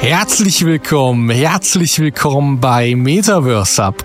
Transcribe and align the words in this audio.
Herzlich 0.00 0.64
willkommen, 0.64 1.28
herzlich 1.28 1.98
willkommen 1.98 2.58
bei 2.58 2.94
Metaverse 2.94 3.86
Hub, 3.86 4.02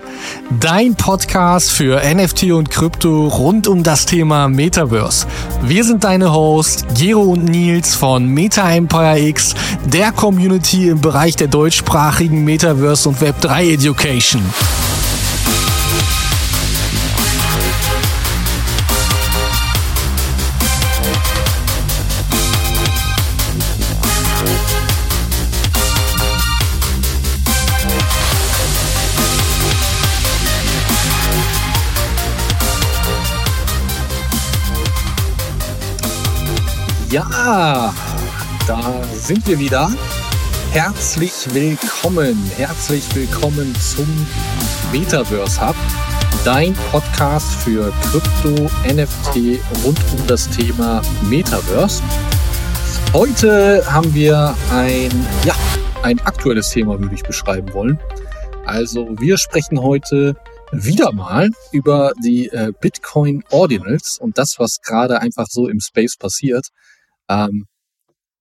dein 0.60 0.94
Podcast 0.94 1.72
für 1.72 2.02
NFT 2.04 2.52
und 2.52 2.70
Krypto 2.70 3.28
rund 3.28 3.66
um 3.66 3.82
das 3.82 4.04
Thema 4.04 4.46
Metaverse. 4.46 5.26
Wir 5.62 5.84
sind 5.84 6.04
deine 6.04 6.34
Hosts 6.34 6.84
Gero 6.94 7.22
und 7.22 7.46
Nils 7.46 7.94
von 7.94 8.26
Meta 8.26 8.70
Empire 8.70 9.18
X, 9.18 9.54
der 9.86 10.12
Community 10.12 10.90
im 10.90 11.00
Bereich 11.00 11.34
der 11.34 11.48
deutschsprachigen 11.48 12.44
Metaverse 12.44 13.08
und 13.08 13.18
Web3 13.18 13.72
Education. 13.72 14.42
Ja, 37.16 37.94
da 38.66 39.02
sind 39.14 39.48
wir 39.48 39.58
wieder. 39.58 39.90
Herzlich 40.70 41.32
willkommen, 41.54 42.36
herzlich 42.58 43.02
willkommen 43.16 43.74
zum 43.76 44.06
Metaverse 44.92 45.66
Hub, 45.66 45.76
dein 46.44 46.74
Podcast 46.90 47.54
für 47.54 47.90
Krypto, 48.02 48.70
NFT 48.86 49.62
rund 49.82 49.98
um 50.12 50.26
das 50.26 50.46
Thema 50.50 51.00
Metaverse. 51.30 52.02
Heute 53.14 53.82
haben 53.90 54.12
wir 54.12 54.54
ein, 54.70 55.08
ja, 55.46 55.54
ein 56.02 56.20
aktuelles 56.20 56.68
Thema, 56.68 57.00
würde 57.00 57.14
ich 57.14 57.22
beschreiben 57.22 57.72
wollen. 57.72 57.98
Also 58.66 59.08
wir 59.18 59.38
sprechen 59.38 59.80
heute 59.80 60.36
wieder 60.70 61.12
mal 61.12 61.48
über 61.72 62.12
die 62.22 62.50
äh, 62.50 62.74
Bitcoin 62.78 63.42
Ordinals 63.50 64.18
und 64.18 64.36
das, 64.36 64.56
was 64.58 64.82
gerade 64.82 65.22
einfach 65.22 65.46
so 65.48 65.66
im 65.66 65.80
Space 65.80 66.18
passiert 66.18 66.66
ähm, 67.28 67.66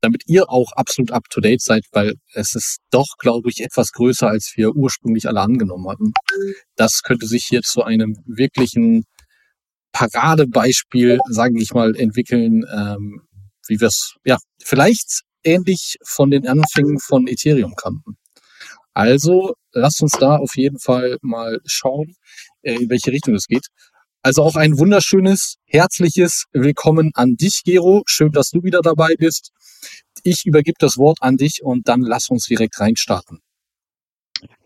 damit 0.01 0.23
ihr 0.27 0.49
auch 0.49 0.71
absolut 0.73 1.11
up-to-date 1.11 1.61
seid, 1.61 1.85
weil 1.91 2.13
es 2.33 2.53
ist 2.53 2.77
doch, 2.91 3.17
glaube 3.17 3.49
ich, 3.49 3.61
etwas 3.61 3.91
größer, 3.91 4.27
als 4.27 4.53
wir 4.55 4.75
ursprünglich 4.75 5.27
alle 5.27 5.41
angenommen 5.41 5.89
hatten. 5.89 6.13
Das 6.75 7.01
könnte 7.01 7.25
sich 7.25 7.45
hier 7.45 7.61
zu 7.63 7.83
einem 7.83 8.15
wirklichen 8.25 9.05
Paradebeispiel, 9.93 11.19
sage 11.29 11.59
ich 11.59 11.73
mal, 11.73 11.95
entwickeln, 11.95 12.65
ähm, 12.71 13.21
wie 13.67 13.79
wir 13.79 13.87
es, 13.87 14.15
ja, 14.25 14.37
vielleicht 14.61 15.21
ähnlich 15.43 15.95
von 16.03 16.29
den 16.31 16.47
Anfängen 16.47 16.99
von 16.99 17.27
Ethereum 17.27 17.75
kannten. 17.75 18.17
Also 18.93 19.55
lasst 19.73 20.01
uns 20.01 20.13
da 20.13 20.37
auf 20.37 20.55
jeden 20.55 20.79
Fall 20.79 21.17
mal 21.21 21.59
schauen, 21.65 22.15
äh, 22.61 22.75
in 22.75 22.89
welche 22.89 23.11
Richtung 23.11 23.35
es 23.35 23.47
geht. 23.47 23.67
Also 24.25 24.41
auch 24.41 24.55
ein 24.55 24.79
wunderschönes, 24.79 25.57
herzliches 25.67 26.45
Willkommen 26.51 27.11
an 27.13 27.35
dich, 27.35 27.61
Gero. 27.63 28.01
Schön, 28.07 28.31
dass 28.31 28.49
du 28.49 28.63
wieder 28.63 28.81
dabei 28.81 29.13
bist. 29.19 29.51
Ich 30.23 30.47
übergebe 30.47 30.77
das 30.79 30.97
Wort 30.97 31.19
an 31.21 31.37
dich 31.37 31.61
und 31.61 31.87
dann 31.87 32.01
lass 32.01 32.29
uns 32.29 32.47
direkt 32.47 32.79
reinstarten. 32.79 33.44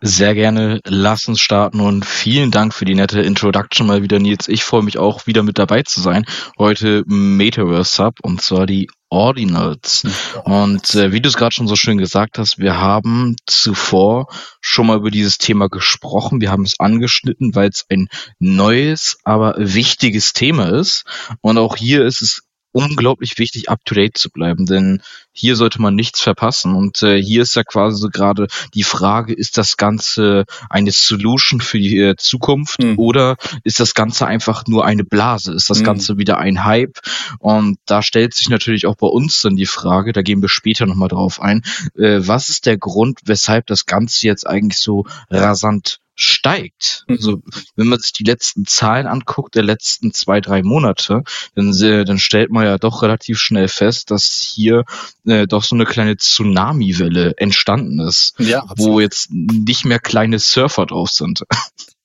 Sehr 0.01 0.33
gerne, 0.33 0.79
lass 0.85 1.27
uns 1.27 1.41
starten 1.41 1.81
und 1.81 2.05
vielen 2.05 2.51
Dank 2.51 2.73
für 2.73 2.85
die 2.85 2.95
nette 2.95 3.21
Introduction 3.21 3.85
mal 3.85 4.01
wieder, 4.01 4.19
Nils. 4.19 4.47
Ich 4.47 4.63
freue 4.63 4.83
mich 4.83 4.97
auch 4.97 5.27
wieder 5.27 5.43
mit 5.43 5.57
dabei 5.57 5.83
zu 5.83 6.01
sein. 6.01 6.25
Heute 6.57 7.03
Metaverse 7.05 7.95
Sub 7.95 8.15
und 8.21 8.41
zwar 8.41 8.65
die 8.65 8.87
Ordinals. 9.09 10.03
Und 10.43 10.93
äh, 10.95 11.11
wie 11.11 11.19
du 11.19 11.29
es 11.29 11.35
gerade 11.35 11.51
schon 11.51 11.67
so 11.67 11.75
schön 11.75 11.97
gesagt 11.97 12.37
hast, 12.37 12.59
wir 12.59 12.77
haben 12.77 13.35
zuvor 13.45 14.27
schon 14.61 14.87
mal 14.87 14.97
über 14.97 15.11
dieses 15.11 15.37
Thema 15.37 15.67
gesprochen. 15.67 16.41
Wir 16.41 16.51
haben 16.51 16.63
es 16.63 16.79
angeschnitten, 16.79 17.55
weil 17.55 17.69
es 17.69 17.85
ein 17.89 18.07
neues, 18.39 19.17
aber 19.23 19.55
wichtiges 19.57 20.33
Thema 20.33 20.69
ist. 20.69 21.05
Und 21.41 21.57
auch 21.57 21.75
hier 21.75 22.05
ist 22.05 22.21
es 22.21 22.43
unglaublich 22.71 23.37
wichtig, 23.37 23.69
up 23.69 23.79
to 23.85 23.95
date 23.95 24.17
zu 24.17 24.29
bleiben, 24.29 24.65
denn 24.65 25.01
hier 25.31 25.55
sollte 25.55 25.81
man 25.81 25.95
nichts 25.95 26.21
verpassen. 26.21 26.75
Und 26.75 27.01
äh, 27.01 27.21
hier 27.21 27.41
ist 27.41 27.55
ja 27.55 27.63
quasi 27.63 27.99
so 27.99 28.09
gerade 28.09 28.47
die 28.73 28.83
Frage, 28.83 29.33
ist 29.33 29.57
das 29.57 29.77
Ganze 29.77 30.45
eine 30.69 30.91
Solution 30.91 31.61
für 31.61 31.79
die 31.79 31.97
äh, 31.97 32.15
Zukunft 32.15 32.83
mhm. 32.83 32.99
oder 32.99 33.37
ist 33.63 33.79
das 33.79 33.93
Ganze 33.93 34.27
einfach 34.27 34.67
nur 34.67 34.85
eine 34.85 35.03
Blase? 35.03 35.53
Ist 35.53 35.69
das 35.69 35.79
mhm. 35.79 35.85
Ganze 35.85 36.17
wieder 36.17 36.37
ein 36.37 36.63
Hype? 36.65 36.99
Und 37.39 37.79
da 37.85 38.01
stellt 38.01 38.33
sich 38.33 38.49
natürlich 38.49 38.85
auch 38.85 38.95
bei 38.95 39.07
uns 39.07 39.41
dann 39.41 39.55
die 39.55 39.65
Frage, 39.65 40.13
da 40.13 40.21
gehen 40.21 40.41
wir 40.41 40.49
später 40.49 40.85
nochmal 40.85 41.09
drauf 41.09 41.41
ein, 41.41 41.63
äh, 41.95 42.19
was 42.21 42.49
ist 42.49 42.65
der 42.65 42.77
Grund, 42.77 43.19
weshalb 43.25 43.65
das 43.67 43.85
Ganze 43.85 44.27
jetzt 44.27 44.45
eigentlich 44.45 44.79
so 44.79 45.05
rasant 45.29 45.99
steigt. 46.19 47.05
Mhm. 47.07 47.15
Also 47.15 47.41
wenn 47.75 47.87
man 47.87 47.99
sich 47.99 48.11
die 48.11 48.25
letzten 48.25 48.65
Zahlen 48.65 49.07
anguckt, 49.07 49.55
der 49.55 49.63
letzten 49.63 50.13
zwei, 50.13 50.41
drei 50.41 50.63
Monate, 50.63 51.23
dann, 51.55 51.71
dann 51.71 52.19
stellt 52.19 52.51
man 52.51 52.65
ja 52.65 52.77
doch 52.77 53.01
relativ 53.01 53.39
schnell 53.39 53.69
fest, 53.69 54.11
dass 54.11 54.25
hier 54.25 54.83
äh, 55.25 55.47
doch 55.47 55.63
so 55.63 55.75
eine 55.75 55.85
kleine 55.85 56.17
Tsunami-Welle 56.17 57.35
entstanden 57.37 57.99
ist, 58.01 58.33
ja, 58.37 58.65
wo 58.75 58.99
jetzt 58.99 59.29
nicht 59.31 59.85
mehr 59.85 59.99
kleine 59.99 60.39
Surfer 60.39 60.85
drauf 60.85 61.09
sind. 61.09 61.43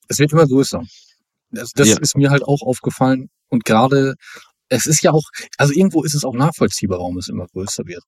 Es 0.07 0.19
wird 0.19 0.33
immer 0.33 0.45
größer. 0.45 0.83
Das, 1.49 1.71
das 1.71 1.87
ja. 1.87 1.97
ist 1.97 2.15
mir 2.15 2.29
halt 2.29 2.43
auch 2.43 2.61
aufgefallen 2.61 3.31
und 3.49 3.65
gerade 3.65 4.13
es 4.69 4.85
ist 4.85 5.01
ja 5.01 5.13
auch, 5.13 5.23
also 5.57 5.73
irgendwo 5.73 6.03
ist 6.03 6.13
es 6.13 6.23
auch 6.23 6.35
nachvollziehbar, 6.35 6.99
warum 6.99 7.17
es 7.17 7.27
immer 7.27 7.47
größer 7.47 7.87
wird. 7.87 8.03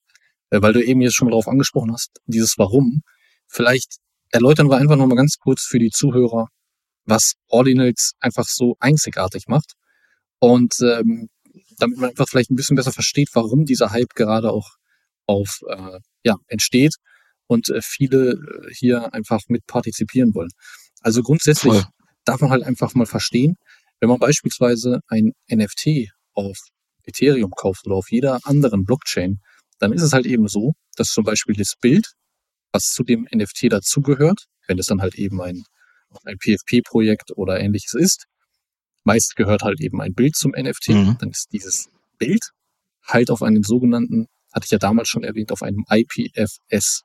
Äh, 0.51 0.61
weil 0.61 0.73
du 0.73 0.83
eben 0.83 1.01
jetzt 1.01 1.15
schon 1.15 1.25
mal 1.25 1.31
darauf 1.31 1.47
angesprochen 1.47 1.91
hast, 1.91 2.11
dieses 2.27 2.59
Warum. 2.59 3.01
Vielleicht 3.47 3.97
erläutern 4.31 4.69
wir 4.69 4.77
einfach 4.77 4.95
nochmal 4.95 5.17
ganz 5.17 5.37
kurz 5.37 5.63
für 5.63 5.79
die 5.79 5.89
Zuhörer, 5.89 6.47
was 7.05 7.33
Ordinals 7.47 8.13
einfach 8.19 8.45
so 8.45 8.75
einzigartig 8.79 9.47
macht. 9.47 9.73
Und 10.39 10.75
ähm, 10.81 11.29
damit 11.77 11.97
man 11.97 12.09
einfach 12.09 12.27
vielleicht 12.27 12.51
ein 12.51 12.55
bisschen 12.55 12.75
besser 12.75 12.91
versteht, 12.91 13.29
warum 13.33 13.65
dieser 13.65 13.91
Hype 13.91 14.13
gerade 14.13 14.51
auch 14.51 14.69
auf 15.25 15.61
äh, 15.67 15.99
ja, 16.23 16.35
entsteht 16.47 16.95
und 17.47 17.69
äh, 17.69 17.81
viele 17.81 18.31
äh, 18.31 18.73
hier 18.73 19.13
einfach 19.13 19.41
mit 19.47 19.65
partizipieren 19.65 20.33
wollen. 20.33 20.51
Also 21.01 21.21
grundsätzlich 21.21 21.73
Voll. 21.73 21.85
darf 22.25 22.41
man 22.41 22.51
halt 22.51 22.63
einfach 22.63 22.93
mal 22.93 23.05
verstehen, 23.05 23.55
wenn 23.99 24.09
man 24.09 24.19
beispielsweise 24.19 24.99
ein 25.07 25.31
NFT 25.49 26.09
auf 26.33 26.57
Ethereum 27.03 27.51
kauft 27.51 27.85
oder 27.85 27.95
auf 27.95 28.11
jeder 28.11 28.39
anderen 28.43 28.83
Blockchain, 28.83 29.39
dann 29.79 29.93
ist 29.93 30.01
es 30.01 30.13
halt 30.13 30.25
eben 30.25 30.47
so, 30.47 30.73
dass 30.95 31.07
zum 31.07 31.23
Beispiel 31.23 31.55
das 31.55 31.73
Bild, 31.79 32.13
was 32.77 32.91
zu 32.91 33.03
dem 33.03 33.27
NFT 33.33 33.71
dazugehört, 33.71 34.45
wenn 34.67 34.77
es 34.77 34.85
dann 34.85 35.01
halt 35.01 35.15
eben 35.15 35.41
ein, 35.41 35.63
ein 36.23 36.37
PFP-Projekt 36.37 37.35
oder 37.35 37.59
ähnliches 37.59 37.95
ist. 37.95 38.25
Meist 39.03 39.35
gehört 39.35 39.63
halt 39.63 39.81
eben 39.81 39.99
ein 39.99 40.13
Bild 40.13 40.35
zum 40.35 40.51
NFT. 40.51 40.89
Mhm. 40.89 41.17
Dann 41.19 41.31
ist 41.31 41.47
dieses 41.51 41.89
Bild 42.19 42.51
halt 43.03 43.31
auf 43.31 43.41
einem 43.41 43.63
sogenannten, 43.63 44.27
hatte 44.53 44.65
ich 44.65 44.71
ja 44.71 44.77
damals 44.77 45.09
schon 45.09 45.23
erwähnt, 45.23 45.51
auf 45.51 45.63
einem 45.63 45.85
IPFS 45.89 47.03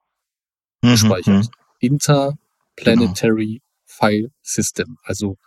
mhm. 0.83 0.91
gespeichert. 0.91 1.45
Mhm. 1.45 1.51
Interplanetary 1.81 3.47
genau. 3.47 3.65
File 3.85 4.31
System. 4.43 4.99
Also 5.03 5.39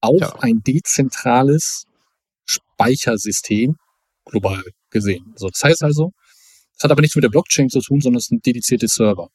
auch 0.00 0.20
ja. 0.20 0.36
ein 0.40 0.60
dezentrales 0.66 1.84
Speichersystem, 2.46 3.76
global 4.24 4.64
gesehen. 4.90 5.34
So, 5.36 5.48
das 5.48 5.62
heißt 5.62 5.82
also, 5.84 6.12
es 6.76 6.82
hat 6.82 6.90
aber 6.90 7.00
nichts 7.00 7.14
mit 7.14 7.22
der 7.22 7.30
Blockchain 7.30 7.68
zu 7.68 7.80
tun, 7.80 8.00
sondern 8.00 8.18
es 8.18 8.26
sind 8.26 8.44
dedizierte 8.44 8.88
Server. 8.88 9.28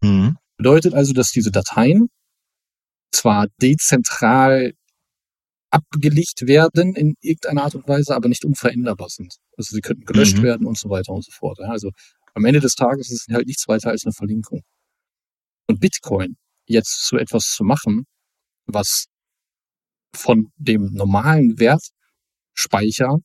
Mhm. 0.00 0.36
Bedeutet 0.56 0.94
also, 0.94 1.12
dass 1.12 1.30
diese 1.30 1.50
Dateien 1.50 2.08
zwar 3.12 3.46
dezentral 3.60 4.72
abgelegt 5.70 6.46
werden 6.46 6.94
in 6.94 7.14
irgendeiner 7.20 7.64
Art 7.64 7.74
und 7.74 7.86
Weise, 7.86 8.14
aber 8.14 8.28
nicht 8.28 8.44
unveränderbar 8.44 9.08
sind. 9.08 9.36
Also 9.56 9.74
sie 9.74 9.80
könnten 9.80 10.04
gelöscht 10.04 10.38
mhm. 10.38 10.42
werden 10.42 10.66
und 10.66 10.78
so 10.78 10.88
weiter 10.88 11.12
und 11.12 11.24
so 11.24 11.30
fort. 11.32 11.60
Also 11.60 11.90
am 12.34 12.44
Ende 12.44 12.60
des 12.60 12.74
Tages 12.74 13.10
ist 13.10 13.28
es 13.28 13.34
halt 13.34 13.46
nichts 13.46 13.68
weiter 13.68 13.90
als 13.90 14.04
eine 14.04 14.12
Verlinkung. 14.12 14.62
Und 15.66 15.80
Bitcoin 15.80 16.36
jetzt 16.66 17.06
so 17.06 17.16
etwas 17.16 17.44
zu 17.54 17.64
machen, 17.64 18.06
was 18.66 19.06
von 20.14 20.50
dem 20.56 20.92
normalen 20.92 21.58
Wertspeicher 21.58 23.18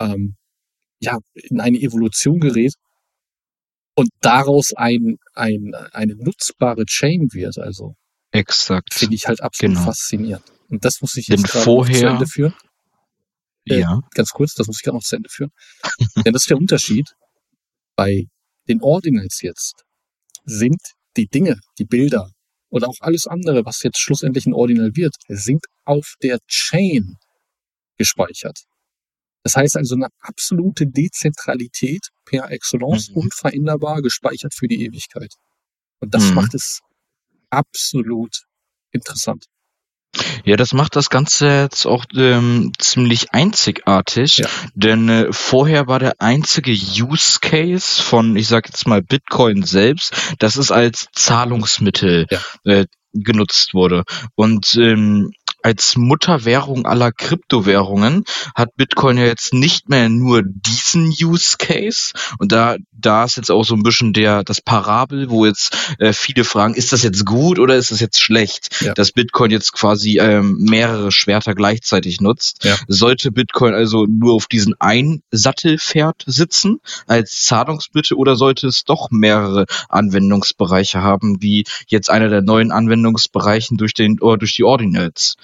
ähm, 0.00 0.36
ja 1.00 1.18
in 1.34 1.60
eine 1.60 1.78
Evolution 1.78 2.40
gerät, 2.40 2.74
und 3.98 4.10
daraus 4.20 4.72
ein, 4.76 5.16
ein, 5.34 5.74
eine 5.90 6.14
nutzbare 6.14 6.84
Chain 6.84 7.32
wird. 7.32 7.58
Also 7.58 7.96
exakt 8.30 8.94
finde 8.94 9.16
ich 9.16 9.26
halt 9.26 9.42
absolut 9.42 9.74
genau. 9.74 9.86
faszinierend. 9.86 10.44
Und 10.68 10.84
das 10.84 11.00
muss 11.00 11.16
ich 11.16 11.26
jetzt 11.26 11.48
gerade 11.48 11.64
vorher, 11.64 11.98
zu 11.98 12.06
Ende 12.06 12.26
führen. 12.28 12.54
Äh, 13.68 13.80
ja. 13.80 14.00
Ganz 14.14 14.30
kurz, 14.30 14.54
das 14.54 14.68
muss 14.68 14.76
ich 14.78 14.84
gerade 14.84 14.98
noch 14.98 15.02
zu 15.02 15.16
Ende 15.16 15.28
führen. 15.28 15.50
Denn 16.24 16.32
das 16.32 16.42
ist 16.42 16.50
der 16.50 16.58
Unterschied. 16.58 17.08
Bei 17.96 18.26
den 18.68 18.80
Ordinals 18.82 19.42
jetzt 19.42 19.82
sind 20.44 20.80
die 21.16 21.26
Dinge, 21.26 21.58
die 21.80 21.84
Bilder 21.84 22.30
oder 22.70 22.86
auch 22.86 23.00
alles 23.00 23.26
andere, 23.26 23.64
was 23.64 23.82
jetzt 23.82 23.98
schlussendlich 23.98 24.46
ein 24.46 24.54
Ordinal 24.54 24.94
wird, 24.94 25.16
sind 25.26 25.64
auf 25.84 26.14
der 26.22 26.38
Chain 26.46 27.16
gespeichert. 27.96 28.60
Das 29.44 29.54
heißt 29.56 29.76
also 29.76 29.94
eine 29.94 30.08
absolute 30.20 30.86
Dezentralität 30.86 32.08
per 32.24 32.50
Excellence, 32.50 33.10
Mhm. 33.10 33.16
unveränderbar, 33.22 34.02
gespeichert 34.02 34.54
für 34.54 34.68
die 34.68 34.84
Ewigkeit. 34.84 35.32
Und 36.00 36.14
das 36.14 36.28
Mhm. 36.30 36.34
macht 36.34 36.54
es 36.54 36.80
absolut 37.50 38.44
interessant. 38.92 39.44
Ja, 40.44 40.56
das 40.56 40.72
macht 40.72 40.96
das 40.96 41.10
Ganze 41.10 41.46
jetzt 41.62 41.86
auch 41.86 42.04
ähm, 42.16 42.72
ziemlich 42.78 43.32
einzigartig, 43.32 44.38
Ja. 44.38 44.48
denn 44.74 45.08
äh, 45.08 45.32
vorher 45.32 45.86
war 45.86 45.98
der 45.98 46.14
einzige 46.20 46.72
Use 46.72 47.38
Case 47.40 48.02
von, 48.02 48.34
ich 48.36 48.48
sag 48.48 48.66
jetzt 48.68 48.86
mal 48.86 49.02
Bitcoin 49.02 49.62
selbst, 49.62 50.12
dass 50.38 50.56
es 50.56 50.70
als 50.70 51.06
Zahlungsmittel 51.14 52.26
Ja. 52.30 52.40
äh, 52.64 52.86
genutzt 53.12 53.74
wurde. 53.74 54.04
Und 54.34 54.74
ähm, 54.76 55.30
als 55.62 55.96
Mutterwährung 55.96 56.86
aller 56.86 57.12
Kryptowährungen 57.12 58.24
hat 58.54 58.76
Bitcoin 58.76 59.18
ja 59.18 59.24
jetzt 59.24 59.52
nicht 59.52 59.88
mehr 59.88 60.08
nur 60.08 60.42
diesen 60.44 61.08
Use 61.08 61.56
Case 61.58 62.12
und 62.38 62.52
da 62.52 62.76
da 62.92 63.24
ist 63.24 63.36
jetzt 63.36 63.50
auch 63.50 63.64
so 63.64 63.74
ein 63.74 63.82
bisschen 63.82 64.12
der 64.12 64.42
das 64.44 64.60
Parabel, 64.60 65.30
wo 65.30 65.46
jetzt 65.46 65.76
äh, 65.98 66.12
viele 66.12 66.44
fragen, 66.44 66.74
ist 66.74 66.92
das 66.92 67.02
jetzt 67.02 67.24
gut 67.24 67.58
oder 67.58 67.76
ist 67.76 67.90
das 67.90 68.00
jetzt 68.00 68.20
schlecht, 68.20 68.82
Ja. 68.82 68.94
dass 68.94 69.12
Bitcoin 69.12 69.50
jetzt 69.50 69.72
quasi 69.72 70.18
ähm, 70.18 70.56
mehrere 70.60 71.12
Schwerter 71.12 71.54
gleichzeitig 71.54 72.20
nutzt. 72.20 72.64
Ja. 72.64 72.76
Sollte 72.88 73.30
Bitcoin 73.30 73.74
also 73.74 74.06
nur 74.06 74.34
auf 74.34 74.46
diesen 74.46 74.74
ein 74.80 75.22
Sattelpferd 75.30 76.24
sitzen 76.26 76.80
als 77.06 77.44
Zahlungsmittel 77.44 78.16
oder 78.16 78.34
sollte 78.36 78.66
es 78.66 78.84
doch 78.84 79.10
mehrere 79.10 79.66
Anwendungsbereiche 79.88 81.02
haben, 81.02 81.40
wie 81.42 81.64
jetzt 81.86 82.10
einer 82.10 82.28
der 82.28 82.42
neuen 82.42 82.72
Anwendungsbereichen 82.72 83.76
durch 83.76 83.94
den 83.94 84.20
oder 84.20 84.38
durch 84.38 84.54
die 84.56 84.64
Ordinals? 84.64 85.36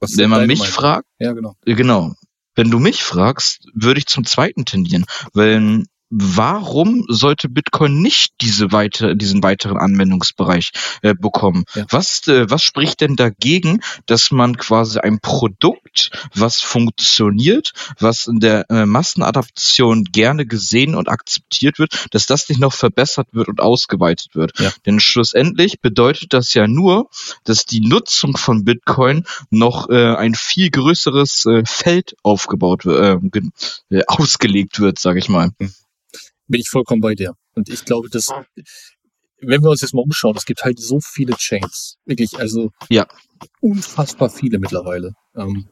Was 0.00 0.16
Wenn 0.16 0.30
man 0.30 0.46
mich 0.46 0.58
Meinung? 0.60 0.74
fragt, 0.74 1.06
Ja, 1.18 1.32
genau. 1.32 1.56
Genau. 1.64 2.14
Wenn 2.54 2.70
du 2.70 2.78
mich 2.78 3.02
fragst, 3.02 3.68
würde 3.74 3.98
ich 3.98 4.06
zum 4.06 4.24
zweiten 4.24 4.64
tendieren. 4.64 5.04
Weil 5.32 5.84
warum 6.10 7.04
sollte 7.08 7.48
Bitcoin 7.48 8.02
nicht 8.02 8.34
diese 8.40 8.72
weite, 8.72 9.16
diesen 9.16 9.42
weiteren 9.42 9.78
Anwendungsbereich 9.78 10.72
äh, 11.02 11.14
bekommen? 11.14 11.64
Ja. 11.74 11.86
Was, 11.88 12.26
äh, 12.26 12.50
was 12.50 12.62
spricht 12.62 13.00
denn 13.00 13.16
dagegen, 13.16 13.80
dass 14.06 14.30
man 14.32 14.56
quasi 14.56 14.98
ein 14.98 15.20
Produkt, 15.20 16.10
was 16.34 16.60
funktioniert, 16.60 17.72
was 17.98 18.26
in 18.26 18.40
der 18.40 18.68
äh, 18.70 18.86
Massenadaption 18.86 20.04
gerne 20.04 20.46
gesehen 20.46 20.94
und 20.96 21.08
akzeptiert 21.08 21.78
wird, 21.78 22.06
dass 22.10 22.26
das 22.26 22.48
nicht 22.48 22.60
noch 22.60 22.72
verbessert 22.72 23.28
wird 23.32 23.48
und 23.48 23.60
ausgeweitet 23.60 24.34
wird? 24.34 24.58
Ja. 24.58 24.72
Denn 24.86 24.98
schlussendlich 24.98 25.80
bedeutet 25.80 26.32
das 26.32 26.54
ja 26.54 26.66
nur, 26.66 27.08
dass 27.44 27.64
die 27.64 27.80
Nutzung 27.80 28.36
von 28.36 28.64
Bitcoin 28.64 29.24
noch 29.50 29.88
äh, 29.88 30.16
ein 30.16 30.34
viel 30.34 30.70
größeres 30.70 31.46
äh, 31.46 31.62
Feld 31.64 32.16
aufgebaut 32.22 32.84
äh, 32.86 33.16
äh, 33.90 34.02
ausgelegt 34.08 34.80
wird, 34.80 34.98
sage 34.98 35.20
ich 35.20 35.28
mal. 35.28 35.50
Bin 36.50 36.60
ich 36.60 36.68
vollkommen 36.68 37.00
bei 37.00 37.14
dir. 37.14 37.34
Und 37.54 37.68
ich 37.68 37.84
glaube, 37.84 38.08
dass, 38.10 38.28
wenn 39.40 39.62
wir 39.62 39.70
uns 39.70 39.80
jetzt 39.82 39.94
mal 39.94 40.02
umschauen, 40.02 40.36
es 40.36 40.44
gibt 40.44 40.62
halt 40.64 40.80
so 40.80 40.98
viele 41.00 41.34
Chains. 41.36 41.96
Wirklich, 42.04 42.38
also 42.38 42.70
Ja. 42.88 43.06
unfassbar 43.60 44.30
viele 44.30 44.58
mittlerweile. 44.58 45.12
Ähm, 45.36 45.68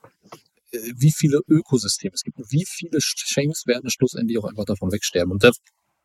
äh, 0.71 0.79
wie 0.97 1.13
viele 1.13 1.41
Ökosysteme 1.49 2.13
es 2.15 2.23
gibt. 2.23 2.39
und 2.39 2.51
Wie 2.53 2.65
viele 2.67 2.99
Chains 3.01 3.65
werden 3.67 3.91
schlussendlich 3.91 4.39
auch 4.39 4.45
einfach 4.45 4.65
davon 4.67 4.93
wegsterben. 4.93 5.33
Und 5.33 5.43
da 5.45 5.51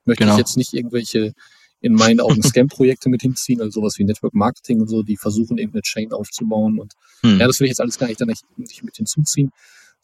möchte 0.05 0.23
Genau. 0.23 0.33
ich 0.33 0.39
jetzt 0.39 0.57
nicht 0.57 0.73
irgendwelche 0.73 1.33
in 1.81 1.93
meinen 1.93 2.19
Augen 2.21 2.41
Scam-Projekte 2.57 3.09
mit 3.09 3.21
hinziehen, 3.21 3.61
also 3.61 3.81
sowas 3.81 3.95
wie 3.99 4.05
Network 4.05 4.33
Marketing 4.33 4.79
und 4.81 4.87
so, 4.87 5.03
die 5.03 5.17
versuchen 5.17 5.57
irgendeine 5.57 5.81
Chain 5.83 6.13
aufzubauen 6.13 6.79
und 6.79 6.93
Hm. 7.21 7.39
ja, 7.39 7.45
das 7.47 7.59
will 7.59 7.65
ich 7.65 7.71
jetzt 7.71 7.81
alles 7.81 7.97
gar 7.99 8.07
nicht, 8.07 8.19
da 8.21 8.25
nicht, 8.25 8.43
nicht 8.57 8.83
mit 8.83 8.95
hinzuziehen, 8.95 9.51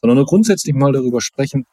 sondern 0.01 0.17
nur 0.17 0.25
grundsätzlich 0.25 0.75
mal 0.75 0.91
darüber 0.91 1.21
sprechen, 1.21 1.65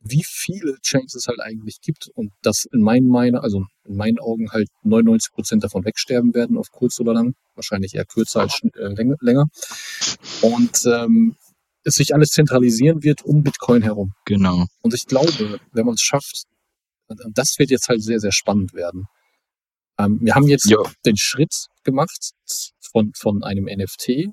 wie 0.00 0.24
viele 0.26 0.76
Chains 0.80 1.14
es 1.14 1.26
halt 1.26 1.40
eigentlich 1.40 1.80
gibt 1.80 2.08
und 2.14 2.32
dass 2.42 2.64
in 2.72 2.80
meinen, 2.80 3.08
meine, 3.08 3.42
also 3.42 3.64
in 3.84 3.96
meinen 3.96 4.18
Augen 4.18 4.50
halt 4.50 4.68
99 4.82 5.32
Prozent 5.32 5.64
davon 5.64 5.84
wegsterben 5.84 6.34
werden 6.34 6.56
auf 6.56 6.70
kurz 6.70 6.98
oder 7.00 7.12
lang, 7.12 7.34
wahrscheinlich 7.54 7.94
eher 7.94 8.06
kürzer 8.06 8.40
als 8.40 8.60
äh, 8.74 8.94
länger- 9.20 9.48
und 10.42 10.80
ähm, 10.86 11.36
es 11.84 11.94
sich 11.94 12.14
alles 12.14 12.30
zentralisieren 12.30 13.02
wird 13.02 13.22
um 13.22 13.42
Bitcoin 13.42 13.82
herum. 13.82 14.12
Genau. 14.26 14.66
Und 14.82 14.94
ich 14.94 15.06
glaube, 15.06 15.60
wenn 15.72 15.86
man 15.86 15.94
es 15.94 16.02
schafft, 16.02 16.44
das 17.32 17.58
wird 17.58 17.70
jetzt 17.70 17.88
halt 17.88 18.02
sehr, 18.02 18.20
sehr 18.20 18.32
spannend 18.32 18.74
werden. 18.74 19.06
Ähm, 19.98 20.18
wir 20.22 20.34
haben 20.34 20.46
jetzt 20.48 20.68
Ja. 20.68 20.78
den 21.04 21.16
Schritt 21.16 21.66
gemacht 21.84 22.32
von, 22.80 23.12
von 23.16 23.42
einem 23.42 23.64
NFT 23.64 24.28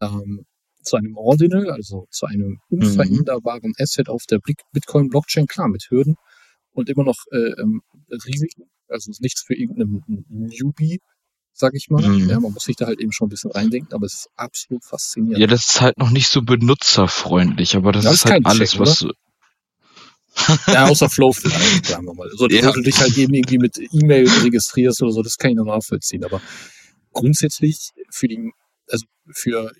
ähm, 0.00 0.44
zu 0.82 0.96
einem 0.96 1.16
Ordinal, 1.16 1.70
also 1.70 2.06
zu 2.10 2.26
einem 2.26 2.60
unveränderbaren 2.70 3.72
Asset 3.78 4.08
auf 4.08 4.24
der 4.26 4.38
Bit- 4.38 4.62
Bitcoin-Blockchain, 4.72 5.46
klar, 5.46 5.68
mit 5.68 5.86
Hürden 5.90 6.16
und 6.72 6.88
immer 6.88 7.04
noch 7.04 7.18
äh, 7.32 7.60
ähm, 7.60 7.82
Risiken. 8.10 8.64
Also 8.88 9.10
ist 9.10 9.20
nichts 9.22 9.42
für 9.42 9.54
irgendeinen 9.54 10.02
Newbie, 10.28 11.00
sag 11.54 11.74
ich 11.74 11.88
mal. 11.88 12.06
Mhm. 12.06 12.28
Ja, 12.28 12.40
man 12.40 12.52
muss 12.52 12.64
sich 12.64 12.76
da 12.76 12.86
halt 12.86 13.00
eben 13.00 13.12
schon 13.12 13.26
ein 13.26 13.30
bisschen 13.30 13.50
reindenken, 13.52 13.92
aber 13.94 14.06
es 14.06 14.14
ist 14.14 14.28
absolut 14.36 14.84
faszinierend. 14.84 15.38
Ja, 15.38 15.46
das 15.46 15.66
ist 15.68 15.80
halt 15.80 15.98
noch 15.98 16.10
nicht 16.10 16.28
so 16.28 16.42
benutzerfreundlich, 16.42 17.76
aber 17.76 17.92
das 17.92 18.04
Ja, 18.04 18.10
ist 18.10 18.24
ist 18.24 18.30
halt 18.30 18.46
alles, 18.46 18.70
Check, 18.72 18.80
was. 18.80 19.06
Ja, 20.66 20.86
außer 20.88 21.10
Flow 21.10 21.32
vielleicht, 21.32 21.86
sagen 21.86 22.06
wir 22.06 22.14
mal. 22.14 22.30
So, 22.34 22.48
Ja. 22.48 22.68
Wo 22.68 22.72
du 22.72 22.82
dich 22.82 22.98
halt 23.00 23.16
eben 23.18 23.34
irgendwie 23.34 23.58
mit 23.58 23.76
E-Mail 23.78 24.28
registrierst 24.28 25.02
oder 25.02 25.12
so, 25.12 25.22
das 25.22 25.36
kann 25.36 25.50
ich 25.50 25.56
noch 25.56 25.66
nachvollziehen. 25.66 26.24
Aber 26.24 26.40
grundsätzlich 27.12 27.90
für 28.10 28.28
die, 28.28 28.50
also 28.88 29.04
für, 29.34 29.72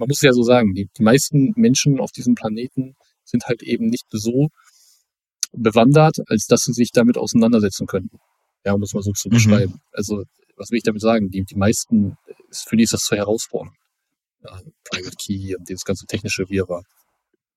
man 0.00 0.08
muss 0.08 0.22
ja 0.22 0.32
so 0.32 0.42
sagen, 0.42 0.74
die, 0.74 0.90
die 0.98 1.04
meisten 1.04 1.52
Menschen 1.56 2.00
auf 2.00 2.12
diesem 2.12 2.34
Planeten 2.34 2.96
sind 3.24 3.46
halt 3.46 3.62
eben 3.62 3.86
nicht 3.86 4.06
so 4.10 4.48
bewandert, 5.52 6.18
als 6.28 6.46
dass 6.46 6.64
sie 6.64 6.72
sich 6.72 6.90
damit 6.92 7.18
auseinandersetzen 7.18 7.86
könnten. 7.86 8.18
Ja, 8.64 8.72
um 8.74 8.82
es 8.82 8.94
mal 8.94 9.02
so 9.02 9.12
zu 9.12 9.28
Mhm. 9.28 9.34
beschreiben. 9.34 9.80
Also, 9.92 10.24
was 10.56 10.70
will 10.70 10.78
ich 10.78 10.84
damit 10.84 11.02
sagen? 11.02 11.30
Die, 11.30 11.44
die 11.44 11.56
meisten, 11.56 12.16
für 12.52 12.76
die 12.76 12.84
ist 12.84 12.92
das 12.92 13.04
zu 13.04 13.16
herausfordernd. 13.16 13.76
Ja, 14.44 14.60
Private 14.90 15.16
Key 15.16 15.56
und 15.56 15.68
dieses 15.68 15.84
ganze 15.84 16.06
technische 16.06 16.48
Wirrwarr. 16.48 16.84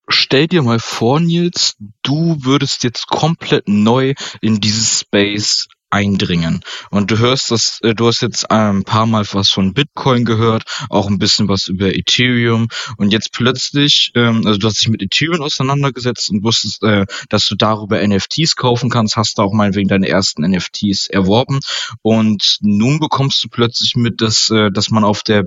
Stell 0.09 0.47
dir 0.47 0.63
mal 0.63 0.79
vor, 0.79 1.19
Nils, 1.21 1.75
du 2.03 2.37
würdest 2.43 2.83
jetzt 2.83 3.07
komplett 3.07 3.69
neu 3.69 4.15
in 4.41 4.59
dieses 4.59 4.99
Space 5.01 5.67
eindringen. 5.93 6.61
Und 6.89 7.11
du 7.11 7.19
hörst 7.19 7.51
das, 7.51 7.79
äh, 7.83 7.93
du 7.93 8.07
hast 8.07 8.21
jetzt 8.21 8.49
ein 8.49 8.83
paar 8.83 9.05
Mal 9.05 9.25
was 9.31 9.49
von 9.49 9.73
Bitcoin 9.73 10.25
gehört, 10.25 10.63
auch 10.89 11.07
ein 11.07 11.19
bisschen 11.19 11.47
was 11.47 11.67
über 11.67 11.95
Ethereum. 11.95 12.67
Und 12.97 13.13
jetzt 13.13 13.31
plötzlich, 13.31 14.11
ähm, 14.15 14.45
also 14.45 14.59
du 14.59 14.67
hast 14.67 14.81
dich 14.81 14.89
mit 14.89 15.03
Ethereum 15.03 15.41
auseinandergesetzt 15.41 16.29
und 16.31 16.43
wusstest, 16.43 16.83
äh, 16.83 17.05
dass 17.29 17.47
du 17.47 17.55
darüber 17.55 18.05
NFTs 18.05 18.55
kaufen 18.55 18.89
kannst, 18.89 19.15
hast 19.15 19.37
da 19.37 19.43
auch 19.43 19.53
meinetwegen 19.53 19.87
deine 19.87 20.09
ersten 20.09 20.43
NFTs 20.43 21.07
erworben. 21.07 21.59
Und 22.01 22.57
nun 22.61 22.99
bekommst 22.99 23.43
du 23.43 23.49
plötzlich 23.49 23.95
mit, 23.95 24.21
dass, 24.21 24.49
äh, 24.49 24.71
dass 24.71 24.89
man 24.89 25.03
auf 25.03 25.21
der 25.21 25.45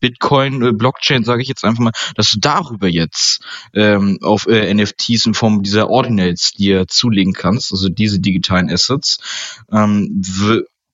Bitcoin-Blockchain, 0.00 1.24
sage 1.24 1.42
ich 1.42 1.48
jetzt 1.48 1.64
einfach 1.64 1.82
mal, 1.82 1.92
dass 2.14 2.30
du 2.30 2.38
darüber 2.40 2.88
jetzt 2.88 3.40
ähm, 3.74 4.18
auf 4.22 4.46
äh, 4.46 4.72
NFTs 4.72 5.26
in 5.26 5.34
Form 5.34 5.62
dieser 5.62 5.88
Ordinals 5.90 6.52
dir 6.52 6.86
zulegen 6.88 7.32
kannst, 7.32 7.72
also 7.72 7.88
diese 7.88 8.20
digitalen 8.20 8.70
Assets. 8.70 9.18
Ähm, 9.70 10.22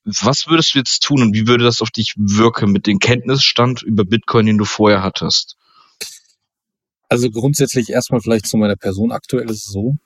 was 0.04 0.48
würdest 0.48 0.74
du 0.74 0.78
jetzt 0.78 1.02
tun 1.02 1.22
und 1.22 1.34
wie 1.34 1.46
würde 1.46 1.64
das 1.64 1.80
auf 1.80 1.90
dich 1.90 2.14
wirken 2.16 2.72
mit 2.72 2.86
dem 2.86 2.98
Kenntnisstand 2.98 3.82
über 3.82 4.04
Bitcoin, 4.04 4.46
den 4.46 4.58
du 4.58 4.64
vorher 4.64 5.02
hattest? 5.02 5.56
Also 7.08 7.30
grundsätzlich 7.30 7.90
erstmal 7.90 8.20
vielleicht 8.20 8.46
zu 8.46 8.56
meiner 8.56 8.76
Person. 8.76 9.12
Aktuell 9.12 9.48
ist 9.50 9.66
es 9.66 9.72
so, 9.72 9.98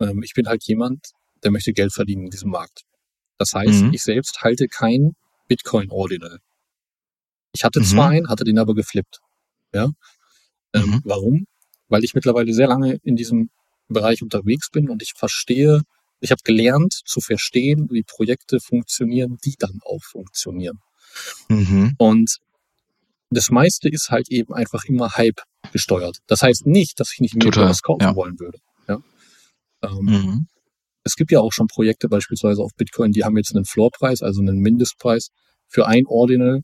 ähm, 0.00 0.22
ich 0.22 0.34
bin 0.34 0.48
halt 0.48 0.64
jemand, 0.64 1.10
der 1.44 1.50
möchte 1.50 1.72
Geld 1.72 1.92
verdienen 1.92 2.24
in 2.24 2.30
diesem 2.30 2.50
Markt. 2.50 2.82
Das 3.38 3.52
heißt, 3.54 3.84
Mhm. 3.84 3.92
ich 3.92 4.02
selbst 4.02 4.42
halte 4.42 4.66
kein 4.68 5.14
Bitcoin 5.48 5.90
Ordinal. 5.90 6.40
Ich 7.52 7.64
hatte 7.64 7.80
Mhm. 7.80 7.84
zwar 7.84 8.08
einen, 8.10 8.28
hatte 8.28 8.44
den 8.44 8.58
aber 8.58 8.74
geflippt. 8.74 9.20
Ja. 9.74 9.90
Ähm, 10.74 10.82
Mhm. 10.86 11.00
Warum? 11.04 11.46
Weil 11.88 12.04
ich 12.04 12.14
mittlerweile 12.14 12.52
sehr 12.54 12.68
lange 12.68 12.98
in 13.02 13.16
diesem 13.16 13.50
Bereich 13.88 14.22
unterwegs 14.22 14.70
bin 14.70 14.88
und 14.88 15.02
ich 15.02 15.14
verstehe, 15.16 15.82
ich 16.20 16.30
habe 16.30 16.40
gelernt 16.44 16.92
zu 17.04 17.20
verstehen, 17.20 17.88
wie 17.90 18.02
Projekte 18.02 18.60
funktionieren, 18.60 19.38
die 19.44 19.54
dann 19.58 19.80
auch 19.84 20.02
funktionieren. 20.02 20.78
Mhm. 21.48 21.94
Und 21.98 22.38
das 23.30 23.50
meiste 23.50 23.88
ist 23.88 24.10
halt 24.10 24.28
eben 24.30 24.52
einfach 24.54 24.84
immer 24.84 25.16
Hype 25.16 25.40
gesteuert. 25.72 26.18
Das 26.26 26.42
heißt 26.42 26.66
nicht, 26.66 27.00
dass 27.00 27.12
ich 27.12 27.20
nicht 27.20 27.38
Total, 27.40 27.68
was 27.68 27.82
kaufen 27.82 28.02
ja. 28.02 28.14
wollen 28.14 28.38
würde. 28.38 28.58
Ja? 28.88 29.02
Ähm, 29.82 29.98
Mhm. 30.04 30.46
Es 31.02 31.16
gibt 31.16 31.32
ja 31.32 31.40
auch 31.40 31.52
schon 31.52 31.66
Projekte 31.66 32.08
beispielsweise 32.08 32.62
auf 32.62 32.72
Bitcoin, 32.76 33.10
die 33.12 33.24
haben 33.24 33.36
jetzt 33.38 33.54
einen 33.56 33.64
Floorpreis, 33.64 34.20
also 34.22 34.40
einen 34.42 34.58
Mindestpreis 34.58 35.30
für 35.66 35.86
ein 35.86 36.06
Ordinal 36.06 36.60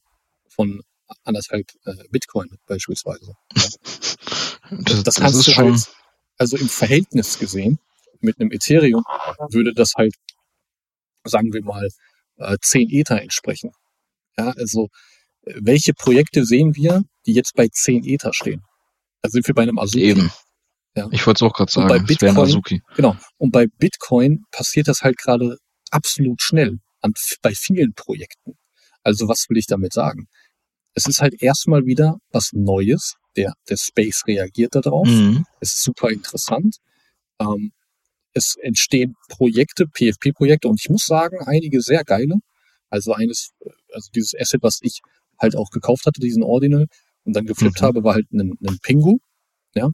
von 0.49 0.83
anderthalb 1.25 1.67
äh, 1.85 1.95
Bitcoin 2.11 2.49
beispielsweise. 2.67 3.35
Das, 4.69 5.05
Das 5.05 5.05
das 5.05 5.15
kannst 5.15 5.39
ist 5.39 5.47
du 5.47 5.53
schon. 5.53 5.73
halt, 5.75 5.89
also 6.39 6.57
im 6.57 6.69
Verhältnis 6.69 7.39
gesehen, 7.39 7.79
mit 8.19 8.41
einem 8.41 8.51
Ethereum 8.51 9.05
würde 9.51 9.73
das 9.73 9.93
halt, 9.97 10.13
sagen 11.25 11.53
wir 11.53 11.63
mal, 11.63 11.89
äh, 12.39 12.57
10 12.61 12.91
Ether 12.91 13.23
entsprechen. 13.23 13.71
Ja, 14.37 14.51
also 14.57 14.89
welche 15.43 15.95
Projekte 15.95 16.45
sehen 16.45 16.75
wir, 16.75 17.05
die 17.27 17.33
jetzt 17.33 17.55
bei 17.55 17.69
10 17.69 18.05
Ether 18.05 18.33
stehen? 18.35 18.63
Da 19.23 19.31
sind 19.31 19.47
wir 19.47 19.55
bei 19.55 19.63
einem 19.63 19.79
Azuki. 19.79 20.03
Eben. 20.03 20.33
Ja. 20.97 21.09
Ich 21.13 21.27
wollte 21.27 21.45
es 21.45 21.49
auch 21.49 21.55
gerade 21.55 21.71
sagen, 21.71 21.89
bei 21.89 21.99
Bitcoin, 21.99 22.63
genau. 22.97 23.17
Und 23.37 23.53
bei 23.53 23.67
Bitcoin 23.67 24.45
passiert 24.51 24.89
das 24.89 25.03
halt 25.03 25.19
gerade 25.19 25.59
absolut 25.91 26.41
schnell 26.41 26.79
an, 27.03 27.13
bei 27.43 27.55
vielen 27.55 27.93
Projekten. 27.95 28.57
Also 29.07 29.29
was 29.29 29.49
will 29.49 29.57
ich 29.57 29.69
damit 29.69 29.93
sagen? 29.93 30.27
Es 30.95 31.07
ist 31.07 31.21
halt 31.21 31.41
erstmal 31.41 31.87
wieder 31.87 32.19
was 32.33 32.51
Neues. 32.53 33.15
Der, 33.37 33.53
der 33.69 33.77
Space 33.77 34.25
reagiert 34.27 34.75
darauf. 34.75 35.07
Mhm. 35.07 35.47
Es 35.61 35.75
ist 35.75 35.83
super 35.85 36.11
interessant. 36.11 36.79
Ähm, 37.39 37.71
es 38.33 38.57
entstehen 38.61 39.15
Projekte, 39.29 39.87
PFP-Projekte 39.87 40.67
und 40.67 40.81
ich 40.83 40.91
muss 40.91 41.07
sagen, 41.07 41.39
einige 41.47 41.83
sehr 41.83 42.03
geile. 42.03 42.35
Also 42.91 43.13
eines, 43.13 43.51
also 43.93 44.11
dieses 44.13 44.35
Asset, 44.35 44.65
was 44.65 44.81
ich 44.83 44.99
halt 45.39 45.55
auch 45.55 45.71
gekauft 45.71 46.05
hatte, 46.07 46.21
diesen 46.21 46.43
Ordinal 46.43 46.87
und 47.23 47.37
dann 47.37 47.47
geflippt 47.47 47.83
mhm. 47.83 47.87
habe, 47.87 48.03
war 48.03 48.15
halt 48.15 48.33
ein, 48.33 48.55
ein 48.67 48.79
Pingu. 48.83 49.19
Ja, 49.77 49.89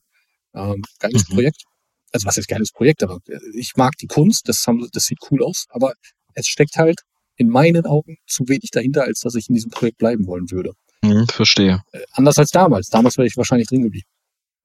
ähm, 0.55 0.81
geiles 1.01 1.29
mhm. 1.29 1.35
Projekt. 1.35 1.65
Also 2.13 2.27
was 2.27 2.39
ist 2.39 2.49
geiles 2.49 2.73
Projekt, 2.73 3.03
aber 3.03 3.19
ich 3.53 3.73
mag 3.77 3.93
die 4.01 4.07
Kunst, 4.07 4.49
das, 4.49 4.67
haben, 4.67 4.89
das 4.91 5.05
sieht 5.05 5.19
cool 5.31 5.43
aus, 5.43 5.67
aber 5.69 5.93
es 6.33 6.47
steckt 6.47 6.77
halt 6.77 7.03
in 7.43 7.49
meinen 7.49 7.85
Augen 7.85 8.17
zu 8.27 8.49
wenig 8.49 8.71
dahinter, 8.71 9.03
als 9.03 9.21
dass 9.21 9.35
ich 9.35 9.49
in 9.49 9.55
diesem 9.55 9.71
Projekt 9.71 9.99
bleiben 9.99 10.27
wollen 10.27 10.51
würde. 10.51 10.73
Mhm, 11.03 11.27
verstehe. 11.27 11.83
Äh, 11.93 12.03
anders 12.13 12.39
als 12.39 12.51
damals. 12.51 12.89
Damals 12.89 13.19
wäre 13.19 13.27
ich 13.27 13.37
wahrscheinlich 13.37 13.69
drin 13.69 13.83
geblieben. 13.83 14.07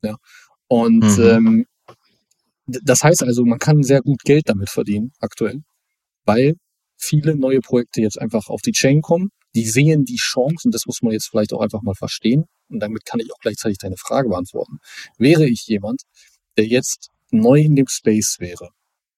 Ja. 0.04 0.16
Und 0.68 1.04
mhm. 1.18 1.24
ähm, 1.24 1.66
das 2.68 3.04
heißt 3.04 3.24
also, 3.24 3.46
man 3.46 3.60
kann 3.60 3.82
sehr 3.82 4.02
gut 4.02 4.22
Geld 4.24 4.48
damit 4.48 4.70
verdienen 4.70 5.12
aktuell, 5.20 5.62
weil 6.26 6.56
viele 6.98 7.36
neue 7.36 7.62
Projekte 7.62 8.02
jetzt 8.02 8.20
einfach 8.20 8.50
auf 8.50 8.62
die 8.62 8.74
Chain 8.74 9.02
kommen. 9.02 9.30
Die 9.56 9.66
sehen 9.66 10.06
die 10.06 10.18
Chance 10.18 10.68
und 10.68 10.76
das 10.76 10.86
muss 10.86 11.02
man 11.02 11.14
jetzt 11.14 11.30
vielleicht 11.30 11.54
auch 11.54 11.62
einfach 11.62 11.82
mal 11.82 11.96
verstehen. 11.96 12.46
Und 12.70 12.80
damit 12.80 13.06
kann 13.06 13.20
ich 13.20 13.34
auch 13.34 13.40
gleichzeitig 13.40 13.80
deine 13.80 13.98
Frage 13.98 14.30
beantworten. 14.30 14.78
Wäre 15.18 15.48
ich 15.48 15.66
jemand, 15.68 16.02
der 16.58 16.68
jetzt 16.68 17.10
neu 17.32 17.62
in 17.62 17.76
dem 17.76 17.88
Space 17.88 18.36
wäre, 18.40 18.70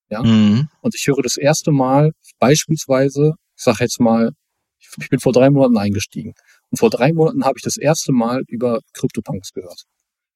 ja, 0.10 0.24
mhm. 0.24 0.70
und 0.82 0.96
ich 0.96 1.06
höre 1.08 1.22
das 1.22 1.38
erste 1.38 1.72
Mal 1.72 2.12
beispielsweise, 2.39 3.34
ich 3.56 3.63
sage 3.63 3.78
jetzt 3.82 4.00
mal, 4.00 4.32
ich 4.80 5.10
bin 5.10 5.20
vor 5.20 5.34
drei 5.34 5.50
Monaten 5.50 5.78
eingestiegen 5.78 6.34
und 6.72 6.78
vor 6.78 6.89
drei 6.89 7.13
Monaten 7.13 7.46
habe 7.46 7.58
ich 7.58 7.63
das 7.63 7.78
erste 7.78 8.12
Mal 8.12 8.44
über 8.48 8.80
CryptoPunks 8.94 9.51
gehört. 9.54 9.84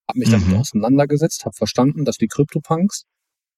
Habe 0.07 0.19
mich 0.19 0.29
damit 0.29 0.47
mhm. 0.49 0.57
auseinandergesetzt, 0.57 1.45
habe 1.45 1.55
verstanden, 1.55 2.05
dass 2.05 2.17
die 2.17 2.27
CryptoPunks 2.27 3.03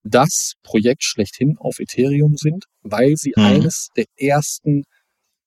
das 0.03 0.53
Projekt 0.61 1.03
schlechthin 1.03 1.57
auf 1.57 1.79
Ethereum 1.79 2.37
sind, 2.37 2.65
weil 2.83 3.15
sie 3.17 3.33
mhm. 3.35 3.43
eines 3.43 3.89
der 3.97 4.05
ersten 4.15 4.83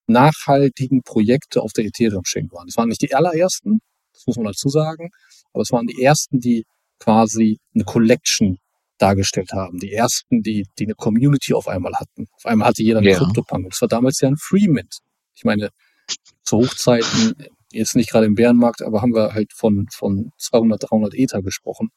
nachhaltigen 0.09 1.03
Projekte 1.03 1.63
auf 1.63 1.73
der 1.73 1.85
Ethereum-Chain 1.85 2.51
waren. 2.51 2.67
Es 2.69 2.77
waren 2.77 2.89
nicht 2.89 3.03
die 3.03 3.15
allerersten, 3.15 3.79
das 4.13 4.27
muss 4.27 4.37
man 4.37 4.47
dazu 4.47 4.69
sagen, 4.69 5.11
aber 5.53 5.63
es 5.63 5.71
waren 5.71 5.87
die 5.87 6.03
ersten, 6.03 6.41
die 6.41 6.65
quasi 6.99 7.59
eine 7.75 7.85
Collection 7.85 8.59
dargestellt 8.99 9.53
haben. 9.53 9.79
Die 9.79 9.93
ersten, 9.93 10.43
die, 10.43 10.67
die 10.79 10.85
eine 10.85 10.95
Community 10.95 11.55
auf 11.55 11.69
einmal 11.69 11.95
hatten. 11.95 12.27
Auf 12.33 12.47
einmal 12.47 12.69
hatte 12.69 12.83
jeder 12.83 12.99
einen 12.99 13.09
ja. 13.09 13.19
Das 13.19 13.81
war 13.81 13.89
damals 13.89 14.21
ja 14.21 14.29
ein 14.29 14.37
Freemint. 14.37 14.99
Ich 15.35 15.45
meine, 15.45 15.71
zu 16.43 16.59
Hochzeiten, 16.59 17.35
jetzt 17.73 17.97
nicht 17.97 18.11
gerade 18.11 18.27
im 18.27 18.35
Bärenmarkt, 18.35 18.83
aber 18.83 19.03
haben 19.03 19.15
wir 19.15 19.35
halt 19.35 19.53
von, 19.53 19.87
von 19.93 20.33
200, 20.39 20.91
300 20.91 21.15
Ether 21.15 21.43
gesprochen. 21.43 21.91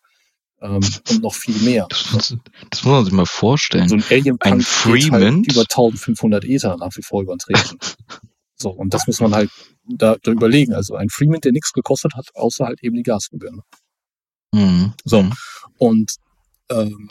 Ähm, 0.61 0.81
und 1.09 1.21
noch 1.21 1.33
viel 1.33 1.59
mehr. 1.61 1.87
Das, 1.89 2.35
das, 2.69 2.83
muss 2.83 2.85
man 2.85 3.05
sich 3.05 3.13
mal 3.13 3.25
vorstellen. 3.25 3.89
So 3.89 3.95
ein 3.95 4.03
Alien 4.09 4.37
ein 4.41 4.61
Freemint 4.61 5.11
halt 5.11 5.51
über 5.51 5.61
1500 5.61 6.45
Ether 6.45 6.77
nach 6.77 6.91
wie 6.95 7.01
vor 7.01 7.23
übertreten. 7.23 7.79
so, 8.55 8.69
und 8.69 8.93
das 8.93 9.07
muss 9.07 9.19
man 9.21 9.33
halt 9.33 9.49
da, 9.85 10.17
da 10.21 10.31
überlegen. 10.31 10.73
Also 10.73 10.95
ein 10.95 11.09
Freemint, 11.09 11.45
der 11.45 11.51
nichts 11.51 11.73
gekostet 11.73 12.13
hat, 12.15 12.27
außer 12.35 12.65
halt 12.65 12.83
eben 12.83 12.95
die 12.95 13.03
Gasgebühren. 13.03 13.61
Mhm. 14.51 14.93
So. 15.03 15.23
Mhm. 15.23 15.33
Und 15.77 16.15
ähm, 16.71 17.09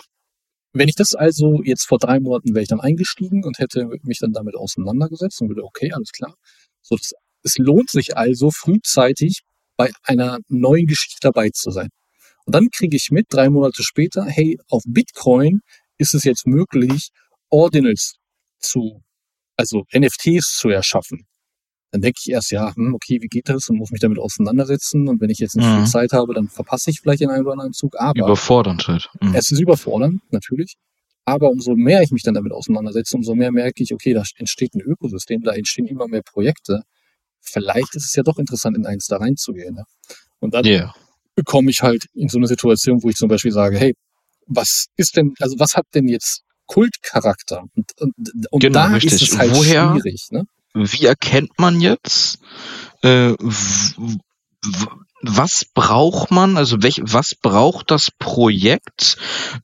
wenn 0.73 0.89
ich 0.89 0.95
das 0.95 1.15
also 1.15 1.63
jetzt 1.65 1.87
vor 1.87 1.99
drei 1.99 2.21
Monaten 2.21 2.55
wäre 2.55 2.63
ich 2.63 2.69
dann 2.69 2.81
eingestiegen 2.81 3.45
und 3.45 3.59
hätte 3.59 3.89
mich 4.03 4.19
dann 4.19 4.33
damit 4.33 4.55
auseinandergesetzt 4.55 5.41
und 5.41 5.49
würde, 5.49 5.65
okay, 5.65 5.93
alles 5.93 6.13
klar. 6.13 6.35
So, 6.83 6.97
das, 6.97 7.13
es 7.43 7.59
lohnt 7.59 7.91
sich 7.91 8.17
also 8.17 8.51
frühzeitig 8.51 9.41
bei 9.77 9.91
einer 10.03 10.39
neuen 10.49 10.87
Geschichte 10.87 11.19
dabei 11.23 11.51
zu 11.51 11.71
sein. 11.71 11.89
Und 12.45 12.55
dann 12.55 12.69
kriege 12.71 12.97
ich 12.97 13.11
mit, 13.11 13.27
drei 13.31 13.49
Monate 13.51 13.83
später, 13.83 14.25
hey, 14.25 14.59
auf 14.69 14.83
Bitcoin 14.87 15.61
ist 15.99 16.15
es 16.15 16.25
jetzt 16.25 16.47
möglich, 16.47 17.11
Ordinals 17.49 18.17
zu, 18.59 19.03
also 19.57 19.85
NFTs 19.93 20.57
zu 20.57 20.69
erschaffen. 20.69 21.27
Dann 21.93 22.03
denke 22.03 22.19
ich 22.23 22.31
erst, 22.31 22.53
ja, 22.53 22.75
hm, 22.75 22.95
okay, 22.95 23.19
wie 23.21 23.27
geht 23.27 23.49
das 23.49 23.69
und 23.69 23.77
muss 23.77 23.91
mich 23.91 24.01
damit 24.01 24.19
auseinandersetzen. 24.19 25.09
Und 25.09 25.21
wenn 25.21 25.31
ich 25.31 25.39
jetzt 25.39 25.57
nicht 25.57 25.67
mhm. 25.67 25.79
viel 25.79 25.87
Zeit 25.87 26.13
habe, 26.13 26.35
dann 26.35 26.49
verpasse 26.49 26.91
ich 26.91 27.01
vielleicht 27.01 27.21
den 27.21 27.31
einen 27.31 27.43
oder 27.43 27.53
anderen 27.53 27.73
Zug. 27.73 27.97
Aber 27.99 28.19
überfordernd 28.19 28.87
halt. 28.87 29.09
Mhm. 29.21 29.35
Es 29.35 29.51
ist 29.51 29.61
überfordernd, 29.61 30.21
natürlich. 30.31 30.77
Aber 31.25 31.51
umso 31.51 31.75
mehr 31.75 32.03
ich 32.03 32.11
mich 32.11 32.23
dann 32.23 32.35
damit 32.35 32.53
auseinandersetze, 32.53 33.17
umso 33.17 33.35
mehr 33.35 33.53
merke 33.53 33.83
ich, 33.83 33.93
okay, 33.93 34.15
da 34.15 34.23
entsteht 34.37 34.75
ein 34.75 34.81
Ökosystem, 34.81 35.43
da 35.43 35.53
entstehen 35.53 35.87
immer 35.87 36.07
mehr 36.09 36.23
Projekte. 36.23 36.83
Vielleicht 37.41 37.95
ist 37.95 38.07
es 38.07 38.15
ja 38.15 38.23
doch 38.23 38.39
interessant, 38.39 38.77
in 38.77 38.87
eins 38.87 39.07
da 39.07 39.17
reinzugehen. 39.17 39.75
Ne? 39.75 39.85
Und 40.41 40.55
dann 40.55 40.65
yeah. 40.65 40.95
komme 41.45 41.71
ich 41.71 41.83
halt 41.83 42.07
in 42.15 42.29
so 42.29 42.39
eine 42.39 42.47
Situation, 42.47 43.03
wo 43.03 43.09
ich 43.09 43.17
zum 43.17 43.29
Beispiel 43.29 43.53
sage, 43.53 43.79
hey, 43.79 43.95
was 44.47 44.87
ist 44.97 45.17
denn, 45.17 45.35
also 45.41 45.59
was 45.59 45.75
hat 45.75 45.87
denn 45.95 46.09
jetzt 46.09 46.43
Kultcharakter? 46.67 47.65
Und, 47.75 47.87
und, 48.01 48.15
und 48.51 48.61
genau, 48.61 48.75
da 48.81 48.87
richtig. 48.87 49.23
ist 49.23 49.33
es 49.33 49.39
halt 49.39 49.53
Woher? 49.53 49.93
schwierig. 49.93 50.29
Ne? 50.31 50.45
Wie 50.75 51.07
erkennt 51.07 51.59
man 51.59 51.81
jetzt, 51.81 52.39
äh, 53.03 53.35
was 55.23 55.65
braucht 55.65 56.31
man, 56.31 56.57
also 56.57 56.83
welch, 56.83 57.01
was 57.03 57.35
braucht 57.35 57.91
das 57.91 58.11
Projekt 58.11 59.17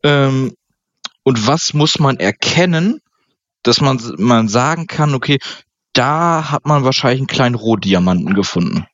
ähm, 0.03 0.55
und 1.23 1.47
was 1.47 1.75
muss 1.75 1.99
man 1.99 2.19
erkennen, 2.19 3.01
dass 3.63 3.81
man, 3.81 4.01
man 4.19 4.49
sagen 4.49 4.87
kann, 4.87 5.15
okay, 5.15 5.39
da 5.93 6.51
hat 6.51 6.67
man 6.67 6.85
wahrscheinlich 6.85 7.21
einen 7.21 7.27
kleinen 7.27 7.55
Rohdiamanten 7.55 8.35
gefunden. 8.35 8.87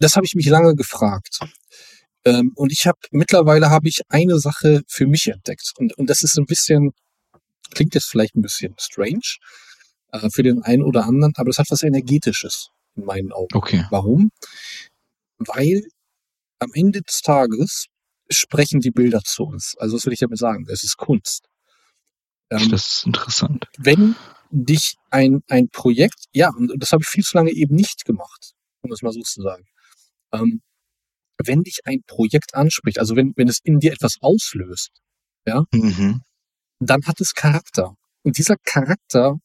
Das 0.00 0.16
habe 0.16 0.26
ich 0.26 0.34
mich 0.34 0.46
lange 0.46 0.74
gefragt. 0.74 1.38
Ähm, 2.24 2.52
und 2.56 2.72
ich 2.72 2.86
habe 2.86 2.98
mittlerweile 3.10 3.70
habe 3.70 3.88
ich 3.88 4.00
eine 4.08 4.38
Sache 4.38 4.82
für 4.88 5.06
mich 5.06 5.28
entdeckt. 5.28 5.72
Und, 5.78 5.96
und 5.96 6.10
das 6.10 6.22
ist 6.22 6.36
ein 6.36 6.46
bisschen, 6.46 6.90
klingt 7.70 7.94
jetzt 7.94 8.10
vielleicht 8.10 8.34
ein 8.34 8.42
bisschen 8.42 8.74
strange, 8.78 9.36
äh, 10.12 10.28
für 10.30 10.42
den 10.42 10.62
einen 10.62 10.82
oder 10.82 11.04
anderen, 11.04 11.32
aber 11.36 11.50
das 11.50 11.58
hat 11.58 11.70
was 11.70 11.82
Energetisches 11.82 12.70
in 12.96 13.04
meinen 13.04 13.32
Augen. 13.32 13.54
Okay. 13.54 13.84
Warum? 13.90 14.30
Weil 15.38 15.82
am 16.58 16.70
Ende 16.74 17.02
des 17.02 17.20
Tages 17.22 17.86
sprechen 18.30 18.80
die 18.80 18.90
Bilder 18.90 19.22
zu 19.24 19.44
uns. 19.44 19.76
Also 19.78 19.96
was 19.96 20.04
will 20.04 20.12
ich 20.12 20.18
damit 20.18 20.38
sagen? 20.38 20.66
Es 20.68 20.84
ist 20.84 20.96
Kunst. 20.96 21.48
Ähm, 22.50 22.68
das 22.70 22.86
ist 22.86 23.06
interessant. 23.06 23.66
Wenn 23.78 24.16
dich 24.50 24.96
ein, 25.10 25.42
ein 25.48 25.68
Projekt, 25.68 26.24
ja, 26.32 26.50
und 26.50 26.72
das 26.78 26.92
habe 26.92 27.02
ich 27.02 27.08
viel 27.08 27.24
zu 27.24 27.36
lange 27.36 27.50
eben 27.52 27.74
nicht 27.74 28.04
gemacht, 28.04 28.52
um 28.82 28.92
es 28.92 29.02
mal 29.02 29.12
so 29.12 29.20
zu 29.20 29.42
sagen. 29.42 29.64
Ähm, 30.32 30.62
wenn 31.44 31.62
dich 31.62 31.80
ein 31.84 32.02
Projekt 32.06 32.54
anspricht, 32.54 32.98
also 32.98 33.14
wenn, 33.14 33.32
wenn 33.36 33.48
es 33.48 33.60
in 33.62 33.78
dir 33.78 33.92
etwas 33.92 34.16
auslöst, 34.20 34.90
ja, 35.46 35.64
mhm. 35.72 36.22
dann 36.80 37.06
hat 37.06 37.20
es 37.20 37.34
Charakter. 37.34 37.94
Und 38.22 38.38
dieser 38.38 38.56
Charakter 38.56 39.38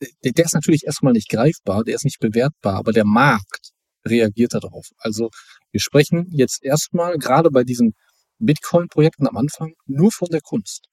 der, 0.00 0.44
ist 0.44 0.54
natürlich 0.54 0.84
erstmal 0.84 1.12
nicht 1.12 1.28
greifbar, 1.28 1.84
der 1.84 1.94
ist 1.94 2.04
nicht 2.04 2.20
bewertbar, 2.20 2.76
aber 2.76 2.92
der 2.92 3.04
Markt 3.04 3.70
reagiert 4.06 4.54
darauf. 4.54 4.86
Also 4.98 5.30
wir 5.72 5.80
sprechen 5.80 6.26
jetzt 6.30 6.62
erstmal 6.62 7.18
gerade 7.18 7.50
bei 7.50 7.64
diesen 7.64 7.94
Bitcoin-Projekten 8.38 9.26
am 9.26 9.36
Anfang 9.36 9.72
nur 9.86 10.12
von 10.12 10.28
der 10.30 10.40
Kunst. 10.40 10.86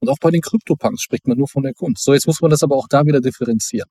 Und 0.00 0.08
auch 0.08 0.18
bei 0.20 0.30
den 0.30 0.40
Krypto-Punks 0.40 1.02
spricht 1.02 1.26
man 1.26 1.38
nur 1.38 1.48
von 1.48 1.62
der 1.62 1.74
Kunst. 1.74 2.04
So, 2.04 2.12
jetzt 2.12 2.26
muss 2.26 2.40
man 2.40 2.50
das 2.50 2.62
aber 2.62 2.76
auch 2.76 2.88
da 2.88 3.04
wieder 3.04 3.20
differenzieren. 3.20 3.88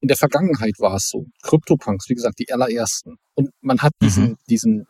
In 0.00 0.08
der 0.08 0.16
Vergangenheit 0.16 0.74
war 0.78 0.96
es 0.96 1.08
so. 1.08 1.26
Krypto-Punks, 1.42 2.08
wie 2.08 2.14
gesagt, 2.14 2.38
die 2.38 2.52
allerersten. 2.52 3.16
Und 3.34 3.50
man 3.60 3.78
hat 3.78 3.92
diesen, 4.02 4.30
mhm. 4.30 4.36
diesen 4.48 4.86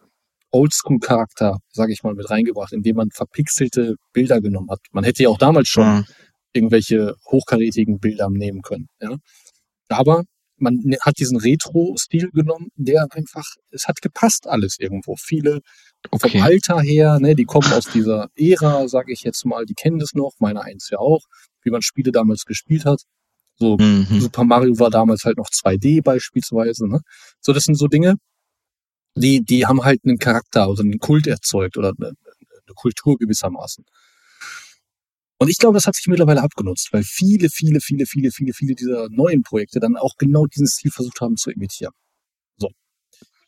Oldschool-Charakter, 0.50 1.58
sage 1.70 1.92
ich 1.92 2.02
mal, 2.02 2.14
mit 2.14 2.28
reingebracht, 2.30 2.72
indem 2.72 2.96
man 2.96 3.10
verpixelte 3.10 3.96
Bilder 4.12 4.40
genommen 4.40 4.70
hat. 4.70 4.80
Man 4.92 5.04
hätte 5.04 5.22
ja 5.22 5.28
auch 5.28 5.38
damals 5.38 5.68
schon 5.68 5.98
mhm 5.98 6.06
irgendwelche 6.52 7.14
hochkarätigen 7.26 7.98
Bilder 7.98 8.28
nehmen 8.30 8.62
können. 8.62 8.88
Ja? 9.00 9.16
Aber 9.88 10.24
man 10.60 10.74
ne, 10.82 10.96
hat 11.00 11.18
diesen 11.18 11.38
Retro-Stil 11.38 12.30
genommen, 12.32 12.68
der 12.76 13.06
einfach, 13.10 13.44
es 13.70 13.86
hat 13.86 14.02
gepasst 14.02 14.46
alles 14.46 14.76
irgendwo. 14.78 15.16
Viele 15.16 15.60
okay. 16.10 16.30
vom 16.30 16.42
Alter 16.42 16.80
her, 16.80 17.18
ne, 17.20 17.34
die 17.34 17.44
kommen 17.44 17.72
aus 17.72 17.84
dieser 17.84 18.28
Ära, 18.36 18.88
sage 18.88 19.12
ich 19.12 19.22
jetzt 19.22 19.44
mal, 19.44 19.64
die 19.64 19.74
kennen 19.74 19.98
das 19.98 20.14
noch, 20.14 20.32
meine 20.38 20.62
eins 20.62 20.90
ja 20.90 20.98
auch, 20.98 21.24
wie 21.62 21.70
man 21.70 21.82
Spiele 21.82 22.12
damals 22.12 22.44
gespielt 22.44 22.84
hat. 22.84 23.02
So 23.56 23.76
mhm. 23.76 24.20
Super 24.20 24.44
Mario 24.44 24.78
war 24.78 24.90
damals 24.90 25.24
halt 25.24 25.36
noch 25.36 25.48
2D 25.48 26.02
beispielsweise. 26.02 26.88
Ne? 26.88 27.00
So, 27.40 27.52
das 27.52 27.64
sind 27.64 27.74
so 27.74 27.88
Dinge, 27.88 28.14
die, 29.16 29.42
die 29.44 29.66
haben 29.66 29.84
halt 29.84 30.00
einen 30.04 30.18
Charakter 30.18 30.68
oder 30.68 30.82
einen 30.82 30.98
Kult 30.98 31.26
erzeugt 31.26 31.76
oder 31.76 31.92
eine, 31.98 32.08
eine 32.08 32.74
Kultur 32.74 33.16
gewissermaßen. 33.16 33.84
Und 35.38 35.48
ich 35.48 35.58
glaube, 35.58 35.74
das 35.74 35.86
hat 35.86 35.94
sich 35.94 36.06
mittlerweile 36.08 36.42
abgenutzt, 36.42 36.92
weil 36.92 37.04
viele, 37.04 37.48
viele, 37.48 37.80
viele, 37.80 38.06
viele, 38.06 38.30
viele, 38.32 38.52
viele 38.52 38.74
dieser 38.74 39.08
neuen 39.08 39.42
Projekte 39.42 39.78
dann 39.78 39.96
auch 39.96 40.16
genau 40.18 40.46
diesen 40.46 40.66
Stil 40.66 40.90
versucht 40.90 41.20
haben 41.20 41.36
zu 41.36 41.50
imitieren. 41.50 41.92
So. 42.56 42.70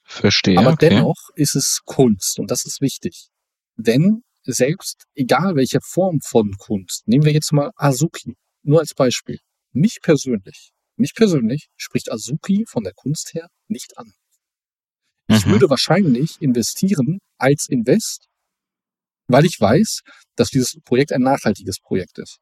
Verstehe. 0.04 0.58
Aber 0.58 0.72
okay. 0.72 0.90
dennoch 0.90 1.30
ist 1.34 1.56
es 1.56 1.80
Kunst 1.84 2.38
und 2.38 2.50
das 2.50 2.64
ist 2.64 2.80
wichtig. 2.80 3.28
Denn 3.76 4.22
selbst, 4.44 5.04
egal 5.14 5.56
welche 5.56 5.80
Form 5.80 6.20
von 6.20 6.56
Kunst, 6.58 7.06
nehmen 7.08 7.24
wir 7.24 7.32
jetzt 7.32 7.52
mal 7.52 7.70
Azuki, 7.76 8.36
nur 8.62 8.80
als 8.80 8.94
Beispiel. 8.94 9.38
Mich 9.72 9.98
persönlich, 10.00 10.70
mich 10.96 11.14
persönlich 11.14 11.68
spricht 11.76 12.10
Azuki 12.12 12.64
von 12.66 12.84
der 12.84 12.92
Kunst 12.94 13.34
her 13.34 13.48
nicht 13.68 13.98
an. 13.98 14.12
Ich 15.28 15.46
Mhm. 15.46 15.52
würde 15.52 15.70
wahrscheinlich 15.70 16.40
investieren 16.40 17.18
als 17.38 17.68
Invest, 17.68 18.26
weil 19.32 19.44
ich 19.44 19.56
weiß, 19.58 20.00
dass 20.36 20.48
dieses 20.48 20.76
Projekt 20.84 21.12
ein 21.12 21.22
nachhaltiges 21.22 21.78
Projekt 21.80 22.18
ist. 22.18 22.38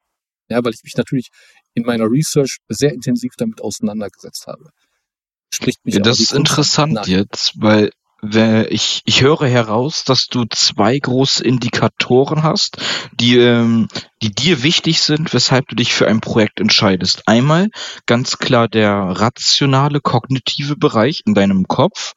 Ja, 0.49 0.64
weil 0.64 0.73
ich 0.73 0.83
mich 0.83 0.97
natürlich 0.97 1.28
in 1.75 1.83
meiner 1.85 2.04
Research 2.11 2.59
sehr 2.68 2.92
intensiv 2.92 3.33
damit 3.37 3.61
auseinandergesetzt 3.61 4.47
habe. 4.47 4.71
Spricht 5.52 5.85
mich 5.85 5.97
Ja, 5.97 6.00
das 6.00 6.21
ist 6.21 6.33
interessant 6.33 6.95
nach. 6.95 7.07
jetzt, 7.07 7.52
weil 7.57 7.90
ich, 8.71 9.02
ich 9.04 9.23
höre 9.23 9.47
heraus, 9.47 10.02
dass 10.04 10.26
du 10.26 10.45
zwei 10.47 10.99
große 10.99 11.45
Indikatoren 11.45 12.42
hast, 12.42 12.78
die, 13.12 13.37
ähm, 13.38 13.88
die 14.23 14.35
dir 14.35 14.63
wichtig 14.63 15.01
sind, 15.01 15.33
weshalb 15.33 15.69
du 15.69 15.77
dich 15.77 15.93
für 15.93 16.09
ein 16.09 16.21
Projekt 16.21 16.61
entscheidest. 16.61 17.23
Einmal 17.27 17.69
ganz 18.07 18.39
klar 18.39 18.69
der 18.69 18.93
rationale, 18.93 20.01
kognitive 20.01 20.77
Bereich 20.77 21.23
in 21.25 21.35
deinem 21.35 21.69
Kopf, 21.69 22.15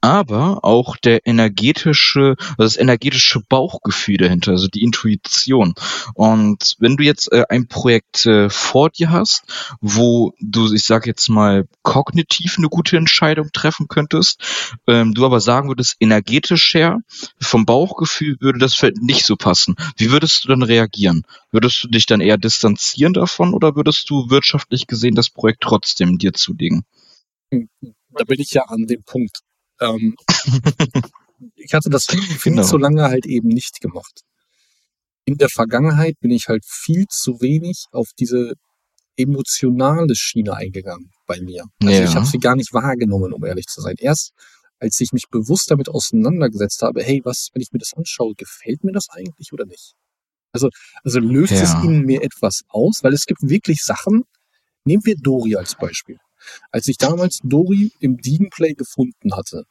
aber 0.00 0.64
auch 0.64 0.96
der 0.96 1.26
energetische, 1.26 2.36
also 2.38 2.62
das 2.62 2.76
energetische 2.76 3.40
Bauchgefühl 3.48 4.16
dahinter, 4.16 4.52
also 4.52 4.68
die 4.68 4.82
Intuition. 4.82 5.74
Und 6.14 6.76
wenn 6.78 6.96
du 6.96 7.04
jetzt 7.04 7.32
äh, 7.32 7.44
ein 7.48 7.68
Projekt 7.68 8.26
äh, 8.26 8.50
vor 8.50 8.90
dir 8.90 9.10
hast, 9.10 9.44
wo 9.80 10.34
du, 10.40 10.72
ich 10.72 10.84
sag 10.84 11.06
jetzt 11.06 11.28
mal, 11.28 11.66
kognitiv 11.82 12.58
eine 12.58 12.68
gute 12.68 12.96
Entscheidung 12.96 13.50
treffen 13.52 13.86
könntest, 13.88 14.40
ähm, 14.86 15.14
du 15.14 15.24
aber 15.24 15.40
sagen 15.40 15.68
würdest, 15.68 15.96
energetisch 16.00 16.74
her, 16.74 16.98
vom 17.40 17.64
Bauchgefühl 17.64 18.36
würde 18.40 18.58
das 18.58 18.74
vielleicht 18.74 19.02
nicht 19.02 19.24
so 19.24 19.36
passen. 19.36 19.76
Wie 19.96 20.10
würdest 20.10 20.44
du 20.44 20.48
dann 20.48 20.62
reagieren? 20.62 21.24
Würdest 21.54 21.84
du 21.84 21.88
dich 21.88 22.04
dann 22.06 22.20
eher 22.20 22.36
distanzieren 22.36 23.12
davon 23.12 23.54
oder 23.54 23.76
würdest 23.76 24.10
du 24.10 24.28
wirtschaftlich 24.28 24.88
gesehen 24.88 25.14
das 25.14 25.30
Projekt 25.30 25.60
trotzdem 25.60 26.18
dir 26.18 26.32
zulegen? 26.32 26.82
Da 27.50 28.24
bin 28.26 28.40
ich 28.40 28.50
ja 28.50 28.62
an 28.64 28.86
dem 28.86 29.04
Punkt. 29.04 29.38
Ähm, 29.80 30.16
ich 31.54 31.72
hatte 31.72 31.90
das 31.90 32.06
viel, 32.06 32.20
viel 32.22 32.54
Genau. 32.54 32.64
zu 32.64 32.76
lange 32.76 33.04
halt 33.04 33.26
eben 33.26 33.46
nicht 33.46 33.80
gemacht. 33.80 34.22
In 35.26 35.38
der 35.38 35.48
Vergangenheit 35.48 36.18
bin 36.18 36.32
ich 36.32 36.48
halt 36.48 36.64
viel 36.66 37.06
zu 37.08 37.40
wenig 37.40 37.84
auf 37.92 38.08
diese 38.18 38.54
emotionale 39.16 40.16
Schiene 40.16 40.54
eingegangen 40.56 41.12
bei 41.28 41.40
mir. 41.40 41.66
Also 41.84 42.02
Ja. 42.02 42.08
ich 42.08 42.16
habe 42.16 42.26
sie 42.26 42.38
gar 42.38 42.56
nicht 42.56 42.72
wahrgenommen, 42.72 43.32
um 43.32 43.44
ehrlich 43.44 43.66
zu 43.66 43.80
sein. 43.80 43.94
Erst 43.98 44.32
als 44.80 44.98
ich 44.98 45.12
mich 45.12 45.28
bewusst 45.30 45.70
damit 45.70 45.88
auseinandergesetzt 45.88 46.82
habe, 46.82 47.00
hey, 47.04 47.20
was, 47.22 47.50
wenn 47.52 47.62
ich 47.62 47.70
mir 47.70 47.78
das 47.78 47.92
anschaue, 47.94 48.34
gefällt 48.34 48.82
mir 48.82 48.90
das 48.90 49.08
eigentlich 49.08 49.52
oder 49.52 49.66
nicht? 49.66 49.94
Also, 50.54 50.70
also 51.02 51.18
löst 51.18 51.52
es 51.52 51.72
Ja. 51.74 51.82
in 51.82 52.02
mir 52.02 52.22
etwas 52.22 52.62
aus, 52.68 53.02
weil 53.02 53.12
es 53.12 53.26
gibt 53.26 53.42
wirklich 53.42 53.82
Sachen, 53.82 54.24
nehmen 54.84 55.04
wir 55.04 55.16
Dori 55.16 55.56
als 55.56 55.74
Beispiel. 55.74 56.16
Als 56.70 56.88
ich 56.88 56.96
damals 56.96 57.40
Dori 57.42 57.90
im 58.00 58.18
Degenplay 58.18 58.74
gefunden 58.74 59.34
hatte, 59.34 59.64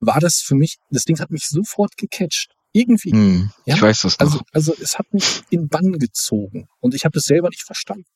war 0.00 0.20
das 0.20 0.36
für 0.44 0.54
mich, 0.54 0.76
das 0.90 1.04
Ding 1.04 1.18
hat 1.18 1.30
mich 1.30 1.46
sofort 1.48 1.96
gecatcht. 1.96 2.52
Irgendwie. 2.74 3.10
Hm, 3.12 3.50
Ja, 3.66 3.76
ich 3.76 3.82
weiß 3.82 4.02
das 4.02 4.18
noch. 4.18 4.26
Also, 4.26 4.40
also 4.52 4.74
es 4.80 4.98
hat 4.98 5.12
mich 5.12 5.42
in 5.50 5.68
Bann 5.68 5.92
gezogen 5.98 6.68
und 6.80 6.94
ich 6.94 7.04
habe 7.04 7.12
das 7.12 7.24
selber 7.24 7.48
nicht 7.50 7.62
verstanden. 7.64 8.06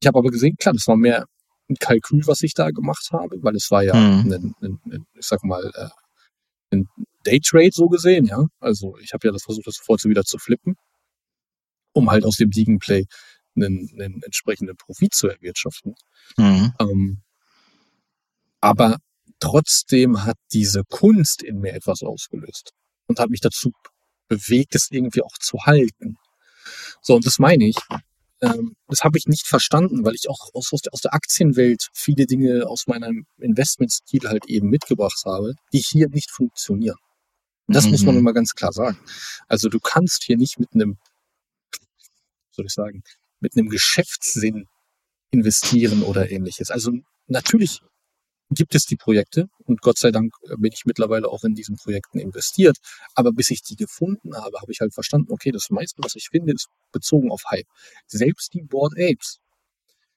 Ich 0.00 0.06
habe 0.06 0.18
aber 0.18 0.30
gesehen, 0.30 0.56
klar, 0.58 0.74
das 0.74 0.86
war 0.86 0.96
mehr 0.96 1.26
ein 1.68 1.76
Kalkül, 1.76 2.26
was 2.26 2.42
ich 2.42 2.54
da 2.54 2.70
gemacht 2.70 3.08
habe, 3.12 3.36
weil 3.42 3.56
es 3.56 3.70
war 3.70 3.82
ja, 3.82 3.94
Hm. 3.94 4.32
ein, 4.32 4.54
ein, 4.62 4.80
ein, 4.90 5.06
ich 5.18 5.26
sag 5.26 5.42
mal, 5.44 5.64
äh, 5.74 5.88
ein 6.76 6.88
Daytrade 7.24 7.70
so 7.72 7.88
gesehen, 7.88 8.26
ja. 8.26 8.44
Also 8.60 8.96
ich 8.98 9.12
habe 9.12 9.26
ja 9.28 9.32
das 9.32 9.42
versucht, 9.42 9.66
das 9.66 9.76
sofort 9.76 10.00
so 10.00 10.08
wieder 10.08 10.24
zu 10.24 10.38
flippen, 10.38 10.76
um 11.92 12.10
halt 12.10 12.24
aus 12.24 12.36
dem 12.36 12.50
Degenplay 12.50 13.06
einen, 13.56 13.90
einen 13.98 14.22
entsprechenden 14.22 14.76
Profit 14.76 15.14
zu 15.14 15.28
erwirtschaften. 15.28 15.94
Hm. 16.36 16.72
Ähm, 16.80 17.22
aber 18.60 18.98
trotzdem 19.40 20.24
hat 20.24 20.36
diese 20.52 20.82
Kunst 20.84 21.42
in 21.42 21.58
mir 21.60 21.74
etwas 21.74 22.02
ausgelöst 22.02 22.72
und 23.06 23.20
hat 23.20 23.30
mich 23.30 23.40
dazu 23.40 23.72
bewegt, 24.28 24.74
es 24.74 24.88
irgendwie 24.90 25.22
auch 25.22 25.36
zu 25.40 25.58
halten. 25.64 26.16
So, 27.00 27.14
und 27.14 27.26
das 27.26 27.38
meine 27.38 27.64
ich. 27.66 27.76
Ähm, 28.40 28.76
das 28.86 29.00
habe 29.00 29.18
ich 29.18 29.26
nicht 29.26 29.46
verstanden, 29.46 30.04
weil 30.04 30.14
ich 30.14 30.28
auch 30.28 30.50
aus, 30.54 30.70
aus 30.72 31.00
der 31.00 31.14
Aktienwelt 31.14 31.88
viele 31.92 32.26
Dinge 32.26 32.68
aus 32.68 32.86
meinem 32.86 33.26
Investmentstil 33.38 34.28
halt 34.28 34.46
eben 34.46 34.68
mitgebracht 34.68 35.22
habe, 35.24 35.54
die 35.72 35.80
hier 35.80 36.08
nicht 36.08 36.30
funktionieren. 36.30 36.98
Das 37.68 37.86
muss 37.86 38.02
man 38.04 38.14
Mhm. 38.14 38.20
immer 38.22 38.32
ganz 38.32 38.54
klar 38.54 38.72
sagen. 38.72 38.98
Also 39.46 39.68
du 39.68 39.78
kannst 39.78 40.24
hier 40.24 40.36
nicht 40.36 40.58
mit 40.58 40.72
einem, 40.74 40.98
soll 42.50 42.66
ich 42.66 42.72
sagen, 42.72 43.02
mit 43.40 43.56
einem 43.56 43.68
Geschäftssinn 43.68 44.66
investieren 45.30 46.02
oder 46.02 46.30
ähnliches. 46.30 46.70
Also 46.70 46.92
natürlich 47.26 47.80
gibt 48.50 48.74
es 48.74 48.84
die 48.86 48.96
Projekte 48.96 49.48
und 49.66 49.82
Gott 49.82 49.98
sei 49.98 50.10
Dank 50.10 50.32
äh, 50.44 50.56
bin 50.56 50.72
ich 50.72 50.86
mittlerweile 50.86 51.28
auch 51.28 51.44
in 51.44 51.54
diesen 51.54 51.76
Projekten 51.76 52.18
investiert. 52.18 52.78
Aber 53.14 53.32
bis 53.32 53.50
ich 53.50 53.62
die 53.62 53.76
gefunden 53.76 54.34
habe, 54.36 54.58
habe 54.60 54.72
ich 54.72 54.80
halt 54.80 54.94
verstanden, 54.94 55.30
okay, 55.32 55.50
das 55.50 55.68
meiste, 55.70 56.02
was 56.02 56.14
ich 56.16 56.28
finde, 56.30 56.54
ist 56.54 56.68
bezogen 56.90 57.30
auf 57.30 57.42
Hype. 57.50 57.66
Selbst 58.06 58.54
die 58.54 58.62
Board 58.62 58.94
Apes 58.94 59.38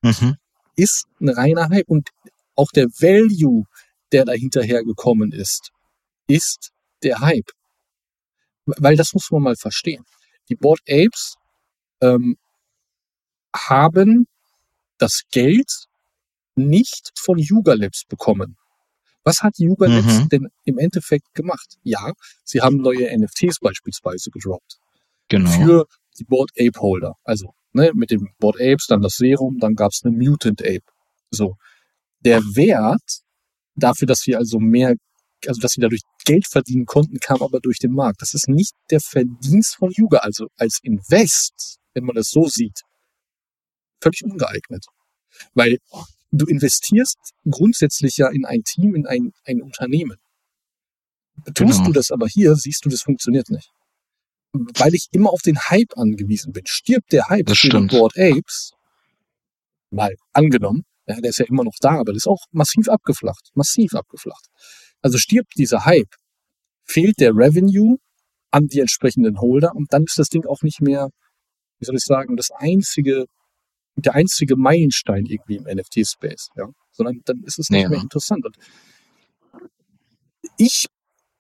Mhm. 0.04 0.38
ist 0.78 1.06
ein 1.20 1.30
reiner 1.30 1.70
Hype 1.70 1.90
und 1.90 2.10
auch 2.56 2.72
der 2.72 2.88
Value, 2.88 3.66
der 4.14 4.26
dahinterher 4.26 4.84
gekommen 4.84 5.32
ist, 5.34 5.72
ist 6.28 6.72
der 7.04 7.20
Hype. 7.20 7.52
Weil 8.66 8.96
das 8.96 9.14
muss 9.14 9.30
man 9.32 9.42
mal 9.44 9.56
verstehen. 9.56 10.04
Die 10.50 10.56
Board 10.56 10.82
Apes 10.88 11.36
ähm, 12.02 12.38
haben 13.56 14.28
das 14.98 15.24
Geld 15.32 15.86
nicht 16.56 17.12
von 17.18 17.38
Yuga 17.38 17.74
Labs 17.74 18.04
bekommen. 18.06 18.58
Was 19.24 19.42
hat 19.42 19.58
Yuga 19.58 19.88
Labs 19.88 20.20
Mhm. 20.20 20.30
denn 20.30 20.48
im 20.66 20.78
Endeffekt 20.78 21.34
gemacht? 21.34 21.78
Ja, 21.84 22.12
sie 22.44 22.62
haben 22.62 22.78
neue 22.78 23.10
NFTs 23.18 23.60
beispielsweise 23.60 24.30
gedroppt 24.32 24.80
Genau. 25.30 25.50
für 25.52 25.86
die 26.20 26.24
Board 26.26 26.52
Ape 26.60 26.80
Holder. 26.80 27.16
Also 27.24 27.54
ne, 27.74 27.92
mit 27.94 28.12
dem 28.12 28.30
Board 28.40 28.56
Apes, 28.60 28.88
dann 28.88 29.02
das 29.02 29.16
Serum, 29.16 29.60
dann 29.60 29.76
gab 29.76 29.92
es 29.92 30.02
einen 30.04 30.18
Mutant 30.18 30.62
Ape. 30.62 30.84
So. 31.32 31.56
Der 32.20 32.42
Wert 32.42 33.22
dafür, 33.76 34.08
dass 34.08 34.26
wir 34.28 34.38
also 34.38 34.60
mehr, 34.60 34.96
also 35.48 35.60
dass 35.62 35.78
wir 35.78 35.82
dadurch 35.84 36.02
Geld 36.26 36.48
verdienen 36.48 36.86
konnten, 36.86 37.20
kam 37.20 37.42
aber 37.42 37.60
durch 37.60 37.80
den 37.80 37.94
Markt. 37.94 38.22
Das 38.22 38.34
ist 38.34 38.48
nicht 38.48 38.74
der 38.90 39.00
Verdienst 39.00 39.76
von 39.76 39.92
Yuga, 39.92 40.20
also 40.20 40.48
als 40.58 40.80
Invest, 40.84 41.78
wenn 41.94 42.06
man 42.06 42.16
das 42.16 42.30
so 42.30 42.48
sieht, 42.48 42.82
völlig 44.02 44.24
ungeeignet. 44.24 44.86
Weil 45.54 45.78
du 46.32 46.46
investierst 46.46 47.18
grundsätzlich 47.50 48.18
ja 48.18 48.30
in 48.30 48.46
ein 48.46 48.64
Team, 48.64 48.96
in 48.96 49.06
ein, 49.08 49.32
ein 49.46 49.62
Unternehmen. 49.62 50.18
Tust 51.56 51.80
Genau. 51.80 51.86
du 51.88 51.92
das 51.94 52.12
aber 52.12 52.28
hier, 52.28 52.56
siehst 52.56 52.86
du, 52.86 52.90
das 52.90 53.02
funktioniert 53.02 53.50
nicht. 53.50 53.72
Weil 54.54 54.94
ich 54.94 55.08
immer 55.12 55.32
auf 55.32 55.42
den 55.42 55.58
Hype 55.58 55.98
angewiesen 55.98 56.52
bin. 56.52 56.64
Stirbt 56.68 57.12
der 57.14 57.30
Hype 57.30 57.50
für 57.50 57.82
Board 57.88 58.18
Apes, 58.18 58.74
mal 59.90 60.14
angenommen, 60.34 60.84
ja, 61.08 61.20
der 61.20 61.30
ist 61.32 61.40
ja 61.40 61.46
immer 61.46 61.64
noch 61.64 61.76
da, 61.80 61.92
aber 62.00 62.06
der 62.12 62.16
ist 62.18 62.28
auch 62.28 62.46
massiv 62.52 62.88
abgeflacht. 62.90 63.50
Massiv 63.54 63.94
abgeflacht. 63.96 64.48
Also 65.02 65.18
stirbt 65.18 65.54
dieser 65.58 65.86
Hype, 65.86 66.14
fehlt 66.86 67.20
der 67.20 67.32
Revenue 67.36 67.98
an 68.52 68.68
die 68.68 68.80
entsprechenden 68.80 69.40
Holder 69.40 69.74
und 69.76 69.94
dann 69.94 70.04
ist 70.04 70.18
das 70.18 70.30
Ding 70.30 70.46
auch 70.46 70.62
nicht 70.62 70.82
mehr, 70.82 71.10
wie 71.80 71.86
soll 71.86 71.96
ich 71.96 72.04
sagen, 72.04 72.36
das 72.36 72.52
einzige, 72.52 73.26
der 73.96 74.14
einzige 74.16 74.56
Meilenstein 74.56 75.26
irgendwie 75.26 75.58
im 75.58 75.64
NFT-Space, 75.64 76.50
ja. 76.56 76.68
Sondern 76.92 77.22
dann 77.26 77.44
ist 77.44 77.60
es 77.60 77.70
nicht 77.70 77.84
Ja. 77.84 77.90
mehr 77.90 78.02
interessant. 78.02 78.46
Und 78.46 78.58
ich 80.58 80.88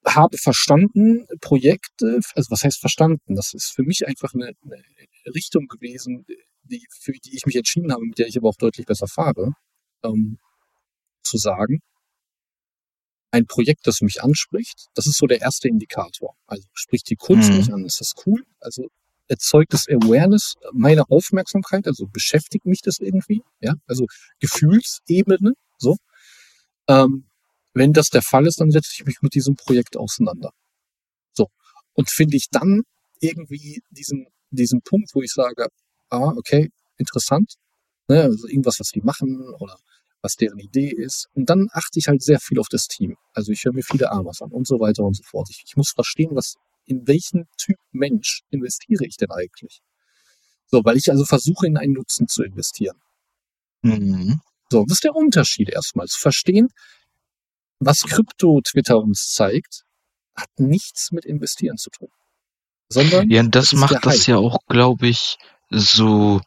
habe 0.05 0.37
verstanden, 0.37 1.27
Projekte, 1.41 2.19
also 2.35 2.49
was 2.49 2.63
heißt 2.63 2.79
verstanden? 2.79 3.35
Das 3.35 3.53
ist 3.53 3.71
für 3.71 3.83
mich 3.83 4.07
einfach 4.07 4.33
eine, 4.33 4.53
eine 4.63 4.83
Richtung 5.35 5.67
gewesen, 5.67 6.25
die, 6.63 6.85
für 6.89 7.11
die 7.11 7.35
ich 7.35 7.45
mich 7.45 7.55
entschieden 7.55 7.91
habe, 7.91 8.03
mit 8.05 8.17
der 8.17 8.27
ich 8.27 8.37
aber 8.37 8.49
auch 8.49 8.55
deutlich 8.55 8.85
besser 8.85 9.07
fahre, 9.07 9.53
ähm, 10.03 10.39
zu 11.23 11.37
sagen, 11.37 11.81
ein 13.31 13.45
Projekt, 13.47 13.87
das 13.87 14.01
mich 14.01 14.21
anspricht, 14.23 14.87
das 14.93 15.07
ist 15.07 15.17
so 15.17 15.27
der 15.27 15.41
erste 15.41 15.67
Indikator. 15.67 16.35
Also 16.47 16.67
spricht 16.73 17.09
die 17.09 17.15
Kunst 17.15 17.51
Mhm. 17.51 17.57
mich 17.57 17.73
an, 17.73 17.85
ist 17.85 18.01
das 18.01 18.13
cool? 18.25 18.43
Also 18.59 18.87
erzeugt 19.27 19.73
das 19.73 19.87
Awareness 19.87 20.55
meine 20.73 21.09
Aufmerksamkeit, 21.09 21.87
also 21.87 22.07
beschäftigt 22.07 22.65
mich 22.65 22.81
das 22.81 22.99
irgendwie, 22.99 23.41
ja, 23.61 23.75
also 23.87 24.05
Gefühlsebene, 24.39 25.53
so. 25.77 25.97
Ähm, 26.87 27.25
wenn 27.73 27.93
das 27.93 28.09
der 28.09 28.21
Fall 28.21 28.47
ist, 28.47 28.59
dann 28.59 28.71
setze 28.71 28.91
ich 28.93 29.05
mich 29.05 29.21
mit 29.21 29.33
diesem 29.33 29.55
Projekt 29.55 29.95
auseinander. 29.97 30.51
So. 31.33 31.47
Und 31.93 32.09
finde 32.09 32.37
ich 32.37 32.49
dann 32.51 32.83
irgendwie 33.21 33.81
diesen, 33.91 34.27
diesen 34.49 34.81
Punkt, 34.81 35.11
wo 35.15 35.21
ich 35.21 35.31
sage, 35.31 35.67
ah, 36.09 36.33
okay, 36.37 36.69
interessant, 36.97 37.53
ne, 38.09 38.23
also 38.23 38.47
irgendwas, 38.47 38.79
was 38.79 38.89
die 38.89 39.01
machen 39.01 39.53
oder 39.59 39.77
was 40.21 40.35
deren 40.35 40.59
Idee 40.59 40.89
ist. 40.89 41.27
Und 41.33 41.49
dann 41.49 41.67
achte 41.71 41.99
ich 41.99 42.07
halt 42.07 42.21
sehr 42.21 42.39
viel 42.39 42.59
auf 42.59 42.69
das 42.69 42.87
Team. 42.87 43.17
Also 43.33 43.51
ich 43.51 43.65
höre 43.65 43.73
mir 43.73 43.83
viele 43.83 44.11
Amas 44.11 44.41
an 44.41 44.51
und 44.51 44.67
so 44.67 44.79
weiter 44.79 45.03
und 45.03 45.15
so 45.15 45.23
fort. 45.23 45.49
Ich, 45.49 45.63
ich 45.65 45.75
muss 45.75 45.91
verstehen, 45.91 46.31
was 46.33 46.55
in 46.85 47.07
welchen 47.07 47.47
Typ 47.57 47.77
Mensch 47.91 48.43
investiere 48.49 49.05
ich 49.05 49.17
denn 49.17 49.31
eigentlich? 49.31 49.81
So, 50.67 50.83
weil 50.83 50.97
ich 50.97 51.09
also 51.09 51.25
versuche, 51.25 51.67
in 51.67 51.77
einen 51.77 51.93
Nutzen 51.93 52.27
zu 52.27 52.43
investieren. 52.43 52.97
Mhm. 53.81 54.41
So, 54.69 54.83
was 54.85 54.93
ist 54.93 55.03
der 55.03 55.15
Unterschied 55.15 55.69
erstmal? 55.69 56.07
Zu 56.07 56.19
verstehen, 56.19 56.69
was 57.79 58.01
Krypto-Twitter 58.03 58.97
uns 58.97 59.31
zeigt, 59.33 59.83
hat 60.35 60.49
nichts 60.57 61.11
mit 61.11 61.25
Investieren 61.25 61.77
zu 61.77 61.89
tun. 61.89 62.09
Sondern 62.89 63.29
Ja, 63.29 63.43
das 63.43 63.71
der 63.71 63.79
macht 63.79 64.05
das 64.05 64.27
ja 64.27 64.37
auch, 64.37 64.59
glaube 64.67 65.07
ich, 65.07 65.37
so 65.69 66.41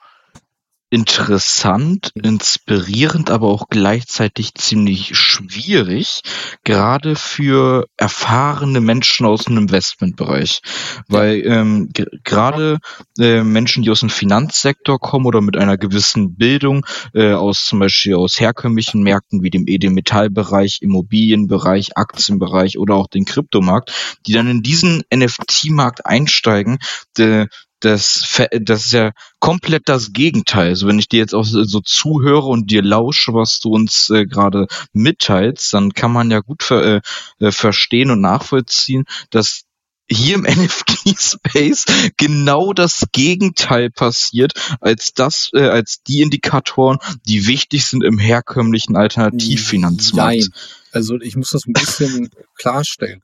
interessant, 0.94 2.12
inspirierend, 2.14 3.30
aber 3.30 3.48
auch 3.48 3.68
gleichzeitig 3.68 4.54
ziemlich 4.54 5.16
schwierig, 5.16 6.20
gerade 6.62 7.16
für 7.16 7.86
erfahrene 7.96 8.80
Menschen 8.80 9.26
aus 9.26 9.44
dem 9.44 9.58
Investmentbereich. 9.58 10.60
Weil 11.08 11.42
ähm, 11.46 11.88
ge- 11.92 12.06
gerade 12.22 12.78
äh, 13.18 13.42
Menschen, 13.42 13.82
die 13.82 13.90
aus 13.90 14.00
dem 14.00 14.08
Finanzsektor 14.10 14.98
kommen 15.00 15.26
oder 15.26 15.40
mit 15.40 15.56
einer 15.56 15.76
gewissen 15.76 16.36
Bildung, 16.36 16.86
äh, 17.12 17.32
aus 17.32 17.64
zum 17.64 17.80
Beispiel 17.80 18.14
aus 18.14 18.38
herkömmlichen 18.38 19.02
Märkten 19.02 19.42
wie 19.42 19.50
dem 19.50 19.64
Edelmetallbereich, 19.66 20.78
Immobilienbereich, 20.80 21.96
Aktienbereich 21.96 22.78
oder 22.78 22.94
auch 22.94 23.08
den 23.08 23.24
Kryptomarkt, 23.24 23.92
die 24.26 24.32
dann 24.32 24.48
in 24.48 24.62
diesen 24.62 25.02
NFT-Markt 25.12 26.06
einsteigen, 26.06 26.78
äh, 27.18 27.46
das, 27.84 28.40
das 28.60 28.86
ist 28.86 28.92
ja 28.92 29.12
komplett 29.40 29.88
das 29.88 30.12
Gegenteil. 30.12 30.70
Also 30.70 30.86
wenn 30.86 30.98
ich 30.98 31.08
dir 31.08 31.18
jetzt 31.18 31.34
auch 31.34 31.44
so 31.44 31.64
so 31.64 31.80
zuhöre 31.80 32.46
und 32.46 32.70
dir 32.70 32.82
lausche, 32.82 33.34
was 33.34 33.60
du 33.60 33.70
uns 33.70 34.10
äh, 34.10 34.26
gerade 34.26 34.66
mitteilst, 34.92 35.72
dann 35.74 35.92
kann 35.92 36.12
man 36.12 36.30
ja 36.30 36.40
gut 36.40 36.62
ver 36.62 36.82
äh, 36.84 37.00
äh, 37.44 37.52
verstehen 37.52 38.10
und 38.10 38.20
nachvollziehen, 38.20 39.04
dass 39.30 39.64
hier 40.08 40.34
im 40.34 40.42
NFT-Space 40.48 41.84
genau 42.16 42.72
das 42.72 43.06
Gegenteil 43.12 43.90
passiert 43.90 44.52
als 44.80 45.12
das, 45.14 45.50
äh, 45.54 45.68
als 45.68 46.02
die 46.02 46.22
Indikatoren, 46.22 46.98
die 47.26 47.46
wichtig 47.46 47.86
sind 47.86 48.04
im 48.04 48.18
herkömmlichen 48.18 48.96
Alternativfinanzmarkt. 48.96 50.36
Nein. 50.40 50.48
Also 50.92 51.20
ich 51.20 51.36
muss 51.36 51.50
das 51.50 51.66
ein 51.66 51.72
bisschen 51.72 52.30
klarstellen. 52.56 53.22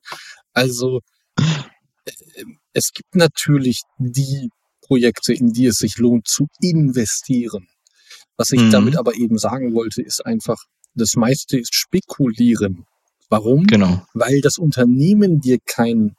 Also 0.53 1.01
äh, 1.37 2.45
es 2.73 2.93
gibt 2.93 3.15
natürlich 3.15 3.81
die 3.99 4.51
Projekte, 4.83 5.33
in 5.33 5.53
die 5.53 5.67
es 5.67 5.77
sich 5.77 5.99
lohnt 5.99 6.27
zu 6.27 6.47
investieren. 6.61 7.69
Was 8.37 8.51
ich 8.51 8.61
Mhm. 8.61 8.71
damit 8.71 8.97
aber 8.97 9.15
eben 9.15 9.39
sagen 9.39 9.75
wollte, 9.75 10.03
ist 10.03 10.25
einfach, 10.27 10.59
das 10.95 11.15
meiste 11.15 11.59
ist 11.59 11.75
spekulieren. 11.75 12.87
Warum? 13.29 13.67
Genau. 13.67 14.05
Weil 14.15 14.41
das 14.41 14.59
Unternehmen 14.59 15.41
dir 15.41 15.59
kein 15.65 16.17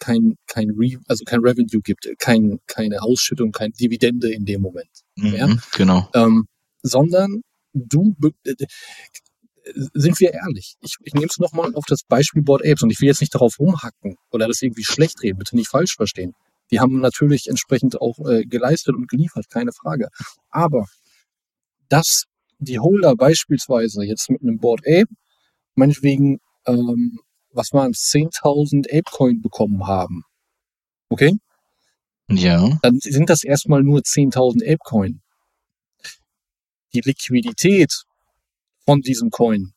kein 0.00 0.36
kein 0.46 0.70
Re 0.70 0.98
also 1.06 1.24
kein 1.24 1.40
Revenue 1.40 1.80
gibt, 1.80 2.08
kein 2.18 2.58
keine 2.66 3.02
Ausschüttung, 3.02 3.52
kein 3.52 3.70
Dividende 3.72 4.32
in 4.32 4.44
dem 4.44 4.60
Moment. 4.60 4.90
Ja? 5.16 5.46
Mhm, 5.46 5.60
genau. 5.76 6.08
ähm, 6.14 6.46
sondern 6.82 7.42
du, 7.72 8.14
sind 9.94 10.20
wir 10.20 10.32
ehrlich, 10.34 10.74
ich, 10.80 10.96
ich 11.02 11.14
nehme 11.14 11.26
es 11.26 11.38
nochmal 11.38 11.74
auf 11.74 11.84
das 11.86 12.02
Beispiel 12.06 12.42
Board 12.42 12.62
Apes 12.64 12.82
und 12.82 12.90
ich 12.90 13.00
will 13.00 13.08
jetzt 13.08 13.20
nicht 13.20 13.34
darauf 13.34 13.58
rumhacken 13.58 14.16
oder 14.30 14.46
das 14.46 14.62
irgendwie 14.62 14.84
schlecht 14.84 15.22
reden, 15.22 15.38
bitte 15.38 15.56
nicht 15.56 15.68
falsch 15.68 15.96
verstehen. 15.96 16.34
Die 16.70 16.80
haben 16.80 17.00
natürlich 17.00 17.48
entsprechend 17.48 18.00
auch 18.00 18.18
äh, 18.28 18.44
geleistet 18.44 18.94
und 18.94 19.08
geliefert, 19.08 19.48
keine 19.50 19.72
Frage. 19.72 20.08
Aber 20.50 20.86
dass 21.88 22.24
die 22.58 22.78
Holder 22.78 23.14
beispielsweise 23.16 24.04
jetzt 24.04 24.30
mit 24.30 24.42
einem 24.42 24.58
Board 24.58 24.80
Ape 24.86 25.12
meinetwegen, 25.74 26.40
ähm, 26.66 27.20
was 27.50 27.72
waren 27.72 27.92
es, 27.92 28.10
10.000 28.12 28.86
Apecoin 28.90 29.40
bekommen 29.40 29.86
haben, 29.86 30.24
okay? 31.08 31.32
Ja. 32.28 32.78
dann 32.82 32.98
sind 33.00 33.28
das 33.28 33.44
erstmal 33.44 33.82
nur 33.82 34.00
10.000 34.00 34.64
Apecoin. 34.64 35.20
Die 36.94 37.00
Liquidität 37.00 38.04
von 38.86 39.00
diesem 39.00 39.30
Coin, 39.30 39.72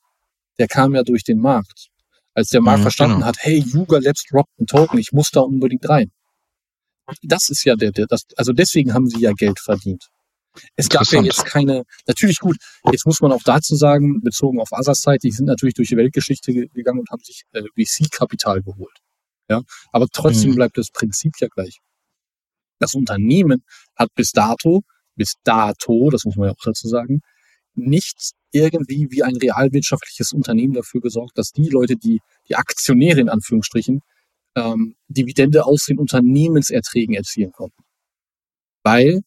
der 0.59 0.67
kam 0.67 0.95
ja 0.95 1.03
durch 1.03 1.23
den 1.23 1.39
Markt. 1.39 1.87
Als 2.33 2.49
der 2.49 2.61
Markt 2.61 2.79
Mhm, 2.79 2.83
verstanden 2.83 3.13
genau. 3.15 3.25
hat, 3.27 3.37
hey, 3.39 3.63
Yuga 3.65 3.97
Labs 3.99 4.23
droppt 4.29 4.51
einen 4.59 4.67
Token, 4.67 4.99
ich 4.99 5.11
muss 5.11 5.29
da 5.31 5.41
unbedingt 5.41 5.87
rein. 5.89 6.11
Das 7.23 7.49
ist 7.49 7.63
ja 7.63 7.75
der, 7.75 7.91
der 7.91 8.05
das, 8.05 8.23
also 8.35 8.51
deswegen 8.53 8.93
haben 8.93 9.07
sie 9.07 9.19
ja 9.21 9.31
Geld 9.31 9.59
verdient. 9.59 10.07
Es 10.75 10.89
gab 10.89 11.05
ja 11.11 11.21
jetzt 11.21 11.45
keine, 11.45 11.83
natürlich 12.07 12.39
gut, 12.39 12.57
jetzt 12.91 13.05
muss 13.05 13.21
man 13.21 13.31
auch 13.31 13.43
dazu 13.43 13.75
sagen, 13.75 14.21
bezogen 14.21 14.59
auf 14.59 14.73
Asas 14.73 15.01
Zeit, 15.01 15.23
die 15.23 15.31
sind 15.31 15.45
natürlich 15.45 15.75
durch 15.75 15.89
die 15.89 15.97
Weltgeschichte 15.97 16.51
ge- 16.51 16.67
gegangen 16.73 16.99
und 16.99 17.09
haben 17.11 17.23
sich 17.23 17.43
äh, 17.53 17.61
VC-Kapital 17.75 18.61
geholt. 18.63 18.97
Ja, 19.49 19.61
aber 19.91 20.07
trotzdem 20.11 20.51
Mhm. 20.51 20.55
bleibt 20.55 20.77
das 20.77 20.89
Prinzip 20.91 21.33
ja 21.39 21.47
gleich. 21.47 21.79
Das 22.79 22.93
Unternehmen 22.93 23.63
hat 23.95 24.09
bis 24.15 24.31
dato, 24.31 24.81
bis 25.15 25.33
dato, 25.43 26.09
das 26.09 26.25
muss 26.25 26.35
man 26.35 26.47
ja 26.49 26.53
auch 26.53 26.63
dazu 26.63 26.87
sagen, 26.87 27.21
nicht 27.77 28.31
irgendwie 28.51 29.07
wie 29.11 29.23
ein 29.23 29.35
realwirtschaftliches 29.35 30.33
Unternehmen 30.33 30.73
dafür 30.73 31.01
gesorgt, 31.01 31.37
dass 31.37 31.51
die 31.51 31.69
Leute, 31.69 31.95
die, 31.95 32.19
die 32.49 32.55
Aktionäre 32.55 33.19
in 33.19 33.29
Anführungsstrichen, 33.29 34.01
ähm, 34.55 34.95
Dividende 35.07 35.65
aus 35.65 35.85
den 35.85 35.99
Unternehmenserträgen 35.99 37.15
erzielen 37.15 37.51
konnten. 37.51 37.83
Weil 38.83 39.21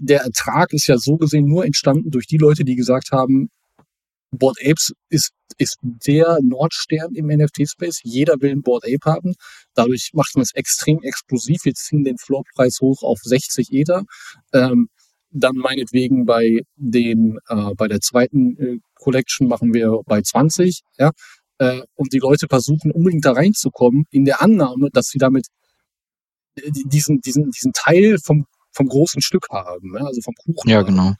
der 0.00 0.20
Ertrag 0.20 0.72
ist 0.72 0.86
ja 0.86 0.96
so 0.96 1.16
gesehen 1.16 1.46
nur 1.46 1.66
entstanden 1.66 2.10
durch 2.10 2.26
die 2.26 2.38
Leute, 2.38 2.64
die 2.64 2.76
gesagt 2.76 3.12
haben, 3.12 3.50
Board 4.30 4.58
Apes 4.60 4.92
ist, 5.08 5.30
ist 5.58 5.78
der 5.82 6.38
Nordstern 6.42 7.14
im 7.14 7.26
NFT-Space. 7.26 8.00
Jeder 8.02 8.40
will 8.40 8.50
ein 8.50 8.62
Board 8.62 8.84
Ape 8.84 9.10
haben. 9.10 9.34
Dadurch 9.74 10.10
macht 10.14 10.34
man 10.34 10.42
es 10.42 10.54
extrem 10.54 11.02
explosiv. 11.02 11.64
Wir 11.64 11.74
ziehen 11.74 12.04
den 12.04 12.18
Floorpreis 12.18 12.80
hoch 12.80 13.02
auf 13.02 13.18
60 13.22 13.72
Ether. 13.72 14.04
Ähm, 14.52 14.88
dann 15.30 15.56
meinetwegen 15.56 16.24
bei 16.24 16.60
den, 16.76 17.38
äh, 17.48 17.74
bei 17.76 17.88
der 17.88 18.00
zweiten 18.00 18.56
äh, 18.58 18.78
Collection 18.94 19.48
machen 19.48 19.74
wir 19.74 20.00
bei 20.06 20.22
20, 20.22 20.82
ja. 20.98 21.10
Äh, 21.58 21.82
und 21.94 22.12
die 22.12 22.18
Leute 22.18 22.46
versuchen 22.48 22.90
unbedingt 22.92 23.24
da 23.24 23.32
reinzukommen, 23.32 24.04
in 24.10 24.24
der 24.24 24.42
Annahme, 24.42 24.88
dass 24.92 25.06
sie 25.06 25.18
damit 25.18 25.46
äh, 26.56 26.70
diesen, 26.86 27.20
diesen, 27.20 27.50
diesen 27.50 27.72
Teil 27.72 28.18
vom, 28.22 28.46
vom 28.72 28.86
großen 28.88 29.22
Stück 29.22 29.46
haben, 29.50 29.94
ja? 29.96 30.04
also 30.04 30.20
vom 30.22 30.34
Kuchen. 30.34 30.70
Ja, 30.70 30.82
genau. 30.82 31.14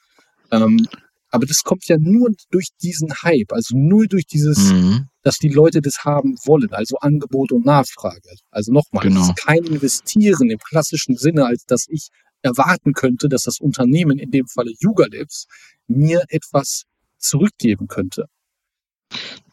Ähm, 0.51 0.87
aber 1.31 1.47
das 1.47 1.63
kommt 1.65 1.87
ja 1.89 1.97
nur 1.99 2.31
durch 2.51 2.69
diesen 2.83 3.13
Hype, 3.23 3.53
also 3.53 3.77
nur 3.77 4.07
durch 4.07 4.27
dieses, 4.27 4.73
Mhm. 4.73 5.09
dass 5.23 5.37
die 5.39 5.49
Leute 5.49 5.81
das 5.83 6.05
haben 6.05 6.37
wollen, 6.45 6.71
also 6.73 6.97
Angebot 6.99 7.51
und 7.53 7.67
Nachfrage. 7.67 8.31
Also 8.51 8.73
nochmal, 8.73 9.07
es 9.07 9.13
Genau. 9.13 9.29
ist 9.29 9.37
kein 9.37 9.65
Investieren 9.65 10.51
im 10.51 10.59
klassischen 10.59 11.17
Sinne, 11.17 11.47
als 11.47 11.65
dass 11.67 11.87
ich 11.89 12.09
erwarten 12.47 12.93
könnte, 12.95 13.29
dass 13.29 13.43
das 13.43 13.61
Unternehmen, 13.61 14.19
in 14.19 14.31
dem 14.31 14.47
Falle 14.47 14.73
Yuga 14.81 15.07
Labs, 15.11 15.47
mir 15.87 16.25
etwas 16.29 16.85
zurückgeben 17.19 17.87
könnte. 17.89 18.27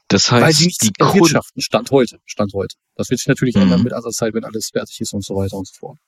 Das 0.08 0.32
weil 0.32 0.40
sie 0.40 0.46
heißt, 0.46 0.62
nichts 0.62 0.88
die 0.88 0.92
Kunden, 0.94 1.18
erwirtschaften, 1.18 1.62
Stand 1.62 1.92
heute, 1.92 2.20
Stand 2.26 2.54
heute. 2.54 2.76
Das 2.96 3.10
wird 3.10 3.20
sich 3.20 3.28
natürlich 3.28 3.56
Mhm. 3.56 3.64
ändern 3.64 3.84
mit 3.84 3.94
Side, 4.14 4.34
wenn 4.34 4.44
alles 4.44 4.70
fertig 4.72 5.02
ist 5.02 5.14
und 5.14 5.24
so 5.24 5.36
weiter 5.36 5.58
und 5.58 5.68
so 5.68 5.74
fort. 5.74 6.00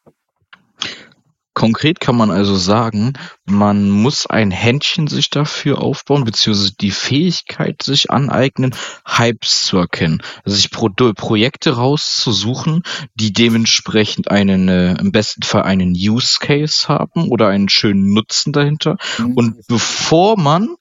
Konkret 1.56 2.02
kann 2.02 2.18
man 2.18 2.32
also 2.32 2.58
sagen, 2.58 3.14
man 3.46 3.90
muss 3.90 4.28
ein 4.28 4.52
Händchen 4.52 5.08
sich 5.08 5.30
dafür 5.30 5.82
aufbauen, 5.82 6.26
beziehungsweise 6.26 6.76
die 6.76 6.92
Fähigkeit 6.92 7.82
sich 7.82 8.12
aneignen, 8.12 8.76
Hypes 9.06 9.64
zu 9.64 9.78
erkennen. 9.78 10.22
Also 10.44 10.58
sich 10.58 10.70
Pro 10.70 10.90
Projekte 10.90 11.78
rauszusuchen, 11.78 12.84
die 13.16 13.32
dementsprechend 13.32 14.30
einen, 14.30 14.68
äh, 14.68 14.96
im 15.00 15.14
besten 15.14 15.44
Fall 15.44 15.64
einen 15.64 15.94
Use 15.94 16.40
Case 16.40 16.90
haben 16.90 17.30
oder 17.30 17.48
einen 17.48 17.70
schönen 17.70 18.14
Nutzen 18.14 18.52
dahinter. 18.52 18.98
Und 19.36 19.66
bevor 19.68 20.38
man 20.38 20.76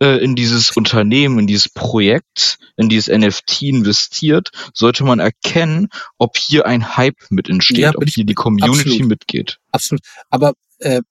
in 0.00 0.34
dieses 0.34 0.70
Unternehmen, 0.76 1.38
in 1.40 1.46
dieses 1.46 1.68
Projekt, 1.68 2.58
in 2.76 2.88
dieses 2.88 3.08
NFT 3.14 3.62
investiert, 3.62 4.50
sollte 4.72 5.04
man 5.04 5.18
erkennen, 5.20 5.88
ob 6.16 6.36
hier 6.38 6.66
ein 6.66 6.96
Hype 6.96 7.18
mit 7.28 7.48
entsteht, 7.50 7.78
Ja, 7.78 7.92
ob 7.94 8.08
hier 8.08 8.24
die 8.24 8.34
Community 8.34 8.80
absolut. 8.80 9.08
mitgeht. 9.08 9.58
Absolut. 9.70 10.02
Aber 10.30 10.54
äh, 10.78 11.02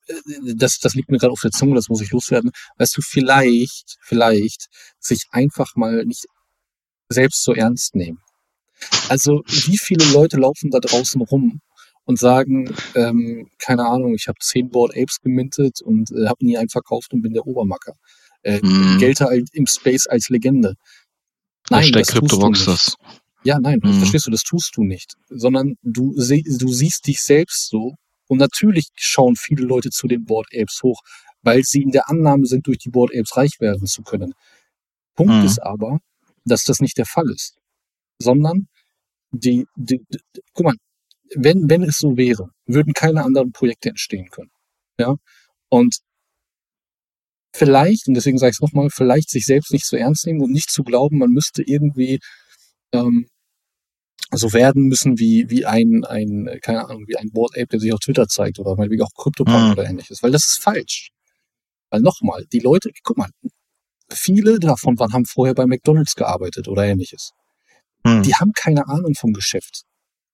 das, 0.56 0.78
das 0.80 0.94
liegt 0.94 1.10
mir 1.10 1.18
gerade 1.18 1.32
auf 1.32 1.40
der 1.40 1.52
Zunge, 1.52 1.76
das 1.76 1.88
muss 1.88 2.00
ich 2.00 2.10
loswerden. 2.10 2.50
Weißt 2.78 2.96
du, 2.96 3.02
vielleicht, 3.02 3.96
vielleicht 4.00 4.66
sich 4.98 5.26
einfach 5.30 5.76
mal 5.76 6.04
nicht 6.04 6.26
selbst 7.08 7.44
so 7.44 7.54
ernst 7.54 7.94
nehmen. 7.94 8.18
Also, 9.08 9.42
wie 9.46 9.78
viele 9.78 10.04
Leute 10.12 10.36
laufen 10.38 10.70
da 10.70 10.80
draußen 10.80 11.20
rum 11.20 11.60
und 12.04 12.18
sagen, 12.18 12.74
ähm, 12.94 13.48
keine 13.58 13.86
Ahnung, 13.86 14.14
ich 14.14 14.26
habe 14.26 14.38
zehn 14.40 14.70
Board 14.70 14.96
Apes 14.96 15.20
gemintet 15.20 15.80
und 15.82 16.10
äh, 16.10 16.26
habe 16.26 16.44
nie 16.44 16.56
einen 16.56 16.70
verkauft 16.70 17.12
und 17.12 17.22
bin 17.22 17.34
der 17.34 17.46
Obermacker. 17.46 17.94
Äh, 18.42 18.60
Mhm. 18.62 18.98
Gelte 18.98 19.26
halt 19.26 19.48
im 19.52 19.66
Space 19.66 20.06
als 20.06 20.28
Legende. 20.28 20.74
Hashtag 21.70 22.04
das 22.06 22.14
tust 22.14 22.32
du 22.32 22.48
nicht. 22.50 22.66
das. 22.66 22.96
Ja, 23.44 23.58
nein, 23.60 23.80
Mhm. 23.82 23.94
verstehst 23.98 24.26
du, 24.26 24.30
das 24.30 24.42
tust 24.42 24.76
du 24.76 24.82
nicht. 24.84 25.14
Sondern 25.28 25.76
du, 25.82 26.12
seh, 26.16 26.42
du 26.42 26.68
siehst 26.72 27.06
dich 27.06 27.20
selbst 27.22 27.68
so. 27.68 27.94
Und 28.28 28.38
natürlich 28.38 28.88
schauen 28.96 29.36
viele 29.36 29.64
Leute 29.64 29.90
zu 29.90 30.06
den 30.06 30.24
Board 30.24 30.48
Apes 30.54 30.80
hoch, 30.82 31.00
weil 31.42 31.62
sie 31.64 31.82
in 31.82 31.90
der 31.90 32.08
Annahme 32.08 32.46
sind, 32.46 32.66
durch 32.66 32.78
die 32.78 32.90
Board 32.90 33.10
Apes 33.14 33.36
reich 33.36 33.58
werden 33.60 33.86
zu 33.86 34.02
können. 34.02 34.34
Punkt 35.16 35.32
Mhm. 35.34 35.44
ist 35.44 35.58
aber, 35.62 35.98
dass 36.44 36.64
das 36.64 36.80
nicht 36.80 36.96
der 36.98 37.06
Fall 37.06 37.28
ist. 37.30 37.56
Sondern 38.20 38.68
die, 39.32 39.66
die, 39.76 40.00
die, 40.08 40.20
guck 40.54 40.66
mal, 40.66 40.74
wenn, 41.34 41.68
wenn 41.70 41.82
es 41.82 41.98
so 41.98 42.16
wäre, 42.16 42.50
würden 42.66 42.92
keine 42.92 43.24
anderen 43.24 43.52
Projekte 43.52 43.90
entstehen 43.90 44.28
können. 44.30 44.50
Ja. 44.98 45.16
Und 45.68 45.98
vielleicht, 47.52 48.08
und 48.08 48.14
deswegen 48.14 48.38
sage 48.38 48.50
ich 48.50 48.56
es 48.56 48.60
nochmal, 48.60 48.88
vielleicht 48.90 49.30
sich 49.30 49.44
selbst 49.44 49.72
nicht 49.72 49.84
zu 49.84 49.96
ernst 49.96 50.26
nehmen 50.26 50.40
und 50.42 50.52
nicht 50.52 50.70
zu 50.70 50.82
glauben, 50.82 51.18
man 51.18 51.30
müsste 51.30 51.62
irgendwie 51.62 52.20
ähm, 52.92 53.26
so 54.32 54.52
werden 54.52 54.84
müssen 54.84 55.18
wie, 55.18 55.50
wie 55.50 55.66
ein, 55.66 56.04
ein, 56.04 56.48
keine 56.62 56.86
Ahnung, 56.86 57.04
wie 57.06 57.16
ein 57.16 57.30
Board 57.32 57.56
Ape, 57.56 57.66
der 57.66 57.80
sich 57.80 57.92
auf 57.92 58.00
Twitter 58.00 58.28
zeigt 58.28 58.58
oder 58.58 58.76
meinetwegen 58.76 59.02
auch 59.02 59.14
CryptoPunk 59.16 59.66
mhm. 59.66 59.72
oder 59.72 59.88
ähnliches. 59.88 60.22
Weil 60.22 60.30
das 60.30 60.44
ist 60.44 60.62
falsch. 60.62 61.10
Weil 61.90 62.00
nochmal, 62.00 62.44
die 62.52 62.60
Leute, 62.60 62.90
guck 63.02 63.16
mal, 63.16 63.30
viele 64.12 64.60
davon 64.60 64.98
waren, 64.98 65.12
haben 65.12 65.26
vorher 65.26 65.54
bei 65.54 65.66
McDonalds 65.66 66.14
gearbeitet 66.14 66.68
oder 66.68 66.84
ähnliches. 66.84 67.32
Mhm. 68.04 68.22
Die 68.22 68.34
haben 68.34 68.52
keine 68.52 68.86
Ahnung 68.88 69.14
vom 69.14 69.32
Geschäft. 69.32 69.82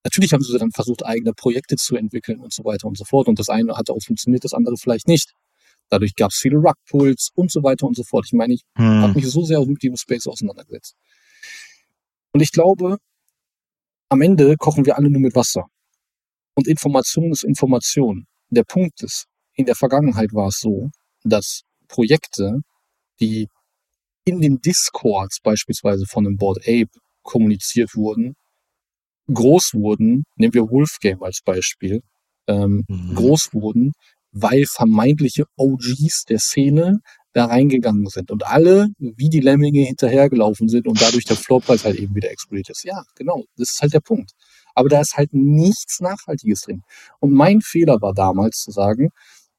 Natürlich 0.04 0.32
haben 0.32 0.42
sie 0.42 0.56
dann 0.58 0.70
versucht, 0.70 1.04
eigene 1.04 1.32
Projekte 1.32 1.76
zu 1.76 1.96
entwickeln 1.96 2.40
und 2.40 2.52
so 2.52 2.64
weiter 2.64 2.86
und 2.86 2.96
so 2.96 3.04
fort. 3.04 3.28
Und 3.28 3.38
das 3.38 3.48
eine 3.48 3.76
hat 3.76 3.90
auch 3.90 4.02
funktioniert, 4.04 4.44
das 4.44 4.52
andere 4.52 4.76
vielleicht 4.76 5.08
nicht. 5.08 5.32
Dadurch 5.88 6.14
gab 6.14 6.30
es 6.30 6.38
viele 6.38 6.56
Rugpulls 6.56 7.30
und 7.34 7.50
so 7.50 7.62
weiter 7.62 7.86
und 7.86 7.96
so 7.96 8.02
fort. 8.02 8.24
Ich 8.26 8.32
meine, 8.32 8.54
ich 8.54 8.62
hm. 8.76 9.02
habe 9.02 9.14
mich 9.14 9.28
so 9.28 9.42
sehr 9.44 9.64
mit 9.64 9.82
dem 9.82 9.96
Space 9.96 10.26
auseinandergesetzt. 10.26 10.96
Und 12.32 12.40
ich 12.40 12.52
glaube, 12.52 12.98
am 14.08 14.20
Ende 14.20 14.56
kochen 14.56 14.84
wir 14.86 14.96
alle 14.96 15.10
nur 15.10 15.20
mit 15.20 15.34
Wasser. 15.34 15.66
Und 16.54 16.66
Information 16.68 17.30
ist 17.32 17.44
Information. 17.44 18.26
Der 18.50 18.64
Punkt 18.64 19.02
ist, 19.02 19.26
in 19.54 19.66
der 19.66 19.74
Vergangenheit 19.74 20.32
war 20.32 20.48
es 20.48 20.60
so, 20.60 20.90
dass 21.24 21.62
Projekte, 21.88 22.60
die 23.20 23.48
in 24.24 24.40
den 24.40 24.60
Discords 24.60 25.40
beispielsweise 25.40 26.04
von 26.06 26.26
einem 26.26 26.36
Board 26.36 26.58
Ape 26.62 26.90
kommuniziert 27.22 27.94
wurden, 27.94 28.34
groß 29.32 29.74
wurden, 29.74 30.24
nehmen 30.36 30.54
wir 30.54 30.68
Wolfgame 30.70 31.22
als 31.22 31.40
Beispiel, 31.42 32.02
ähm, 32.46 32.84
mhm. 32.88 33.14
groß 33.14 33.52
wurden, 33.52 33.92
weil 34.38 34.66
vermeintliche 34.66 35.44
OGs 35.56 36.24
der 36.28 36.38
Szene 36.38 37.00
da 37.32 37.46
reingegangen 37.46 38.06
sind 38.06 38.30
und 38.30 38.46
alle 38.46 38.88
wie 38.98 39.30
die 39.30 39.40
Lemminge 39.40 39.84
hinterhergelaufen 39.84 40.68
sind 40.68 40.86
und 40.86 41.00
dadurch 41.00 41.24
der 41.24 41.36
Floorpreis 41.36 41.84
halt 41.84 41.96
eben 41.96 42.14
wieder 42.14 42.30
explodiert 42.30 42.70
ist. 42.70 42.84
Ja, 42.84 43.02
genau, 43.14 43.44
das 43.56 43.72
ist 43.72 43.82
halt 43.82 43.94
der 43.94 44.00
Punkt. 44.00 44.32
Aber 44.74 44.90
da 44.90 45.00
ist 45.00 45.16
halt 45.16 45.32
nichts 45.32 46.00
Nachhaltiges 46.00 46.62
drin. 46.62 46.82
Und 47.18 47.32
mein 47.32 47.62
Fehler 47.62 48.00
war 48.02 48.12
damals 48.12 48.58
zu 48.58 48.70
sagen, 48.70 49.10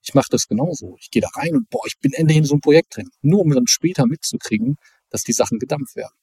ich 0.03 0.13
mache 0.13 0.27
das 0.29 0.47
genauso. 0.47 0.95
Ich 0.99 1.09
gehe 1.09 1.21
da 1.21 1.29
rein 1.33 1.55
und 1.55 1.69
boah, 1.69 1.81
ich 1.87 1.97
bin 1.99 2.13
endlich 2.13 2.37
in 2.37 2.45
so 2.45 2.53
einem 2.53 2.61
Projekt 2.61 2.97
drin. 2.97 3.09
Nur 3.21 3.41
um 3.41 3.49
dann 3.49 3.67
später 3.67 4.05
mitzukriegen, 4.05 4.75
dass 5.09 5.23
die 5.23 5.33
Sachen 5.33 5.57
gedampft 5.57 5.95
werden. 5.95 6.15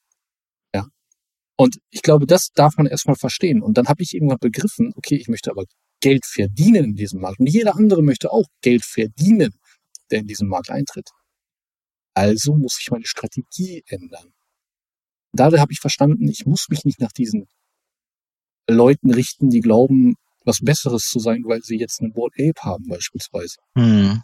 Ja. 0.75 0.87
Und 1.57 1.79
ich 1.90 2.03
glaube, 2.03 2.27
das 2.27 2.51
darf 2.55 2.77
man 2.77 2.87
erstmal 2.87 3.17
verstehen. 3.17 3.62
Und 3.62 3.79
dann 3.79 3.88
habe 3.88 4.03
ich 4.03 4.14
irgendwann 4.14 4.38
begriffen, 4.38 4.93
okay, 4.97 5.17
ich 5.17 5.29
möchte 5.29 5.51
aber 5.51 5.64
Geld 6.05 6.27
verdienen 6.27 6.85
in 6.85 6.97
diesem 6.97 7.23
Markt. 7.23 7.40
Und 7.40 7.47
jeder 7.47 7.77
andere 7.77 8.03
möchte 8.03 8.31
auch 8.31 8.45
Geld 8.61 8.85
verdienen, 8.85 9.55
der 10.11 10.19
in 10.19 10.27
diesen 10.27 10.49
Markt 10.49 10.69
eintritt. 10.69 11.09
Also 12.12 12.55
muss 12.55 12.79
ich 12.79 12.90
meine 12.90 13.07
Strategie 13.07 13.83
ändern. 13.87 14.35
Dadurch 15.33 15.62
habe 15.62 15.73
ich 15.73 15.81
verstanden, 15.81 16.29
ich 16.29 16.45
muss 16.45 16.69
mich 16.69 16.85
nicht 16.85 17.01
nach 17.01 17.12
diesen 17.12 17.47
Leuten 18.69 19.14
richten, 19.14 19.49
die 19.49 19.61
glauben, 19.61 20.17
was 20.45 20.59
Besseres 20.61 21.09
zu 21.09 21.21
sein, 21.21 21.43
weil 21.47 21.62
sie 21.62 21.79
jetzt 21.79 22.03
eine 22.03 22.11
Board 22.11 22.35
Ape 22.38 22.61
haben 22.61 22.87
beispielsweise. 22.87 23.57
Mhm. 23.75 24.23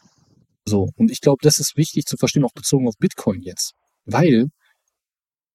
So, 0.66 0.90
und 0.96 1.10
ich 1.10 1.22
glaube, 1.22 1.38
das 1.40 1.58
ist 1.58 1.78
wichtig 1.78 2.04
zu 2.04 2.18
verstehen, 2.18 2.44
auch 2.44 2.52
bezogen 2.52 2.88
auf 2.88 2.98
Bitcoin 2.98 3.40
jetzt. 3.40 3.72
Weil 4.04 4.50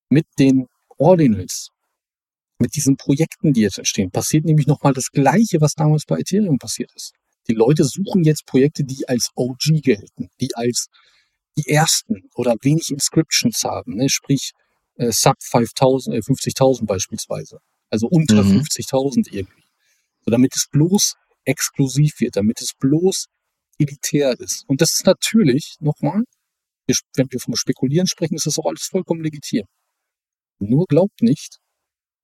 mit 0.10 0.26
den 0.40 0.66
Ordinals, 0.98 1.70
mit 2.58 2.76
diesen 2.76 2.98
Projekten, 2.98 3.54
die 3.54 3.62
jetzt 3.62 3.78
entstehen, 3.78 4.12
passiert 4.12 4.46
nämlich 4.46 4.68
nochmal 4.68 4.94
das 4.94 5.12
Gleiche, 5.12 5.62
was 5.62 5.74
damals 5.74 6.06
bei 6.06 6.20
Ethereum 6.20 6.58
passiert 6.58 6.92
ist. 6.96 7.14
Die 7.48 7.54
Leute 7.54 7.84
suchen 7.84 8.24
jetzt 8.24 8.46
Projekte, 8.46 8.84
die 8.84 9.08
als 9.08 9.30
OG 9.36 9.82
gelten, 9.82 10.30
die 10.40 10.56
als 10.56 10.88
die 11.58 11.70
ersten 11.70 12.30
oder 12.36 12.56
wenig 12.62 12.90
Inscriptions 12.90 13.64
haben, 13.64 13.96
ne? 13.96 14.10
sprich 14.10 14.52
äh, 14.96 15.12
sub 15.12 15.36
5000, 15.40 16.16
äh, 16.16 16.20
50.000 16.20 16.86
beispielsweise, 16.86 17.60
also 17.90 18.08
unter 18.08 18.44
mhm. 18.44 18.62
50.000 18.62 19.32
irgendwie, 19.32 19.64
so 20.26 20.32
damit 20.32 20.56
es 20.56 20.68
bloß 20.72 21.16
exklusiv 21.46 22.20
wird, 22.20 22.36
damit 22.36 22.62
es 22.62 22.74
bloß 22.80 23.28
elitär 23.78 24.40
ist. 24.40 24.66
Und 24.68 24.82
das 24.82 24.94
ist 24.94 25.06
natürlich, 25.06 25.76
nochmal, 25.80 26.24
wenn 27.16 27.32
wir 27.32 27.40
vom 27.40 27.56
Spekulieren 27.56 28.08
sprechen, 28.08 28.36
ist 28.36 28.46
das 28.46 28.58
auch 28.58 28.66
alles 28.66 28.88
vollkommen 28.90 29.22
legitim. 29.22 29.66
Nur 30.60 30.86
glaubt 30.88 31.22
nicht, 31.22 31.60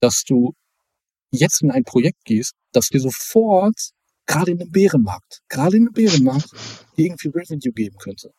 dass 0.02 0.24
du 0.24 0.54
jetzt 1.32 1.62
in 1.62 1.72
ein 1.72 1.84
Projekt 1.84 2.26
gehst, 2.26 2.54
das 2.74 2.90
dir 2.90 3.00
sofort, 3.00 3.92
gerade 4.26 4.52
in 4.52 4.62
einem 4.62 4.72
Bärenmarkt, 4.72 5.42
gerade 5.48 5.78
in 5.78 5.84
einem 5.84 5.94
Bärenmarkt, 5.94 6.50
irgendwie 6.98 7.30
Revenue 7.30 7.72
geben 7.72 7.98
könnte 7.98 8.34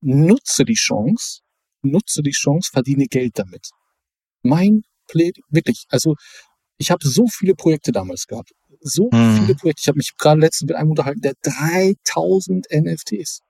nutze 0.00 0.64
die 0.64 0.74
Chance, 0.74 1.40
nutze 1.82 2.22
die 2.22 2.30
Chance, 2.30 2.70
verdiene 2.72 3.06
Geld 3.06 3.38
damit. 3.38 3.70
Mein 4.42 4.82
Play, 5.06 5.32
wirklich, 5.48 5.84
also 5.88 6.14
ich 6.78 6.90
habe 6.90 7.06
so 7.06 7.26
viele 7.26 7.54
Projekte 7.54 7.92
damals 7.92 8.26
gehabt. 8.26 8.52
So 8.80 9.10
hm. 9.12 9.36
viele 9.36 9.54
Projekte. 9.54 9.80
Ich 9.82 9.88
habe 9.88 9.98
mich 9.98 10.16
gerade 10.16 10.40
letztens 10.40 10.68
mit 10.68 10.76
einem 10.76 10.90
unterhalten, 10.90 11.20
der 11.20 11.34
3000 11.42 12.66
NFTs. 12.72 13.40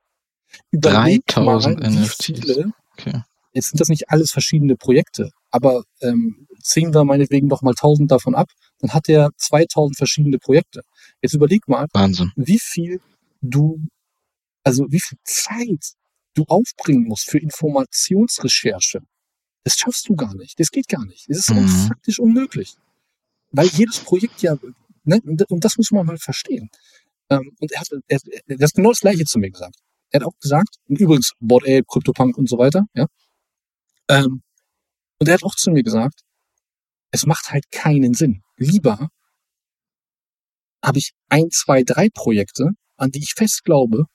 Überleg 0.73 1.25
3000 1.27 1.81
mal, 1.81 1.91
NFTs. 1.91 2.25
Viele, 2.25 2.73
okay. 2.93 3.23
Jetzt 3.53 3.69
sind 3.69 3.81
das 3.81 3.89
nicht 3.89 4.11
alles 4.11 4.33
verschiedene 4.33 4.77
Projekte, 4.77 5.31
aber 5.51 5.85
ähm, 6.01 6.47
ziehen 6.63 6.95
wir 6.95 7.05
meinetwegen 7.05 7.49
noch 7.49 7.63
mal 7.63 7.71
1000 7.71 8.11
davon 8.11 8.35
ab, 8.35 8.51
dann 8.79 8.93
hat 8.93 9.09
er 9.09 9.31
2000 9.37 9.97
verschiedene 9.97 10.39
Projekte. 10.39 10.83
Jetzt 11.23 11.35
überleg 11.35 11.67
mal, 11.69 11.87
Wahnsinn. 11.93 12.33
wie 12.37 12.59
viel 12.59 13.01
du, 13.41 13.81
also 14.63 14.87
wie 14.91 15.01
viel 15.01 15.19
Zeit 15.25 15.95
du 16.35 16.45
aufbringen 16.45 17.05
musst 17.05 17.29
für 17.29 17.39
Informationsrecherche, 17.39 19.01
das 19.65 19.75
schaffst 19.75 20.09
du 20.09 20.17
gar 20.17 20.35
nicht. 20.35 20.59
Das 20.59 20.71
geht 20.71 20.89
gar 20.89 21.05
nicht. 21.05 21.29
Das 21.29 21.39
ist 21.39 21.51
mhm. 21.51 21.69
faktisch 21.89 22.19
unmöglich. 22.19 22.77
Weil 23.51 23.67
jedes 23.67 23.99
Projekt 23.99 24.43
ja, 24.43 24.57
ne, 25.05 25.21
und 25.49 25.65
das 25.65 25.77
muss 25.77 25.91
man 25.91 26.07
mal 26.07 26.19
verstehen. 26.19 26.71
Ähm, 27.29 27.53
und 27.61 27.73
er 27.73 27.81
hat, 27.81 27.89
er, 28.09 28.21
er 28.47 28.59
hat 28.59 28.75
genau 28.75 28.91
das 28.91 29.01
Gleiche 29.01 29.25
zu 29.25 29.39
mir 29.39 29.51
gesagt. 29.51 29.77
Er 30.11 30.21
hat 30.21 30.27
auch 30.27 30.39
gesagt, 30.41 30.77
und 30.89 30.99
übrigens, 30.99 31.33
Board 31.41 31.65
Ape, 31.65 31.85
CryptoPunk 31.85 32.37
und 32.37 32.49
so 32.49 32.59
weiter, 32.59 32.87
ja. 32.95 33.07
Ähm, 34.09 34.43
und 35.21 35.29
er 35.29 35.35
hat 35.35 35.45
auch 35.45 35.55
zu 35.55 35.71
mir 35.71 35.83
gesagt, 35.83 36.23
es 37.13 37.27
macht 37.27 37.51
halt 37.51 37.71
keinen 37.71 38.15
Sinn. 38.15 38.43
Lieber 38.57 39.09
habe 40.83 40.99
ich 40.99 41.13
ein, 41.29 41.51
zwei, 41.51 41.83
drei 41.83 42.09
Projekte, 42.09 42.71
an 42.97 43.11
die 43.11 43.21
ich 43.21 43.35
fest 43.37 43.65
glaube, 43.65 44.07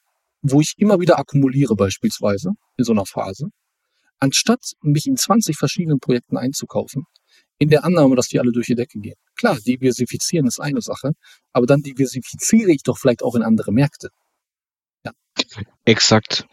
wo 0.41 0.61
ich 0.61 0.73
immer 0.77 0.99
wieder 0.99 1.19
akkumuliere 1.19 1.75
beispielsweise 1.75 2.51
in 2.77 2.83
so 2.83 2.91
einer 2.91 3.05
Phase, 3.05 3.49
anstatt 4.19 4.73
mich 4.81 5.05
in 5.05 5.17
20 5.17 5.57
verschiedenen 5.57 5.99
Projekten 5.99 6.37
einzukaufen, 6.37 7.05
in 7.57 7.69
der 7.69 7.83
Annahme, 7.85 8.15
dass 8.15 8.27
die 8.27 8.39
alle 8.39 8.51
durch 8.51 8.67
die 8.67 8.75
Decke 8.75 8.99
gehen. 8.99 9.15
Klar, 9.35 9.57
diversifizieren 9.59 10.47
ist 10.47 10.59
eine 10.59 10.81
Sache, 10.81 11.11
aber 11.53 11.65
dann 11.65 11.81
diversifiziere 11.81 12.71
ich 12.71 12.83
doch 12.83 12.97
vielleicht 12.97 13.23
auch 13.23 13.35
in 13.35 13.43
andere 13.43 13.71
Märkte. 13.71 14.09
Ja. 15.05 15.11
Exakt. 15.85 16.47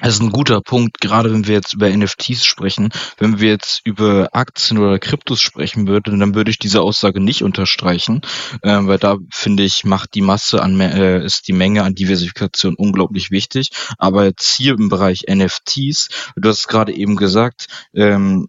Das 0.00 0.14
ist 0.14 0.22
ein 0.22 0.32
guter 0.32 0.60
Punkt, 0.60 1.00
gerade 1.00 1.32
wenn 1.32 1.46
wir 1.46 1.54
jetzt 1.54 1.74
über 1.74 1.88
NFTs 1.88 2.44
sprechen. 2.44 2.90
Wenn 3.16 3.38
wir 3.38 3.50
jetzt 3.50 3.80
über 3.84 4.28
Aktien 4.32 4.78
oder 4.78 4.98
Kryptos 4.98 5.40
sprechen 5.40 5.86
würden, 5.86 6.18
dann 6.18 6.34
würde 6.34 6.50
ich 6.50 6.58
diese 6.58 6.80
Aussage 6.82 7.20
nicht 7.20 7.42
unterstreichen, 7.44 8.22
äh, 8.62 8.78
weil 8.82 8.98
da 8.98 9.18
finde 9.30 9.62
ich, 9.62 9.84
macht 9.84 10.14
die 10.14 10.20
Masse 10.20 10.60
an, 10.60 10.80
äh, 10.80 11.24
ist 11.24 11.46
die 11.46 11.52
Menge 11.52 11.84
an 11.84 11.94
Diversifikation 11.94 12.74
unglaublich 12.74 13.30
wichtig. 13.30 13.70
Aber 13.96 14.24
jetzt 14.24 14.56
hier 14.56 14.74
im 14.74 14.88
Bereich 14.88 15.26
NFTs, 15.28 16.08
du 16.34 16.48
hast 16.48 16.66
gerade 16.66 16.92
eben 16.92 17.14
gesagt, 17.14 17.68
ähm, 17.94 18.48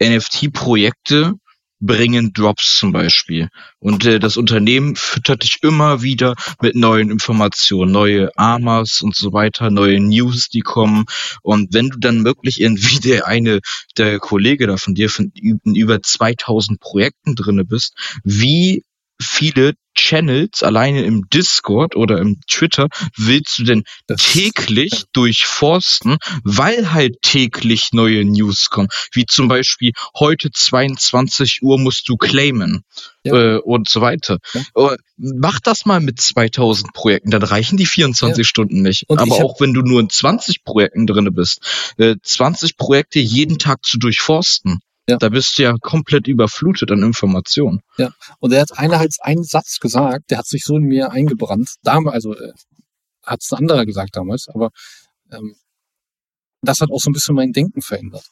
NFT-Projekte 0.00 1.34
bringen 1.80 2.32
Drops 2.32 2.78
zum 2.78 2.92
Beispiel. 2.92 3.48
Und 3.78 4.04
äh, 4.06 4.18
das 4.18 4.36
Unternehmen 4.36 4.96
füttert 4.96 5.42
dich 5.42 5.58
immer 5.62 6.02
wieder 6.02 6.34
mit 6.60 6.74
neuen 6.74 7.10
Informationen, 7.10 7.92
neue 7.92 8.30
Amas 8.36 9.02
und 9.02 9.14
so 9.14 9.32
weiter, 9.32 9.70
neue 9.70 10.00
News, 10.00 10.48
die 10.48 10.60
kommen. 10.60 11.04
Und 11.42 11.74
wenn 11.74 11.90
du 11.90 11.98
dann 11.98 12.24
wirklich 12.24 12.60
in, 12.60 12.76
wie 12.78 13.00
der 13.06 13.26
eine, 13.26 13.60
der 13.96 14.18
Kollege 14.18 14.66
da 14.66 14.76
von 14.76 14.94
dir, 14.94 15.10
von 15.10 15.32
über 15.64 16.02
2000 16.02 16.80
Projekten 16.80 17.34
drinne 17.34 17.64
bist, 17.64 17.94
wie 18.24 18.84
viele 19.20 19.74
Channels 19.96 20.62
alleine 20.62 21.04
im 21.04 21.28
Discord 21.30 21.96
oder 21.96 22.18
im 22.18 22.40
Twitter 22.48 22.88
willst 23.16 23.58
du 23.58 23.64
denn 23.64 23.82
das 24.06 24.22
täglich 24.22 25.04
durchforsten, 25.12 26.18
weil 26.44 26.92
halt 26.92 27.22
täglich 27.22 27.92
neue 27.92 28.24
News 28.24 28.68
kommen. 28.68 28.88
Wie 29.12 29.24
zum 29.24 29.48
Beispiel 29.48 29.92
heute 30.16 30.50
22 30.50 31.60
Uhr 31.62 31.78
musst 31.78 32.08
du 32.08 32.16
claimen 32.16 32.84
ja. 33.24 33.34
äh, 33.34 33.58
und 33.58 33.88
so 33.88 34.00
weiter. 34.00 34.38
Ja. 34.52 34.92
Äh, 34.92 34.96
mach 35.16 35.60
das 35.60 35.86
mal 35.86 36.00
mit 36.00 36.20
2000 36.20 36.92
Projekten, 36.92 37.30
dann 37.30 37.42
reichen 37.42 37.78
die 37.78 37.86
24 37.86 38.38
ja. 38.38 38.44
Stunden 38.44 38.82
nicht. 38.82 39.04
Und 39.08 39.18
Aber 39.18 39.34
auch 39.36 39.60
wenn 39.60 39.72
du 39.72 39.80
nur 39.80 40.00
in 40.00 40.10
20 40.10 40.62
Projekten 40.62 41.06
drinne 41.06 41.32
bist, 41.32 41.94
äh, 41.96 42.16
20 42.22 42.76
Projekte 42.76 43.18
jeden 43.18 43.58
Tag 43.58 43.84
zu 43.84 43.98
durchforsten 43.98 44.80
Ja. 45.08 45.18
Da 45.18 45.28
bist 45.28 45.56
du 45.56 45.62
ja 45.62 45.76
komplett 45.80 46.26
überflutet 46.26 46.90
an 46.90 47.02
Informationen. 47.02 47.80
Ja. 47.96 48.12
Und 48.40 48.52
er 48.52 48.62
hat 48.62 48.76
einer 48.76 48.98
halt 48.98 49.14
einen 49.20 49.44
Satz 49.44 49.78
gesagt, 49.78 50.30
der 50.30 50.38
hat 50.38 50.46
sich 50.46 50.64
so 50.64 50.76
in 50.76 50.82
mir 50.82 51.12
eingebrannt. 51.12 51.76
Damals, 51.82 52.14
also 52.14 52.34
äh, 52.34 52.52
hat 53.22 53.40
es 53.42 53.52
ein 53.52 53.58
anderer 53.58 53.86
gesagt 53.86 54.16
damals, 54.16 54.48
aber 54.48 54.70
ähm, 55.30 55.54
das 56.62 56.80
hat 56.80 56.90
auch 56.90 57.00
so 57.00 57.10
ein 57.10 57.12
bisschen 57.12 57.36
mein 57.36 57.52
Denken 57.52 57.82
verändert. 57.82 58.26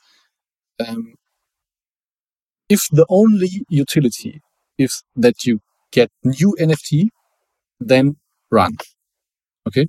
Ähm, 0.78 1.16
if 2.70 2.88
the 2.90 3.04
only 3.08 3.64
utility 3.70 4.40
is 4.76 5.02
that 5.14 5.44
you 5.44 5.58
get 5.92 6.10
new 6.22 6.54
NFT, 6.58 7.10
then 7.78 8.16
run. 8.50 8.76
Okay? 9.64 9.88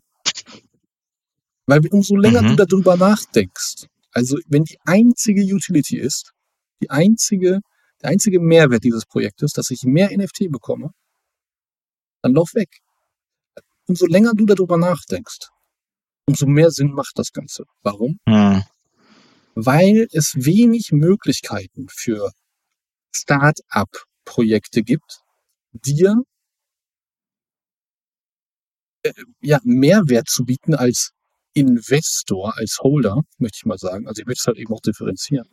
Weil 1.65 1.81
umso 1.89 2.15
länger 2.15 2.43
mhm. 2.43 2.55
du 2.55 2.65
darüber 2.65 2.95
nachdenkst, 2.95 3.87
also 4.11 4.37
wenn 4.47 4.63
die 4.63 4.77
einzige 4.85 5.41
Utility 5.41 5.97
ist, 5.97 6.34
die 6.81 6.89
einzige, 6.89 7.61
der 8.01 8.09
einzige 8.09 8.39
Mehrwert 8.39 8.83
dieses 8.83 9.05
Projektes, 9.05 9.51
dass 9.51 9.69
ich 9.71 9.83
mehr 9.83 10.09
NFT 10.15 10.51
bekomme, 10.51 10.91
dann 12.21 12.33
lauf 12.33 12.53
weg. 12.53 12.69
Umso 13.87 14.07
länger 14.07 14.33
du 14.33 14.45
darüber 14.45 14.77
nachdenkst, 14.77 15.49
umso 16.27 16.47
mehr 16.47 16.71
Sinn 16.71 16.91
macht 16.91 17.13
das 17.15 17.31
Ganze. 17.31 17.65
Warum? 17.83 18.19
Mhm. 18.25 18.63
Weil 19.53 20.07
es 20.11 20.33
wenig 20.35 20.91
Möglichkeiten 20.91 21.87
für 21.89 22.31
Start-up-Projekte 23.15 24.81
gibt, 24.81 25.19
dir 25.71 26.23
äh, 29.03 29.13
ja, 29.41 29.59
Mehrwert 29.63 30.27
zu 30.27 30.43
bieten 30.43 30.73
als 30.73 31.11
Investor, 31.53 32.57
als 32.57 32.79
Holder, 32.79 33.21
möchte 33.37 33.57
ich 33.59 33.65
mal 33.65 33.77
sagen. 33.77 34.07
Also 34.07 34.21
ich 34.21 34.25
möchte 34.25 34.41
es 34.41 34.47
halt 34.47 34.57
eben 34.57 34.73
auch 34.73 34.81
differenzieren. 34.81 35.47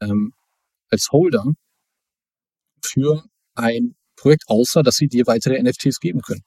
Ähm, 0.00 0.32
als 0.90 1.08
Holder 1.10 1.44
für 2.82 3.24
ein 3.54 3.96
Projekt, 4.16 4.44
außer 4.48 4.82
dass 4.82 4.96
sie 4.96 5.08
dir 5.08 5.26
weitere 5.26 5.62
NFTs 5.62 6.00
geben 6.00 6.20
können. 6.20 6.44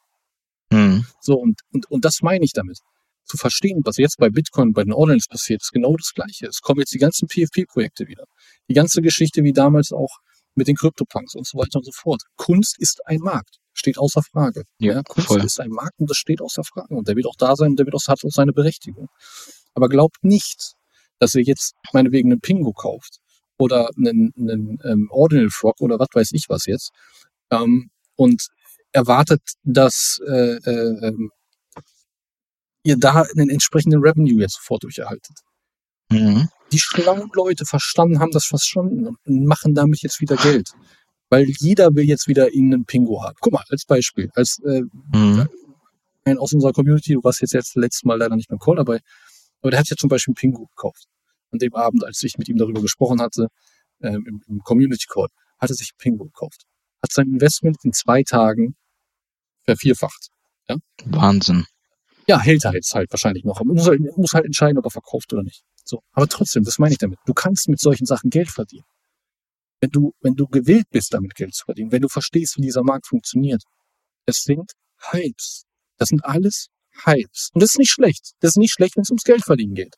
Mhm. 0.71 1.05
So, 1.21 1.35
und, 1.35 1.61
und, 1.73 1.89
und 1.89 2.05
das 2.05 2.21
meine 2.21 2.45
ich 2.45 2.53
damit. 2.53 2.79
Zu 3.25 3.37
verstehen, 3.37 3.81
was 3.85 3.97
jetzt 3.97 4.17
bei 4.17 4.29
Bitcoin, 4.29 4.73
bei 4.73 4.83
den 4.83 4.93
Ordinals 4.93 5.27
passiert, 5.27 5.61
ist 5.61 5.71
genau 5.71 5.95
das 5.95 6.11
Gleiche. 6.13 6.47
Es 6.47 6.61
kommen 6.61 6.79
jetzt 6.79 6.93
die 6.93 6.97
ganzen 6.97 7.27
PFP-Projekte 7.27 8.07
wieder. 8.07 8.25
Die 8.67 8.73
ganze 8.73 9.01
Geschichte 9.01 9.43
wie 9.43 9.53
damals 9.53 9.91
auch 9.91 10.17
mit 10.55 10.67
den 10.67 10.75
Krypto-Punks 10.75 11.35
und 11.35 11.47
so 11.47 11.57
weiter 11.57 11.77
und 11.77 11.85
so 11.85 11.91
fort. 11.93 12.23
Kunst 12.35 12.77
ist 12.79 13.01
ein 13.05 13.19
Markt. 13.19 13.57
Steht 13.73 13.97
außer 13.97 14.21
Frage. 14.21 14.63
Ja, 14.79 14.95
ja 14.95 15.03
Kunst 15.03 15.27
voll. 15.27 15.45
ist 15.45 15.61
ein 15.61 15.69
Markt 15.69 15.97
und 15.99 16.09
das 16.09 16.17
steht 16.17 16.41
außer 16.41 16.63
Frage. 16.63 16.93
Und 16.93 17.07
der 17.07 17.15
wird 17.15 17.25
auch 17.25 17.37
da 17.37 17.55
sein, 17.55 17.75
der 17.75 17.85
wird 17.85 17.95
auch, 17.95 18.05
hat 18.07 18.23
auch 18.25 18.31
seine 18.31 18.51
Berechtigung. 18.51 19.07
Aber 19.73 19.87
glaubt 19.87 20.23
nicht, 20.23 20.73
dass 21.19 21.35
ihr 21.35 21.43
jetzt 21.43 21.75
meinetwegen 21.93 22.31
einen 22.31 22.41
Pingo 22.41 22.73
kauft 22.73 23.20
oder 23.61 23.89
einen, 23.97 24.33
einen 24.37 24.79
ähm, 24.83 25.07
Ordinal 25.11 25.49
Frog 25.49 25.79
oder 25.79 25.99
was 25.99 26.09
weiß 26.13 26.31
ich 26.33 26.45
was 26.49 26.65
jetzt 26.65 26.91
ähm, 27.51 27.89
und 28.15 28.47
erwartet, 28.91 29.41
dass 29.63 30.19
äh, 30.27 30.57
äh, 30.57 31.07
ähm, 31.07 31.31
ihr 32.83 32.97
da 32.97 33.23
einen 33.35 33.49
entsprechenden 33.49 34.01
Revenue 34.01 34.41
jetzt 34.41 34.55
sofort 34.55 34.83
durcherhaltet. 34.83 35.37
Mhm. 36.09 36.49
Die 36.71 36.79
schlauen 36.79 37.29
Leute 37.33 37.65
verstanden 37.65 38.19
haben 38.19 38.31
das 38.31 38.45
verstanden 38.45 39.15
und 39.25 39.45
machen 39.45 39.73
damit 39.73 40.01
jetzt 40.01 40.19
wieder 40.19 40.35
Geld. 40.35 40.71
Weil 41.29 41.47
jeder 41.59 41.95
will 41.95 42.03
jetzt 42.03 42.27
wieder 42.27 42.47
irgendeinen 42.53 42.85
Pingo 42.85 43.23
haben. 43.23 43.35
Guck 43.39 43.53
mal, 43.53 43.63
als 43.69 43.85
Beispiel, 43.85 44.29
als 44.33 44.59
äh, 44.65 44.81
mhm. 45.13 45.47
ein 46.25 46.37
aus 46.37 46.53
unserer 46.53 46.73
Community, 46.73 47.13
du 47.13 47.23
warst 47.23 47.41
jetzt, 47.41 47.53
jetzt 47.53 47.75
letztes 47.75 48.03
Mal 48.03 48.17
leider 48.17 48.35
nicht 48.35 48.49
beim 48.49 48.59
Call 48.59 48.75
dabei, 48.75 48.99
aber 49.61 49.71
der 49.71 49.79
hat 49.79 49.89
jetzt 49.89 50.01
zum 50.01 50.09
Beispiel 50.09 50.31
einen 50.31 50.35
Pingo 50.35 50.65
gekauft. 50.65 51.05
An 51.51 51.59
dem 51.59 51.73
Abend, 51.75 52.03
als 52.03 52.21
ich 52.23 52.37
mit 52.37 52.49
ihm 52.49 52.57
darüber 52.57 52.81
gesprochen 52.81 53.21
hatte, 53.21 53.47
äh, 53.99 54.13
im, 54.13 54.41
im 54.47 54.59
Community 54.59 55.05
Call, 55.07 55.27
hat 55.59 55.69
er 55.69 55.75
sich 55.75 55.91
Pingo 55.97 56.25
gekauft. 56.25 56.63
Hat 57.03 57.11
sein 57.11 57.27
Investment 57.27 57.77
in 57.83 57.93
zwei 57.93 58.23
Tagen 58.23 58.75
vervierfacht. 59.63 60.29
Ja? 60.67 60.77
Wahnsinn. 61.05 61.65
Ja, 62.27 62.39
hält 62.39 62.63
er 62.65 62.73
jetzt 62.73 62.93
halt 62.93 63.11
wahrscheinlich 63.11 63.43
noch. 63.43 63.59
Man 63.63 63.75
muss 63.75 63.87
halt, 63.87 63.99
muss 64.17 64.33
halt 64.33 64.45
entscheiden, 64.45 64.77
ob 64.77 64.85
er 64.85 64.91
verkauft 64.91 65.33
oder 65.33 65.43
nicht. 65.43 65.63
So. 65.83 66.01
Aber 66.13 66.27
trotzdem, 66.27 66.63
das 66.63 66.79
meine 66.79 66.93
ich 66.93 66.99
damit. 66.99 67.19
Du 67.25 67.33
kannst 67.33 67.67
mit 67.67 67.79
solchen 67.79 68.05
Sachen 68.05 68.29
Geld 68.29 68.49
verdienen 68.49 68.85
wenn 69.81 69.89
du, 69.89 70.13
wenn 70.21 70.35
du 70.35 70.47
gewillt 70.47 70.89
bist, 70.91 71.13
damit 71.13 71.35
Geld 71.35 71.53
zu 71.55 71.65
verdienen, 71.65 71.91
wenn 71.91 72.03
du 72.03 72.07
verstehst, 72.07 72.57
wie 72.57 72.61
dieser 72.61 72.83
Markt 72.83 73.07
funktioniert. 73.07 73.63
Es 74.25 74.43
sind 74.43 74.71
Hypes. 75.11 75.65
Das 75.97 76.09
sind 76.09 76.23
alles 76.23 76.67
Hypes. 77.03 77.49
Und 77.53 77.61
das 77.63 77.71
ist 77.71 77.79
nicht 77.79 77.91
schlecht. 77.91 78.33
Das 78.39 78.51
ist 78.51 78.57
nicht 78.57 78.71
schlecht, 78.71 78.95
wenn 78.95 79.01
es 79.01 79.09
ums 79.09 79.23
Geld 79.23 79.43
verdienen 79.43 79.73
geht. 79.73 79.95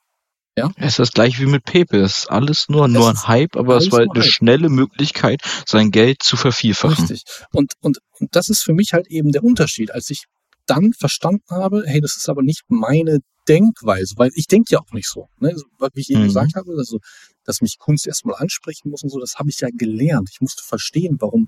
Ja? 0.58 0.72
Es 0.78 0.94
ist 0.94 1.00
das 1.00 1.12
gleiche 1.12 1.42
wie 1.42 1.48
mit 1.48 1.64
Pepe. 1.64 1.98
Es 1.98 2.20
ist 2.20 2.32
alles 2.32 2.70
nur, 2.70 2.88
nur 2.88 3.10
ein 3.10 3.28
Hype, 3.28 3.56
aber 3.56 3.78
es 3.78 3.92
war 3.92 4.02
eine 4.02 4.10
Hype. 4.16 4.24
schnelle 4.24 4.70
Möglichkeit, 4.70 5.42
sein 5.66 5.90
Geld 5.90 6.22
zu 6.22 6.38
vervielfachen. 6.38 7.06
Richtig. 7.06 7.24
Und, 7.52 7.74
und, 7.82 7.98
und 8.20 8.36
das 8.36 8.50
ist 8.50 8.62
für 8.62 8.74
mich 8.74 8.94
halt 8.94 9.08
eben 9.08 9.32
der 9.32 9.44
Unterschied. 9.44 9.92
Als 9.92 10.10
ich 10.10 10.26
dann 10.68 10.94
verstanden 10.94 11.44
habe, 11.50 11.84
hey, 11.86 12.02
das 12.02 12.16
ist 12.16 12.30
aber 12.30 12.44
nicht 12.44 12.62
meine 12.68 13.20
Denkweise, 13.48 14.14
weil 14.18 14.30
ich 14.36 14.48
denke 14.48 14.74
ja 14.74 14.80
auch 14.80 14.94
nicht 14.94 15.10
so. 15.10 15.28
Ne? 15.40 15.56
Wie 15.94 16.02
ich 16.02 16.10
eben 16.10 16.22
mhm. 16.22 16.28
gesagt 16.28 16.56
habe, 16.56 16.72
also, 16.78 17.00
dass 17.44 17.62
mich 17.62 17.78
Kunst 17.78 18.08
erstmal 18.08 18.36
ansprechen 18.36 18.90
muss 18.90 19.04
und 19.04 19.10
so, 19.10 19.20
das 19.20 19.36
habe 19.36 19.50
ich 19.50 19.60
ja 19.60 19.70
gelernt. 19.72 20.30
Ich 20.32 20.40
musste 20.40 20.64
verstehen, 20.64 21.18
warum, 21.20 21.48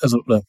also, 0.00 0.18
oder, 0.24 0.42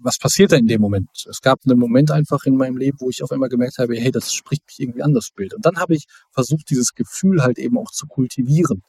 was 0.00 0.18
passiert 0.18 0.52
da 0.52 0.56
in 0.56 0.66
dem 0.66 0.80
Moment? 0.80 1.08
Es 1.28 1.40
gab 1.40 1.60
einen 1.64 1.78
Moment 1.78 2.10
einfach 2.10 2.44
in 2.44 2.56
meinem 2.56 2.76
Leben, 2.76 2.98
wo 3.00 3.10
ich 3.10 3.22
auf 3.22 3.32
einmal 3.32 3.48
gemerkt 3.48 3.78
habe, 3.78 3.96
hey, 3.96 4.10
das 4.10 4.32
spricht 4.32 4.64
mich 4.66 4.80
irgendwie 4.80 5.02
an, 5.02 5.14
das 5.14 5.30
Bild. 5.30 5.54
Und 5.54 5.64
dann 5.64 5.78
habe 5.78 5.94
ich 5.94 6.04
versucht, 6.32 6.70
dieses 6.70 6.94
Gefühl 6.94 7.42
halt 7.42 7.58
eben 7.58 7.78
auch 7.78 7.90
zu 7.90 8.06
kultivieren, 8.06 8.82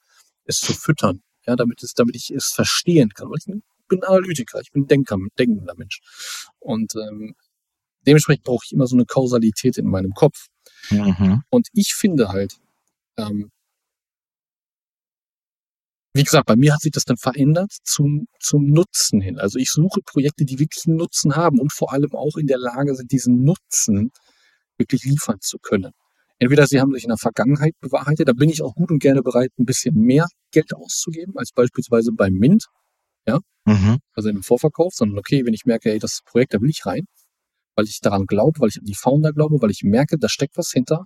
es 0.45 0.59
zu 0.59 0.73
füttern, 0.73 1.21
ja, 1.45 1.55
damit 1.55 1.83
es, 1.83 1.93
damit 1.93 2.15
ich 2.15 2.31
es 2.31 2.47
verstehen 2.47 3.09
kann. 3.09 3.29
Weil 3.29 3.37
ich 3.39 3.61
bin 3.87 4.03
Analytiker, 4.03 4.59
ich 4.61 4.71
bin 4.71 4.87
Denker, 4.87 5.17
denkender 5.37 5.75
Mensch. 5.75 6.01
Und 6.59 6.95
ähm, 6.95 7.35
dementsprechend 8.05 8.43
brauche 8.43 8.65
ich 8.65 8.73
immer 8.73 8.87
so 8.87 8.95
eine 8.95 9.05
Kausalität 9.05 9.77
in 9.77 9.87
meinem 9.87 10.13
Kopf. 10.13 10.47
Mhm. 10.89 11.43
Und 11.49 11.67
ich 11.73 11.93
finde 11.93 12.29
halt, 12.29 12.57
ähm, 13.17 13.51
wie 16.17 16.23
gesagt, 16.23 16.45
bei 16.47 16.55
mir 16.55 16.73
hat 16.73 16.81
sich 16.81 16.91
das 16.91 17.05
dann 17.05 17.17
verändert 17.17 17.71
zum, 17.83 18.27
zum 18.39 18.65
Nutzen 18.65 19.21
hin. 19.21 19.37
Also 19.37 19.59
ich 19.59 19.69
suche 19.69 20.01
Projekte, 20.05 20.45
die 20.45 20.59
wirklich 20.59 20.85
einen 20.87 20.97
Nutzen 20.97 21.35
haben 21.35 21.59
und 21.59 21.71
vor 21.71 21.93
allem 21.93 22.13
auch 22.13 22.37
in 22.37 22.47
der 22.47 22.57
Lage 22.57 22.95
sind, 22.95 23.11
diesen 23.11 23.43
Nutzen 23.43 24.11
wirklich 24.77 25.03
liefern 25.03 25.37
zu 25.41 25.57
können. 25.59 25.91
Entweder 26.39 26.67
sie 26.67 26.79
haben 26.79 26.93
sich 26.93 27.03
in 27.03 27.09
der 27.09 27.17
Vergangenheit 27.17 27.73
bewahrheitet, 27.79 28.27
da 28.27 28.33
bin 28.33 28.49
ich 28.49 28.61
auch 28.61 28.75
gut 28.75 28.91
und 28.91 28.99
gerne 28.99 29.23
bereit, 29.23 29.51
ein 29.57 29.65
bisschen 29.65 29.95
mehr 29.95 30.27
Geld 30.51 30.73
auszugeben, 30.75 31.33
als 31.35 31.51
beispielsweise 31.51 32.11
beim 32.11 32.33
Mint, 32.33 32.65
ja, 33.25 33.39
mhm. 33.65 33.97
also 34.13 34.29
im 34.29 34.43
Vorverkauf, 34.43 34.93
sondern 34.93 35.17
okay, 35.17 35.45
wenn 35.45 35.53
ich 35.53 35.65
merke, 35.65 35.89
hey, 35.89 35.99
das 35.99 36.21
Projekt, 36.25 36.53
da 36.53 36.61
will 36.61 36.69
ich 36.69 36.85
rein, 36.85 37.05
weil 37.75 37.85
ich 37.85 37.99
daran 38.01 38.25
glaube, 38.25 38.59
weil 38.59 38.69
ich 38.69 38.77
an 38.77 38.85
die 38.85 38.95
Founder 38.95 39.33
glaube, 39.33 39.61
weil 39.61 39.71
ich 39.71 39.81
merke, 39.83 40.17
da 40.19 40.29
steckt 40.29 40.57
was 40.57 40.69
hinter, 40.71 41.05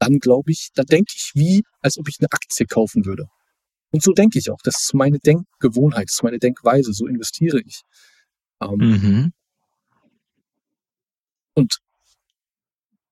dann 0.00 0.18
glaube 0.18 0.50
ich, 0.50 0.70
da 0.74 0.82
denke 0.82 1.12
ich 1.14 1.32
wie, 1.34 1.62
als 1.80 1.98
ob 1.98 2.08
ich 2.08 2.16
eine 2.18 2.32
Aktie 2.32 2.66
kaufen 2.66 3.06
würde. 3.06 3.26
Und 3.92 4.02
so 4.02 4.12
denke 4.12 4.38
ich 4.38 4.50
auch. 4.50 4.60
Das 4.64 4.82
ist 4.82 4.94
meine 4.94 5.18
Denkgewohnheit, 5.18 6.08
das 6.08 6.14
ist 6.14 6.22
meine 6.22 6.38
Denkweise, 6.38 6.92
so 6.92 7.06
investiere 7.06 7.60
ich. 7.60 7.82
Ähm, 8.60 8.78
mhm. 8.78 9.32
Und 11.54 11.78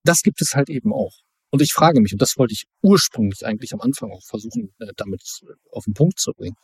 das 0.03 0.23
gibt 0.23 0.41
es 0.43 0.55
halt 0.55 0.69
eben 0.69 0.93
auch. 0.93 1.15
Und 1.51 1.63
ich 1.63 1.73
frage 1.73 2.01
mich, 2.01 2.13
und 2.13 2.23
das 2.23 2.37
wollte 2.37 2.55
ich 2.55 2.65
ursprünglich 2.83 3.45
eigentlich 3.47 3.73
am 3.75 3.81
Anfang 3.81 4.11
auch 4.11 4.25
versuchen, 4.25 4.73
äh, 4.79 4.93
damit 4.97 5.23
auf 5.71 5.85
den 5.85 5.95
Punkt 5.95 6.19
zu 6.19 6.33
bringen. 6.33 6.57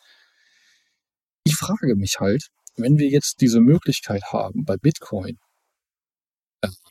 Ich 1.44 1.57
frage 1.57 1.94
mich 1.94 2.18
halt, 2.18 2.48
wenn 2.76 2.98
wir 2.98 3.09
jetzt 3.09 3.40
diese 3.40 3.61
Möglichkeit 3.61 4.22
haben, 4.33 4.64
bei 4.64 4.76
Bitcoin 4.76 5.38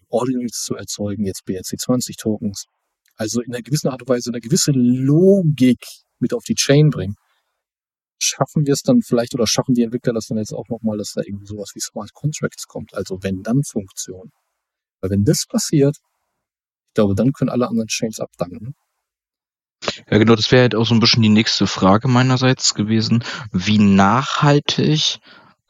Ordinals 0.10 0.64
zu 0.64 0.76
erzeugen, 0.76 1.26
jetzt 1.26 1.44
BRC20-Tokens. 1.46 2.66
Also 3.16 3.42
in 3.42 3.54
einer 3.54 3.62
gewissen 3.62 3.90
Art 3.90 4.02
und 4.02 4.10
Weise 4.10 4.30
eine 4.30 4.42
gewisse 4.42 4.72
Logik 4.72 5.86
mit 6.20 6.34
auf 6.34 6.44
die 6.44 6.56
Chain 6.56 6.90
bringen. 6.90 7.16
Schaffen 8.22 8.66
wir 8.66 8.74
es 8.74 8.82
dann 8.82 9.02
vielleicht 9.02 9.34
oder 9.36 9.46
schaffen 9.46 9.74
die 9.74 9.84
Entwickler 9.84 10.14
das 10.14 10.28
dann 10.28 10.38
jetzt 10.38 10.54
auch 10.54 10.68
nochmal, 10.70 10.98
dass 10.98 11.14
da 11.14 11.22
irgendwie 11.26 11.46
sowas 11.46 11.72
wie 11.76 11.82
Smart 11.82 12.14
Contracts 12.14 12.68
kommt, 12.68 12.94
also 12.94 13.20
wenn 13.22 13.44
dann 13.44 13.64
Funktion. 13.64 14.32
Weil 15.02 15.12
wenn 15.12 15.26
das 15.26 15.46
passiert, 15.48 15.98
ich 15.98 16.94
glaube, 16.94 17.16
dann 17.16 17.34
können 17.34 17.50
alle 17.50 17.68
anderen 17.68 17.90
Chains 17.90 18.20
abdanken. 18.20 18.76
Ja, 20.10 20.18
genau, 20.18 20.36
das 20.36 20.52
wäre 20.52 20.64
halt 20.64 20.76
auch 20.76 20.86
so 20.86 20.94
ein 20.96 21.00
bisschen 21.00 21.24
die 21.24 21.30
nächste 21.30 21.68
Frage 21.68 22.08
meinerseits 22.08 22.74
gewesen. 22.74 23.24
Wie 23.52 23.80
nachhaltig 23.80 25.20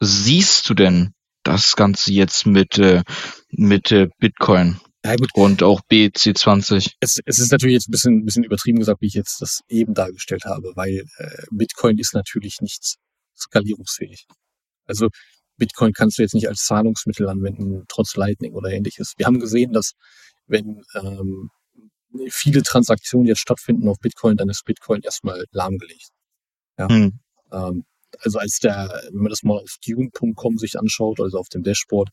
siehst 0.00 0.68
du 0.68 0.74
denn 0.74 1.12
das 1.42 1.76
Ganze 1.76 2.12
jetzt 2.12 2.46
mit, 2.46 2.78
äh, 2.78 3.02
mit 3.50 3.92
äh, 3.92 4.08
Bitcoin. 4.18 4.80
Ja, 5.06 5.14
gut. 5.14 5.30
Und 5.34 5.62
auch 5.62 5.80
BC20. 5.88 6.94
Es, 7.00 7.20
es 7.24 7.38
ist 7.38 7.52
natürlich 7.52 7.74
jetzt 7.74 7.88
ein 7.88 7.92
bisschen, 7.92 8.18
ein 8.18 8.24
bisschen 8.24 8.42
übertrieben 8.42 8.80
gesagt, 8.80 9.00
wie 9.00 9.06
ich 9.06 9.14
jetzt 9.14 9.40
das 9.40 9.60
eben 9.68 9.94
dargestellt 9.94 10.44
habe, 10.44 10.72
weil 10.74 11.04
äh, 11.18 11.42
Bitcoin 11.52 11.98
ist 11.98 12.12
natürlich 12.12 12.60
nicht 12.60 12.96
skalierungsfähig. 13.36 14.26
Also 14.84 15.08
Bitcoin 15.58 15.92
kannst 15.92 16.18
du 16.18 16.22
jetzt 16.22 16.34
nicht 16.34 16.48
als 16.48 16.64
Zahlungsmittel 16.64 17.28
anwenden, 17.28 17.84
trotz 17.88 18.16
Lightning 18.16 18.54
oder 18.54 18.70
ähnliches. 18.70 19.14
Wir 19.16 19.26
haben 19.26 19.38
gesehen, 19.38 19.72
dass 19.72 19.92
wenn 20.48 20.82
ähm, 20.94 21.50
viele 22.28 22.62
Transaktionen 22.62 23.28
jetzt 23.28 23.40
stattfinden 23.40 23.88
auf 23.88 23.98
Bitcoin, 24.00 24.36
dann 24.36 24.48
ist 24.48 24.64
Bitcoin 24.64 25.02
erstmal 25.02 25.44
lahmgelegt. 25.52 26.08
Ja. 26.78 26.88
Mhm. 26.88 27.20
Ähm, 27.52 27.84
also 28.18 28.38
als 28.38 28.58
der, 28.58 29.02
wenn 29.12 29.22
man 29.22 29.30
das 29.30 29.44
mal 29.44 29.58
auf 29.58 29.76
Dune.com 29.86 30.58
sich 30.58 30.76
anschaut, 30.78 31.20
also 31.20 31.38
auf 31.38 31.48
dem 31.48 31.62
Dashboard, 31.62 32.10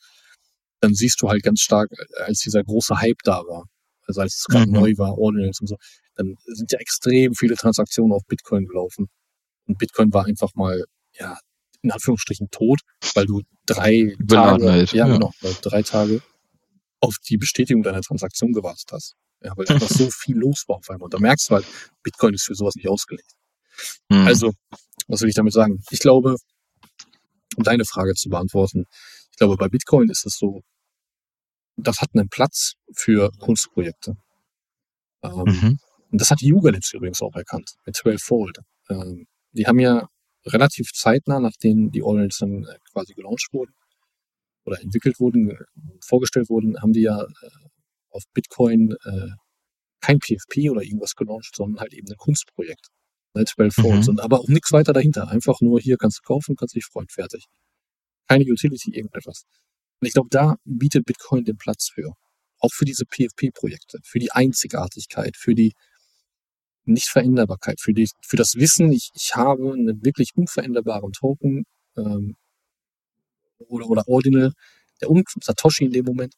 dann 0.84 0.94
siehst 0.94 1.22
du 1.22 1.30
halt 1.30 1.44
ganz 1.44 1.62
stark, 1.62 1.90
als 2.26 2.40
dieser 2.40 2.62
große 2.62 3.00
Hype 3.00 3.24
da 3.24 3.38
war, 3.48 3.64
also 4.06 4.20
als 4.20 4.36
es 4.36 4.44
gerade 4.44 4.68
mhm. 4.68 4.74
neu 4.74 4.94
war, 4.98 5.18
Ordinals 5.18 5.62
und 5.62 5.68
so, 5.68 5.78
dann 6.16 6.36
sind 6.46 6.74
ja 6.74 6.80
extrem 6.80 7.34
viele 7.34 7.56
Transaktionen 7.56 8.12
auf 8.12 8.24
Bitcoin 8.28 8.66
gelaufen. 8.66 9.08
Und 9.66 9.78
Bitcoin 9.78 10.14
war 10.14 10.26
einfach 10.26 10.54
mal, 10.56 10.84
ja, 11.14 11.38
in 11.82 11.92
Anführungsstrichen 11.92 12.50
tot, 12.52 12.82
weil 13.16 13.26
du 13.26 13.42
drei 13.66 14.14
Tage, 14.28 14.72
halt. 14.72 14.92
ja, 14.92 15.08
ja, 15.08 15.14
genau, 15.14 15.32
drei 15.62 15.84
Tage 15.84 16.22
auf 17.00 17.16
die 17.30 17.38
Bestätigung 17.38 17.82
deiner 17.82 18.02
Transaktion 18.02 18.52
gewartet 18.52 18.90
hast. 18.92 19.16
Ja, 19.42 19.54
weil 19.56 19.66
einfach 19.70 19.88
so 19.90 20.10
viel 20.12 20.36
los 20.36 20.66
war 20.68 20.78
auf 20.78 20.90
einmal. 20.90 21.06
Und 21.06 21.14
da 21.14 21.20
merkst 21.20 21.50
du 21.50 21.56
halt, 21.56 21.66
Bitcoin 22.04 22.34
ist 22.34 22.44
für 22.44 22.56
sowas 22.56 22.76
nicht 22.76 22.90
ausgelegt. 22.90 23.32
Mhm. 24.10 24.28
Also, 24.28 24.52
was 25.08 25.22
will 25.22 25.30
ich 25.30 25.36
damit 25.36 25.54
sagen? 25.54 25.82
Ich 25.92 26.00
glaube, 26.00 26.36
um 27.56 27.64
deine 27.64 27.86
Frage 27.86 28.16
zu 28.16 28.28
beantworten, 28.28 28.86
ich 29.32 29.38
glaube, 29.38 29.56
bei 29.56 29.70
Bitcoin 29.70 30.10
ist 30.10 30.26
es 30.26 30.38
so, 30.38 30.62
das 31.76 32.00
hat 32.02 32.10
einen 32.14 32.30
Platz 32.30 32.74
für 32.94 33.32
Kunstprojekte. 33.40 34.16
Ähm, 35.24 35.32
mhm. 35.46 35.80
Und 36.12 36.22
das 36.22 36.30
hat 36.30 36.42
die 36.42 36.48
Yuga 36.48 36.72
Labs 36.72 36.94
übrigens 36.94 37.22
auch 37.22 37.36
erkannt 37.36 37.72
mit 37.86 37.96
12-Fold. 37.96 38.60
Ähm, 38.90 39.26
die 39.52 39.66
haben 39.66 39.80
ja 39.80 40.08
relativ 40.46 40.92
zeitnah, 40.94 41.40
nachdem 41.40 41.92
die 41.92 42.04
Ordinals 42.04 42.38
dann 42.38 42.66
äh, 42.66 42.78
quasi 42.92 43.14
gelauncht 43.14 43.50
wurden 43.52 43.74
oder 44.66 44.82
entwickelt 44.82 45.20
wurden, 45.20 45.58
vorgestellt 46.02 46.50
wurden, 46.50 46.82
haben 46.82 46.94
die 46.94 47.02
ja 47.02 47.22
äh, 47.22 47.50
auf 48.10 48.24
Bitcoin 48.34 48.96
äh, 49.04 49.30
kein 50.02 50.20
PFP 50.20 50.70
oder 50.70 50.82
irgendwas 50.82 51.16
gelauncht, 51.16 51.56
sondern 51.56 51.82
halt 51.82 51.94
eben 51.94 52.08
ein 52.10 52.18
Kunstprojekt. 52.18 52.88
Ne, 53.34 53.46
12 53.46 53.74
Folds. 53.74 54.08
Mhm. 54.08 54.12
Und 54.12 54.20
aber 54.20 54.40
auch 54.40 54.48
nichts 54.48 54.72
weiter 54.72 54.94
dahinter. 54.94 55.30
Einfach 55.30 55.62
nur 55.62 55.80
hier 55.80 55.98
kannst 55.98 56.20
du 56.20 56.22
kaufen, 56.24 56.56
kannst 56.56 56.76
dich 56.76 56.86
freuen, 56.86 57.08
fertig. 57.08 57.46
Keine 58.28 58.46
Utility, 58.46 58.92
irgendetwas. 58.96 59.46
Und 60.04 60.08
ich 60.08 60.14
glaube, 60.16 60.28
da 60.32 60.58
bietet 60.66 61.06
Bitcoin 61.06 61.46
den 61.46 61.56
Platz 61.56 61.90
für. 61.94 62.12
Auch 62.60 62.74
für 62.74 62.84
diese 62.84 63.06
PFP-Projekte, 63.06 64.00
für 64.04 64.20
die 64.20 64.34
Einzigartigkeit, 64.34 65.38
für 65.38 65.56
die 65.56 65.72
Nichtveränderbarkeit, 66.84 67.80
für, 67.80 67.94
die, 67.94 68.10
für 68.22 68.36
das 68.36 68.56
Wissen, 68.56 68.92
ich, 68.92 69.12
ich 69.16 69.34
habe 69.38 69.72
einen 69.72 70.04
wirklich 70.04 70.32
unveränderbaren 70.36 71.14
Token 71.14 71.64
ähm, 71.96 72.36
oder, 73.60 73.90
oder 73.90 74.06
Ordinal, 74.10 74.52
der 75.00 75.10
un 75.10 75.24
Satoshi 75.42 75.86
in 75.86 75.94
dem 75.94 76.04
Moment, 76.04 76.34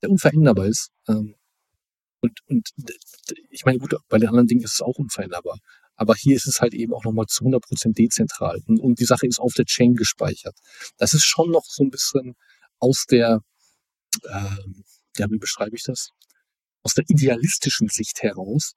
der 0.00 0.10
unveränderbar 0.10 0.66
ist. 0.66 0.90
Ähm, 1.08 1.34
und, 2.20 2.38
und 2.46 2.68
ich 3.50 3.64
meine, 3.64 3.80
gut, 3.80 3.96
bei 4.08 4.18
den 4.18 4.28
anderen 4.28 4.46
Dingen 4.46 4.62
ist 4.62 4.74
es 4.74 4.80
auch 4.80 4.96
unveränderbar. 4.96 5.58
Aber 5.96 6.14
hier 6.14 6.36
ist 6.36 6.46
es 6.46 6.60
halt 6.60 6.72
eben 6.72 6.94
auch 6.94 7.02
nochmal 7.02 7.26
zu 7.26 7.42
100% 7.42 7.94
dezentral. 7.94 8.60
Und, 8.68 8.78
und 8.78 9.00
die 9.00 9.06
Sache 9.06 9.26
ist 9.26 9.40
auf 9.40 9.54
der 9.54 9.64
Chain 9.64 9.96
gespeichert. 9.96 10.56
Das 10.98 11.14
ist 11.14 11.24
schon 11.24 11.50
noch 11.50 11.64
so 11.64 11.82
ein 11.82 11.90
bisschen 11.90 12.36
aus 12.80 13.04
der, 13.08 13.40
ähm, 14.30 14.84
ja, 15.16 15.30
wie 15.30 15.38
beschreibe 15.38 15.76
ich 15.76 15.82
das? 15.82 16.10
Aus 16.82 16.94
der 16.94 17.04
idealistischen 17.08 17.88
Sicht 17.88 18.22
heraus 18.22 18.74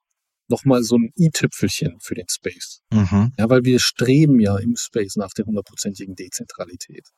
nochmal 0.48 0.82
so 0.82 0.96
ein 0.96 1.12
i-Tüpfelchen 1.16 1.98
für 2.00 2.14
den 2.14 2.28
Space. 2.28 2.82
Mhm. 2.92 3.32
Ja, 3.38 3.48
weil 3.48 3.64
wir 3.64 3.78
streben 3.78 4.40
ja 4.40 4.58
im 4.58 4.76
Space 4.76 5.16
nach 5.16 5.32
der 5.32 5.46
hundertprozentigen 5.46 6.14
Dezentralität. 6.14 7.08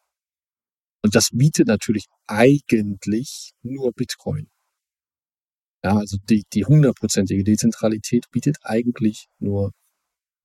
Und 1.02 1.14
das 1.14 1.30
bietet 1.32 1.66
natürlich 1.66 2.06
eigentlich 2.26 3.52
nur 3.62 3.92
Bitcoin. 3.92 4.48
Ja, 5.82 5.96
also 5.98 6.16
die, 6.30 6.44
die 6.52 6.64
hundertprozentige 6.64 7.44
Dezentralität 7.44 8.30
bietet 8.30 8.56
eigentlich 8.62 9.26
nur 9.38 9.72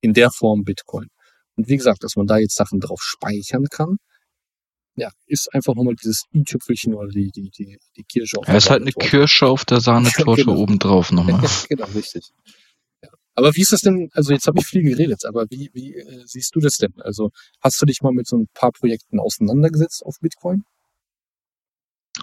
in 0.02 0.14
der 0.14 0.32
Form 0.32 0.64
Bitcoin. 0.64 1.08
Und 1.56 1.70
wie 1.70 1.78
gesagt, 1.78 2.04
dass 2.04 2.16
man 2.18 2.28
da 2.28 2.38
jetzt 2.38 2.56
Sachen 2.56 2.80
drauf 2.80 3.02
speichern 3.02 3.66
kann, 3.70 3.98
ja, 5.00 5.10
ist 5.26 5.54
einfach 5.54 5.76
nochmal 5.76 5.96
dieses 5.96 6.26
i-Tüpfelchen 6.34 6.94
oder 6.94 7.10
die, 7.10 7.32
die, 7.32 7.50
die, 7.50 7.78
die 7.96 8.04
Kirsche 8.04 8.38
auf 8.38 8.46
der 8.46 8.54
Ja, 8.54 8.58
ist 8.58 8.70
halt 8.70 8.82
eine 8.82 8.92
Kirsche 8.92 9.48
auf 9.48 9.66
der 9.66 9.82
Sahnetorte 9.82 10.44
genau. 10.46 10.58
obendrauf 10.58 11.12
nochmal. 11.12 11.42
genau, 11.70 11.86
richtig. 11.96 12.30
Ja. 13.04 13.10
Aber 13.36 13.56
wie 13.56 13.62
ist 13.62 13.72
das 13.72 13.82
denn, 13.82 14.10
also 14.14 14.34
jetzt 14.34 14.48
habe 14.48 14.60
ich 14.60 14.66
viel 14.66 14.84
geredet, 14.84 15.26
aber 15.26 15.46
wie, 15.50 15.70
wie 15.74 15.96
äh, 15.96 16.24
siehst 16.26 16.56
du 16.56 16.60
das 16.60 16.78
denn? 16.78 16.94
Also 16.98 17.32
hast 17.62 17.82
du 17.82 17.86
dich 17.86 18.02
mal 18.02 18.12
mit 18.12 18.28
so 18.28 18.38
ein 18.38 18.48
paar 18.54 18.72
Projekten 18.72 19.20
auseinandergesetzt 19.20 20.06
auf 20.06 20.16
Bitcoin? 20.22 20.64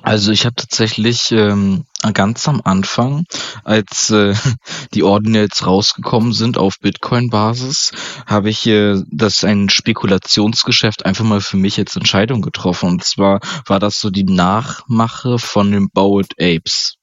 Also 0.02 0.32
ich 0.32 0.44
habe 0.44 0.54
tatsächlich 0.54 1.32
ähm, 1.32 1.84
ganz 2.12 2.46
am 2.48 2.60
Anfang, 2.64 3.24
als 3.64 4.10
äh, 4.10 4.34
die 4.94 5.02
Ordinals 5.02 5.66
rausgekommen 5.66 6.32
sind 6.32 6.58
auf 6.58 6.78
Bitcoin-Basis, 6.80 7.92
habe 8.26 8.50
ich 8.50 8.66
äh, 8.66 9.02
das 9.10 9.44
ein 9.44 9.68
Spekulationsgeschäft 9.68 11.04
einfach 11.04 11.24
mal 11.24 11.40
für 11.40 11.56
mich 11.56 11.78
als 11.78 11.96
Entscheidung 11.96 12.42
getroffen. 12.42 12.88
Und 12.88 13.04
zwar 13.04 13.40
war 13.66 13.80
das 13.80 14.00
so 14.00 14.10
die 14.10 14.24
Nachmache 14.24 15.38
von 15.38 15.72
den 15.72 15.90
Bowed 15.90 16.34
Apes. 16.40 16.96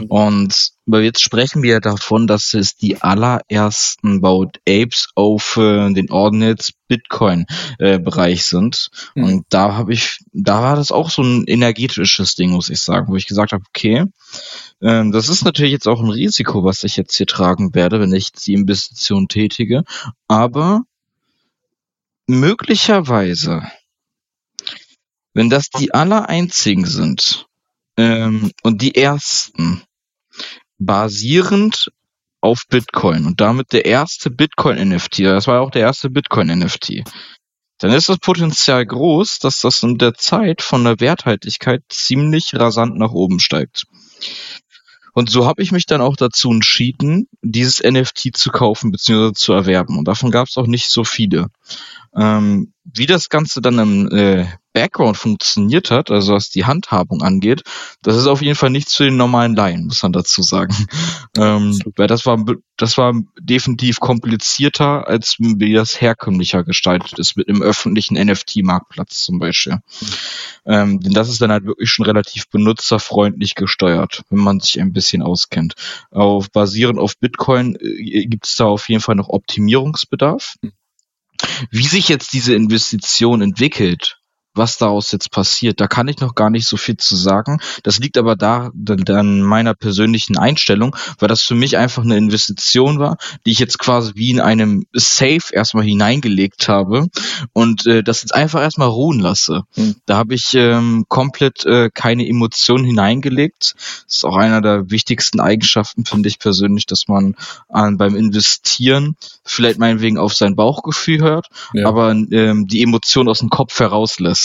Mhm. 0.00 0.06
Und 0.06 0.70
jetzt 0.86 1.22
sprechen 1.22 1.62
wir 1.62 1.80
davon, 1.80 2.26
dass 2.26 2.54
es 2.54 2.76
die 2.76 3.00
allerersten 3.00 4.20
Baut 4.20 4.58
Apes 4.68 5.08
auf 5.14 5.56
äh, 5.56 5.92
den 5.92 6.10
Ordnance 6.10 6.72
Bitcoin 6.88 7.46
äh, 7.78 7.98
Bereich 7.98 8.44
sind. 8.44 8.88
Mhm. 9.14 9.24
Und 9.24 9.46
da 9.48 9.74
habe 9.74 9.92
ich, 9.92 10.18
da 10.32 10.62
war 10.62 10.76
das 10.76 10.92
auch 10.92 11.10
so 11.10 11.22
ein 11.22 11.44
energetisches 11.46 12.34
Ding, 12.34 12.50
muss 12.50 12.70
ich 12.70 12.80
sagen, 12.80 13.08
wo 13.08 13.16
ich 13.16 13.26
gesagt 13.26 13.52
habe, 13.52 13.64
okay, 13.68 14.04
ähm, 14.82 15.12
das 15.12 15.28
ist 15.28 15.44
natürlich 15.44 15.72
jetzt 15.72 15.88
auch 15.88 16.00
ein 16.00 16.10
Risiko, 16.10 16.64
was 16.64 16.84
ich 16.84 16.96
jetzt 16.96 17.16
hier 17.16 17.26
tragen 17.26 17.74
werde, 17.74 18.00
wenn 18.00 18.12
ich 18.12 18.32
die 18.32 18.54
Investition 18.54 19.28
tätige. 19.28 19.84
Aber 20.28 20.82
möglicherweise, 22.26 23.62
wenn 25.32 25.50
das 25.50 25.70
die 25.70 25.92
aller 25.92 26.28
einzigen 26.28 26.84
sind, 26.84 27.46
ähm, 27.96 28.52
und 28.62 28.82
die 28.82 28.94
ersten 28.94 29.82
basierend 30.78 31.90
auf 32.40 32.64
Bitcoin 32.68 33.26
und 33.26 33.40
damit 33.40 33.72
der 33.72 33.86
erste 33.86 34.30
Bitcoin-NFT, 34.30 35.20
das 35.20 35.46
war 35.46 35.62
auch 35.62 35.70
der 35.70 35.82
erste 35.82 36.10
Bitcoin-NFT, 36.10 37.04
dann 37.78 37.92
ist 37.92 38.08
das 38.08 38.18
Potenzial 38.18 38.84
groß, 38.84 39.38
dass 39.38 39.60
das 39.60 39.82
in 39.82 39.98
der 39.98 40.14
Zeit 40.14 40.62
von 40.62 40.84
der 40.84 41.00
Werthaltigkeit 41.00 41.82
ziemlich 41.88 42.54
rasant 42.54 42.96
nach 42.96 43.12
oben 43.12 43.40
steigt. 43.40 43.86
Und 45.12 45.30
so 45.30 45.46
habe 45.46 45.62
ich 45.62 45.70
mich 45.70 45.86
dann 45.86 46.00
auch 46.00 46.16
dazu 46.16 46.50
entschieden, 46.50 47.28
dieses 47.40 47.82
NFT 47.82 48.36
zu 48.36 48.50
kaufen 48.50 48.90
bzw. 48.90 49.32
zu 49.32 49.52
erwerben. 49.52 49.96
Und 49.96 50.08
davon 50.08 50.32
gab 50.32 50.48
es 50.48 50.56
auch 50.56 50.66
nicht 50.66 50.88
so 50.88 51.04
viele. 51.04 51.48
Ähm, 52.16 52.72
wie 52.84 53.06
das 53.06 53.28
Ganze 53.28 53.60
dann 53.60 53.78
im 53.78 54.10
äh, 54.10 54.46
Background 54.74 55.16
funktioniert 55.16 55.90
hat, 55.92 56.10
also 56.10 56.34
was 56.34 56.50
die 56.50 56.64
Handhabung 56.64 57.22
angeht, 57.22 57.62
das 58.02 58.16
ist 58.16 58.26
auf 58.26 58.42
jeden 58.42 58.56
Fall 58.56 58.70
nicht 58.70 58.88
zu 58.88 59.04
den 59.04 59.16
normalen 59.16 59.54
Laien, 59.54 59.86
muss 59.86 60.02
man 60.02 60.12
dazu 60.12 60.42
sagen. 60.42 60.74
Ähm, 61.36 61.80
weil 61.96 62.06
das 62.06 62.26
war, 62.26 62.38
das 62.76 62.96
war 62.96 63.12
definitiv 63.40 63.98
komplizierter, 63.98 65.08
als 65.08 65.36
wie 65.40 65.72
das 65.72 66.00
herkömmlicher 66.00 66.62
gestaltet 66.62 67.18
ist, 67.18 67.36
mit 67.36 67.48
einem 67.48 67.60
öffentlichen 67.60 68.14
NFT-Marktplatz 68.14 69.24
zum 69.24 69.40
Beispiel. 69.40 69.80
Ähm, 70.64 71.00
denn 71.00 71.12
das 71.12 71.28
ist 71.28 71.42
dann 71.42 71.50
halt 71.50 71.64
wirklich 71.64 71.90
schon 71.90 72.06
relativ 72.06 72.48
benutzerfreundlich 72.50 73.56
gesteuert, 73.56 74.22
wenn 74.30 74.38
man 74.38 74.60
sich 74.60 74.80
ein 74.80 74.92
bisschen 74.92 75.22
auskennt. 75.22 75.74
Auf, 76.12 76.52
basierend 76.52 77.00
auf 77.00 77.18
Bitcoin 77.18 77.76
äh, 77.80 78.26
gibt 78.26 78.46
es 78.46 78.54
da 78.54 78.66
auf 78.66 78.88
jeden 78.88 79.02
Fall 79.02 79.16
noch 79.16 79.28
Optimierungsbedarf. 79.28 80.54
Wie 81.70 81.86
sich 81.86 82.08
jetzt 82.08 82.32
diese 82.32 82.54
Investition 82.54 83.42
entwickelt, 83.42 84.20
was 84.54 84.78
daraus 84.78 85.10
jetzt 85.12 85.30
passiert, 85.30 85.80
da 85.80 85.86
kann 85.86 86.08
ich 86.08 86.18
noch 86.20 86.34
gar 86.34 86.50
nicht 86.50 86.66
so 86.66 86.76
viel 86.76 86.96
zu 86.96 87.16
sagen. 87.16 87.60
Das 87.82 87.98
liegt 87.98 88.16
aber 88.16 88.36
da 88.36 88.70
an 89.08 89.42
meiner 89.42 89.74
persönlichen 89.74 90.38
Einstellung, 90.38 90.96
weil 91.18 91.28
das 91.28 91.42
für 91.42 91.54
mich 91.54 91.76
einfach 91.76 92.04
eine 92.04 92.16
Investition 92.16 92.98
war, 92.98 93.16
die 93.44 93.50
ich 93.50 93.58
jetzt 93.58 93.78
quasi 93.78 94.12
wie 94.14 94.30
in 94.30 94.40
einem 94.40 94.86
Safe 94.92 95.42
erstmal 95.52 95.84
hineingelegt 95.84 96.68
habe 96.68 97.08
und 97.52 97.86
äh, 97.86 98.02
das 98.02 98.22
jetzt 98.22 98.34
einfach 98.34 98.60
erstmal 98.60 98.88
ruhen 98.88 99.20
lasse. 99.20 99.62
Mhm. 99.76 99.96
Da 100.06 100.16
habe 100.16 100.34
ich 100.34 100.54
ähm, 100.54 101.04
komplett 101.08 101.64
äh, 101.66 101.90
keine 101.92 102.26
Emotionen 102.28 102.84
hineingelegt. 102.84 103.74
Das 104.06 104.16
ist 104.16 104.24
auch 104.24 104.36
einer 104.36 104.60
der 104.60 104.90
wichtigsten 104.90 105.40
Eigenschaften, 105.40 106.04
finde 106.04 106.28
ich 106.28 106.38
persönlich, 106.38 106.86
dass 106.86 107.08
man 107.08 107.34
äh, 107.72 107.90
beim 107.92 108.14
Investieren 108.14 109.16
vielleicht 109.44 109.78
meinetwegen 109.78 110.18
auf 110.18 110.34
sein 110.34 110.54
Bauchgefühl 110.54 111.22
hört, 111.22 111.48
ja. 111.72 111.86
aber 111.86 112.10
ähm, 112.10 112.66
die 112.66 112.82
Emotion 112.82 113.28
aus 113.28 113.40
dem 113.40 113.50
Kopf 113.50 113.78
herauslässt 113.80 114.43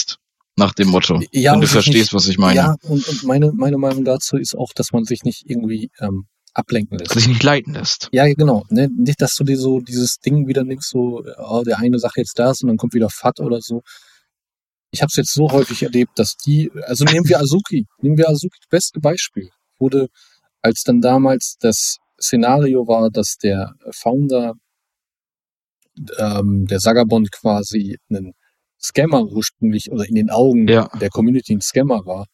nach 0.60 0.74
dem 0.74 0.88
Motto. 0.88 1.20
Ja, 1.32 1.54
wenn 1.54 1.62
du 1.62 1.66
verstehst, 1.66 1.96
nicht, 1.96 2.14
was 2.14 2.28
ich 2.28 2.38
meine. 2.38 2.56
Ja, 2.56 2.76
und, 2.82 3.08
und 3.08 3.24
meine, 3.24 3.50
meine 3.52 3.78
Meinung 3.78 4.04
dazu 4.04 4.36
ist 4.36 4.56
auch, 4.56 4.72
dass 4.72 4.92
man 4.92 5.04
sich 5.04 5.24
nicht 5.24 5.42
irgendwie 5.46 5.90
ähm, 5.98 6.26
ablenken 6.54 6.98
lässt. 6.98 7.12
Sich 7.12 7.26
nicht 7.26 7.42
leiten 7.42 7.74
lässt. 7.74 8.08
Ja, 8.12 8.32
genau. 8.32 8.64
Ne? 8.68 8.88
Nicht, 8.96 9.20
dass 9.20 9.34
du 9.34 9.42
dir 9.42 9.58
so 9.58 9.80
dieses 9.80 10.18
Ding 10.18 10.46
wieder 10.46 10.62
nimmst, 10.62 10.90
so, 10.90 11.24
oh, 11.38 11.62
der 11.64 11.78
eine 11.78 11.98
sagt 11.98 12.16
jetzt 12.18 12.38
das 12.38 12.62
und 12.62 12.68
dann 12.68 12.76
kommt 12.76 12.94
wieder 12.94 13.08
FAT 13.10 13.40
oder 13.40 13.60
so. 13.60 13.82
Ich 14.92 15.02
habe 15.02 15.08
es 15.08 15.16
jetzt 15.16 15.32
so 15.32 15.50
häufig 15.50 15.82
erlebt, 15.82 16.12
dass 16.18 16.36
die, 16.36 16.70
also 16.82 17.04
nehmen 17.04 17.28
wir 17.28 17.40
Azuki, 17.40 17.86
nehmen 18.02 18.18
wir 18.18 18.28
Azuki, 18.28 18.56
das 18.60 18.68
beste 18.68 19.00
Beispiel, 19.00 19.48
wurde, 19.78 20.08
als 20.62 20.82
dann 20.82 21.00
damals 21.00 21.56
das 21.60 21.96
Szenario 22.20 22.86
war, 22.86 23.10
dass 23.10 23.36
der 23.36 23.72
Founder 23.90 24.54
ähm, 26.18 26.66
der 26.66 26.80
Sagabond 26.80 27.32
quasi 27.32 27.96
ein 28.10 28.34
Scammer 28.82 29.24
ursprünglich 29.24 29.90
oder 29.92 30.06
in 30.08 30.14
den 30.14 30.30
Augen 30.30 30.66
Ja. 30.68 30.88
der 31.00 31.10
Community 31.10 31.54
ein 31.54 31.60
Scammer 31.60 32.04
war, 32.06 32.26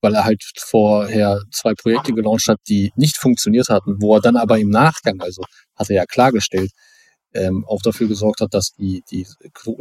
weil 0.00 0.14
er 0.14 0.24
halt 0.24 0.42
vorher 0.58 1.40
zwei 1.52 1.74
Projekte 1.74 2.12
gelauncht 2.12 2.46
hat, 2.48 2.60
die 2.68 2.92
nicht 2.96 3.16
funktioniert 3.16 3.68
hatten, 3.68 3.96
wo 4.00 4.14
er 4.14 4.20
dann 4.20 4.36
aber 4.36 4.58
im 4.58 4.70
Nachgang, 4.70 5.20
also 5.20 5.42
hat 5.76 5.90
er 5.90 5.96
ja 5.96 6.04
klargestellt, 6.06 6.70
ähm, 7.34 7.64
auch 7.66 7.82
dafür 7.82 8.08
gesorgt 8.08 8.40
hat, 8.40 8.54
dass 8.54 8.72
die, 8.78 9.02
die, 9.10 9.26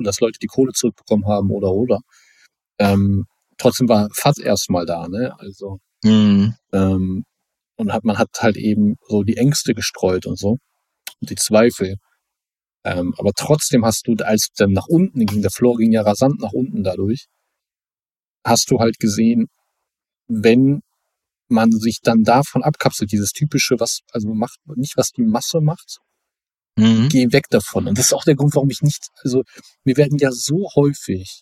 dass 0.04 0.20
Leute 0.20 0.40
die 0.40 0.48
Kohle 0.48 0.74
zurückbekommen 0.74 1.26
haben 1.28 1.50
oder 1.52 1.72
oder. 1.72 2.00
Ähm, 2.80 3.26
trotzdem 3.58 3.88
war 3.90 4.10
FAT 4.14 4.40
erstmal 4.40 4.86
da, 4.86 5.08
ne? 5.08 5.34
Also 5.40 5.80
Mhm. 6.04 6.56
ähm, 6.74 7.24
und 7.76 7.94
hat, 7.94 8.04
man 8.04 8.18
hat 8.18 8.30
halt 8.40 8.58
eben 8.58 8.96
so 9.08 9.24
die 9.24 9.38
Ängste 9.38 9.74
gestreut 9.74 10.26
und 10.26 10.38
so 10.38 10.58
und 11.22 11.30
die 11.30 11.36
Zweifel. 11.36 11.96
Ähm, 12.88 13.14
aber 13.18 13.34
trotzdem 13.34 13.84
hast 13.84 14.08
du, 14.08 14.16
als 14.24 14.48
dann 14.56 14.72
nach 14.72 14.88
unten 14.88 15.26
ging, 15.26 15.42
der 15.42 15.52
Floor 15.52 15.76
ging 15.78 15.92
ja 15.92 16.04
rasant 16.04 16.40
nach 16.40 16.54
unten 16.54 16.84
dadurch, 16.84 17.26
hast 18.46 18.72
du 18.72 18.80
halt 18.80 18.98
gesehen, 18.98 19.48
wenn 20.30 20.82
man 21.50 21.72
sich 21.72 22.00
dann 22.02 22.24
davon 22.24 22.64
abkapselt, 22.64 23.12
dieses 23.12 23.32
typische, 23.32 23.78
was, 23.80 24.00
also 24.14 24.34
macht 24.34 24.60
nicht, 24.76 24.96
was 24.96 25.10
die 25.12 25.24
Masse 25.24 25.60
macht, 25.60 25.98
Mhm. 26.78 27.10
geh 27.10 27.32
weg 27.34 27.46
davon. 27.50 27.88
Und 27.88 27.98
das 27.98 28.08
ist 28.08 28.14
auch 28.14 28.24
der 28.24 28.36
Grund, 28.36 28.56
warum 28.56 28.70
ich 28.70 28.82
nicht, 28.82 29.08
also 29.24 29.44
mir 29.84 29.98
werden 29.98 30.18
ja 30.20 30.32
so 30.32 30.70
häufig 30.76 31.42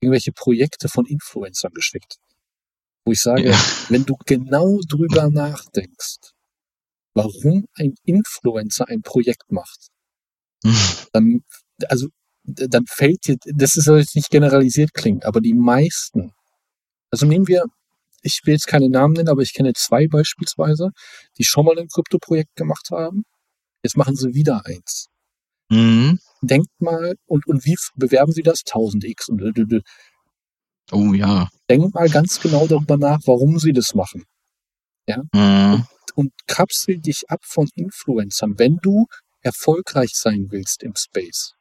irgendwelche 0.00 0.32
Projekte 0.32 0.88
von 0.88 1.04
Influencern 1.04 1.72
geschickt, 1.74 2.16
wo 3.04 3.12
ich 3.12 3.20
sage, 3.20 3.50
Ja. 3.50 3.58
wenn 3.90 4.04
du 4.06 4.16
genau 4.24 4.78
drüber 4.88 5.28
nachdenkst, 5.28 6.32
warum 7.14 7.66
ein 7.74 7.94
Influencer 8.04 8.88
ein 8.88 9.02
Projekt 9.02 9.50
macht, 9.50 9.88
dann, 11.12 11.42
also, 11.88 12.08
dann 12.44 12.84
fällt 12.86 13.26
dir, 13.26 13.36
das 13.54 13.76
ist 13.76 13.86
jetzt 13.86 14.16
nicht 14.16 14.30
generalisiert 14.30 14.94
klingen, 14.94 15.22
aber 15.22 15.40
die 15.40 15.54
meisten, 15.54 16.32
also 17.10 17.26
nehmen 17.26 17.48
wir, 17.48 17.64
ich 18.22 18.40
will 18.44 18.54
jetzt 18.54 18.66
keine 18.66 18.88
Namen 18.88 19.14
nennen, 19.14 19.28
aber 19.28 19.42
ich 19.42 19.54
kenne 19.54 19.72
zwei 19.74 20.06
beispielsweise, 20.06 20.90
die 21.38 21.44
schon 21.44 21.64
mal 21.64 21.78
ein 21.78 21.88
Krypto-Projekt 21.88 22.54
gemacht 22.54 22.88
haben. 22.90 23.24
Jetzt 23.82 23.96
machen 23.96 24.14
sie 24.14 24.34
wieder 24.34 24.62
eins. 24.66 25.06
Mhm. 25.70 26.18
Denkt 26.42 26.68
mal, 26.80 27.14
und, 27.26 27.46
und 27.46 27.64
wie 27.64 27.76
bewerben 27.94 28.32
sie 28.32 28.42
das? 28.42 28.60
1000x 28.60 29.30
und 29.30 29.82
Oh 30.92 31.14
ja. 31.14 31.48
denkt 31.68 31.94
mal 31.94 32.08
ganz 32.08 32.40
genau 32.40 32.66
darüber 32.66 32.96
nach, 32.96 33.20
warum 33.24 33.58
sie 33.58 33.72
das 33.72 33.94
machen. 33.94 34.24
Mhm. 35.32 35.86
Und 36.14 36.32
kapsel 36.46 36.98
dich 36.98 37.30
ab 37.30 37.40
von 37.44 37.68
Influencern, 37.74 38.58
wenn 38.58 38.78
du 38.82 39.06
erfolgreich 39.42 40.12
sein 40.14 40.48
willst 40.50 40.82
im 40.82 40.94
Space. 40.96 41.54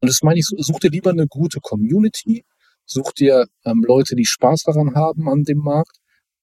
Und 0.00 0.10
das 0.10 0.22
meine 0.22 0.38
ich, 0.38 0.46
such 0.46 0.80
dir 0.80 0.90
lieber 0.90 1.10
eine 1.10 1.26
gute 1.26 1.60
Community, 1.60 2.44
such 2.84 3.12
dir 3.12 3.46
ähm, 3.64 3.82
Leute, 3.86 4.14
die 4.14 4.26
Spaß 4.26 4.62
daran 4.64 4.94
haben 4.94 5.28
an 5.28 5.42
dem 5.42 5.58
Markt, 5.58 5.96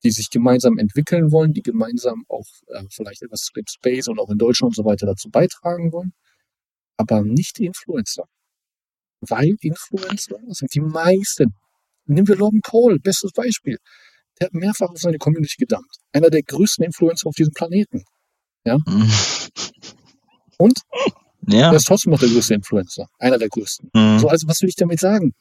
die 0.03 0.11
sich 0.11 0.29
gemeinsam 0.29 0.77
entwickeln 0.77 1.31
wollen, 1.31 1.53
die 1.53 1.61
gemeinsam 1.61 2.25
auch 2.27 2.45
äh, 2.67 2.83
vielleicht 2.89 3.21
etwas 3.21 3.41
zu 3.41 3.53
dem 3.53 3.65
Space 3.67 4.07
und 4.07 4.19
auch 4.19 4.29
in 4.29 4.37
Deutschland 4.37 4.71
und 4.71 4.75
so 4.75 4.85
weiter 4.85 5.05
dazu 5.05 5.29
beitragen 5.29 5.91
wollen, 5.93 6.13
aber 6.97 7.21
nicht 7.23 7.59
Influencer. 7.59 8.25
Weil 9.21 9.55
Influencer 9.61 10.37
sind 10.49 10.73
die 10.73 10.81
meisten. 10.81 11.53
Nehmen 12.05 12.27
wir 12.27 12.35
Logan 12.35 12.59
Paul, 12.61 12.99
bestes 12.99 13.31
Beispiel. 13.31 13.77
Der 14.39 14.47
hat 14.47 14.53
mehrfach 14.53 14.89
auf 14.89 14.99
seine 14.99 15.17
Community 15.17 15.55
gedammt. 15.57 15.95
Einer 16.11 16.29
der 16.29 16.43
größten 16.43 16.83
Influencer 16.83 17.27
auf 17.27 17.35
diesem 17.35 17.53
Planeten. 17.53 18.03
Mhm. 18.85 19.09
Und 20.57 20.79
Ja. 21.47 21.71
er 21.71 21.75
ist 21.75 21.85
trotzdem 21.87 22.11
noch 22.11 22.19
der 22.19 22.29
größte 22.29 22.53
Influencer. 22.53 23.07
Einer 23.19 23.37
der 23.37 23.49
größten. 23.49 23.89
Mhm. 23.93 24.19
So, 24.19 24.27
also 24.29 24.47
was 24.47 24.61
will 24.61 24.69
ich 24.69 24.75
damit 24.75 24.99
sagen? 24.99 25.33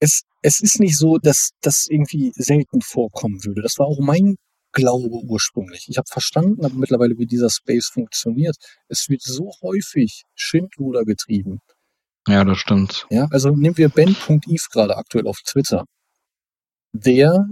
Es, 0.00 0.22
es 0.42 0.60
ist 0.60 0.78
nicht 0.78 0.96
so, 0.96 1.18
dass 1.18 1.50
das 1.60 1.86
irgendwie 1.90 2.32
selten 2.36 2.80
vorkommen 2.82 3.44
würde. 3.44 3.62
Das 3.62 3.78
war 3.78 3.86
auch 3.86 3.98
mein 4.00 4.36
Glaube 4.72 5.08
ursprünglich. 5.24 5.86
Ich 5.88 5.96
habe 5.98 6.06
verstanden, 6.08 6.64
aber 6.64 6.74
mittlerweile, 6.74 7.18
wie 7.18 7.26
dieser 7.26 7.50
Space 7.50 7.88
funktioniert. 7.88 8.54
Es 8.88 9.08
wird 9.08 9.22
so 9.22 9.50
häufig 9.62 10.22
Schindluder 10.36 11.04
getrieben. 11.04 11.58
ja, 12.28 12.44
das 12.44 12.58
stimmt. 12.58 13.06
Ja, 13.10 13.26
also 13.30 13.50
nehmen 13.50 13.76
wir 13.78 13.88
Ben.eve 13.88 14.66
gerade 14.70 14.96
aktuell 14.96 15.26
auf 15.26 15.38
Twitter. 15.44 15.84
Der 16.92 17.46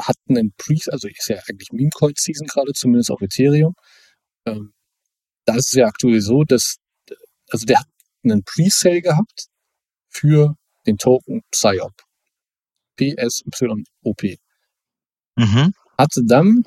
hat 0.00 0.16
einen 0.28 0.52
Pre, 0.58 0.76
also 0.92 1.08
ist 1.08 1.28
ja 1.28 1.36
eigentlich 1.48 1.70
Meme-Coin-Season 1.72 2.46
gerade, 2.48 2.72
zumindest 2.72 3.10
auf 3.10 3.22
Ethereum. 3.22 3.74
Ähm, 4.46 4.72
da 5.48 5.54
ist 5.54 5.68
es 5.68 5.72
ja 5.72 5.86
aktuell 5.86 6.20
so, 6.20 6.44
dass, 6.44 6.76
also 7.50 7.64
der 7.64 7.78
hat 7.80 7.86
einen 8.22 8.44
Pre-Sale 8.44 9.00
gehabt 9.00 9.46
für 10.10 10.56
den 10.86 10.98
Token 10.98 11.42
PSYOP. 11.50 11.94
PSYOP. 12.96 14.38
Mhm. 15.36 15.72
Hatte 15.96 16.22
dann, 16.26 16.64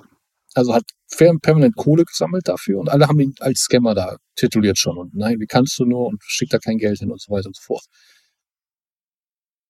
also 0.56 0.74
hat 0.74 0.84
permanent 1.08 1.76
Kohle 1.76 2.06
gesammelt 2.06 2.48
dafür 2.48 2.80
und 2.80 2.90
alle 2.90 3.08
haben 3.08 3.20
ihn 3.20 3.36
als 3.40 3.62
Scammer 3.62 3.94
da 3.94 4.18
tituliert 4.36 4.80
schon. 4.80 4.98
Und 4.98 5.14
nein, 5.14 5.40
wie 5.40 5.46
kannst 5.46 5.78
du 5.78 5.86
nur 5.86 6.08
und 6.08 6.24
schickt 6.24 6.54
da 6.54 6.58
kein 6.58 6.78
Geld 6.78 7.00
hin 7.00 7.12
und 7.12 7.22
so 7.22 7.32
weiter 7.32 7.48
und 7.48 7.56
so 7.56 7.62
fort. 7.62 7.86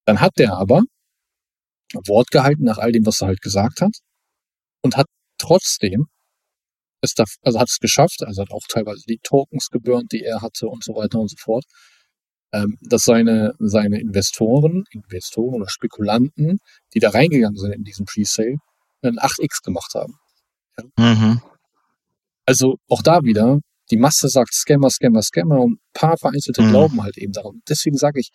Dann 0.05 0.21
hat 0.21 0.37
der 0.37 0.53
aber 0.53 0.83
Wort 2.07 2.31
gehalten 2.31 2.63
nach 2.63 2.77
all 2.77 2.93
dem, 2.93 3.05
was 3.05 3.21
er 3.21 3.27
halt 3.27 3.41
gesagt 3.41 3.81
hat 3.81 3.97
und 4.81 4.95
hat 4.95 5.07
trotzdem 5.37 6.07
es 7.01 7.13
da, 7.13 7.25
also 7.41 7.59
hat 7.59 7.69
es 7.69 7.79
geschafft, 7.79 8.23
also 8.23 8.41
hat 8.43 8.51
auch 8.51 8.65
teilweise 8.69 9.03
die 9.07 9.19
Tokens 9.23 9.69
geburnt, 9.69 10.11
die 10.11 10.23
er 10.23 10.41
hatte 10.41 10.67
und 10.67 10.83
so 10.83 10.95
weiter 10.95 11.19
und 11.19 11.29
so 11.29 11.37
fort, 11.39 11.65
ähm, 12.53 12.77
dass 12.81 13.03
seine, 13.03 13.53
seine 13.59 13.99
Investoren, 13.99 14.83
Investoren 14.91 15.55
oder 15.55 15.69
Spekulanten, 15.69 16.59
die 16.93 16.99
da 16.99 17.09
reingegangen 17.09 17.57
sind 17.57 17.71
in 17.73 17.83
diesen 17.83 18.05
Pre-Sale, 18.05 18.57
einen 19.01 19.19
8x 19.19 19.63
gemacht 19.63 19.93
haben. 19.95 20.15
Mhm. 20.97 21.41
Also 22.45 22.77
auch 22.89 23.01
da 23.01 23.23
wieder, 23.23 23.59
die 23.89 23.97
Masse 23.97 24.29
sagt 24.29 24.53
Scammer, 24.53 24.89
Scammer, 24.89 25.21
Scammer 25.21 25.59
und 25.61 25.73
ein 25.73 25.79
paar 25.93 26.17
vereinzelte 26.17 26.61
Mhm. 26.63 26.69
glauben 26.69 27.03
halt 27.03 27.17
eben 27.17 27.33
daran. 27.33 27.61
Deswegen 27.67 27.97
sage 27.97 28.19
ich, 28.19 28.29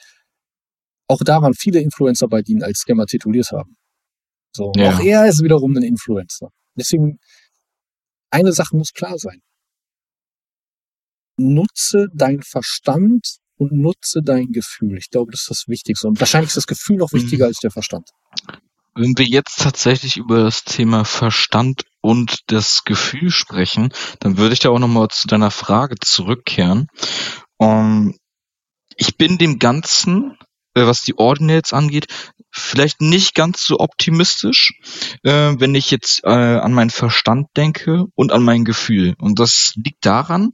auch 1.08 1.20
da 1.24 1.40
waren 1.42 1.54
viele 1.54 1.80
Influencer 1.80 2.28
bei, 2.28 2.42
die 2.42 2.52
ihn 2.52 2.62
als 2.62 2.80
Scammer 2.80 3.06
tituliert 3.06 3.50
haben. 3.52 3.76
So, 4.54 4.72
Ja. 4.76 4.94
auch 4.94 5.00
er 5.00 5.26
ist 5.26 5.42
wiederum 5.42 5.76
ein 5.76 5.82
Influencer. 5.82 6.48
Deswegen, 6.74 7.18
eine 8.30 8.52
Sache 8.52 8.76
muss 8.76 8.92
klar 8.92 9.18
sein. 9.18 9.40
Nutze 11.38 12.06
dein 12.14 12.42
Verstand 12.42 13.38
und 13.58 13.72
nutze 13.72 14.20
dein 14.22 14.52
Gefühl. 14.52 14.96
Ich 14.98 15.10
glaube, 15.10 15.32
das 15.32 15.42
ist 15.42 15.50
das 15.50 15.64
Wichtigste. 15.68 16.08
Und 16.08 16.20
wahrscheinlich 16.20 16.48
ist 16.48 16.56
das 16.56 16.66
Gefühl 16.66 16.96
noch 16.96 17.12
wichtiger 17.12 17.46
Mhm. 17.46 17.50
als 17.50 17.58
der 17.58 17.70
Verstand. 17.70 18.10
Wenn 18.94 19.16
wir 19.18 19.26
jetzt 19.26 19.60
tatsächlich 19.60 20.16
über 20.16 20.42
das 20.44 20.64
Thema 20.64 21.04
Verstand 21.04 21.84
und 22.00 22.38
das 22.46 22.84
Gefühl 22.84 23.30
sprechen, 23.30 23.92
dann 24.20 24.38
würde 24.38 24.54
ich 24.54 24.60
da 24.60 24.70
auch 24.70 24.78
nochmal 24.78 25.08
zu 25.08 25.26
deiner 25.26 25.50
Frage 25.50 25.96
zurückkehren. 26.00 26.86
Ähm, 27.60 28.16
ich 28.96 29.18
bin 29.18 29.36
dem 29.36 29.58
Ganzen, 29.58 30.38
was 30.84 31.02
die 31.02 31.16
Ordinals 31.16 31.72
angeht, 31.72 32.06
vielleicht 32.50 33.00
nicht 33.00 33.34
ganz 33.34 33.64
so 33.64 33.78
optimistisch, 33.80 34.74
äh, 35.22 35.54
wenn 35.58 35.74
ich 35.74 35.90
jetzt 35.90 36.24
äh, 36.24 36.28
an 36.28 36.72
meinen 36.72 36.90
Verstand 36.90 37.48
denke 37.56 38.06
und 38.14 38.32
an 38.32 38.42
mein 38.42 38.64
Gefühl. 38.64 39.14
Und 39.18 39.38
das 39.38 39.72
liegt 39.76 40.04
daran, 40.04 40.52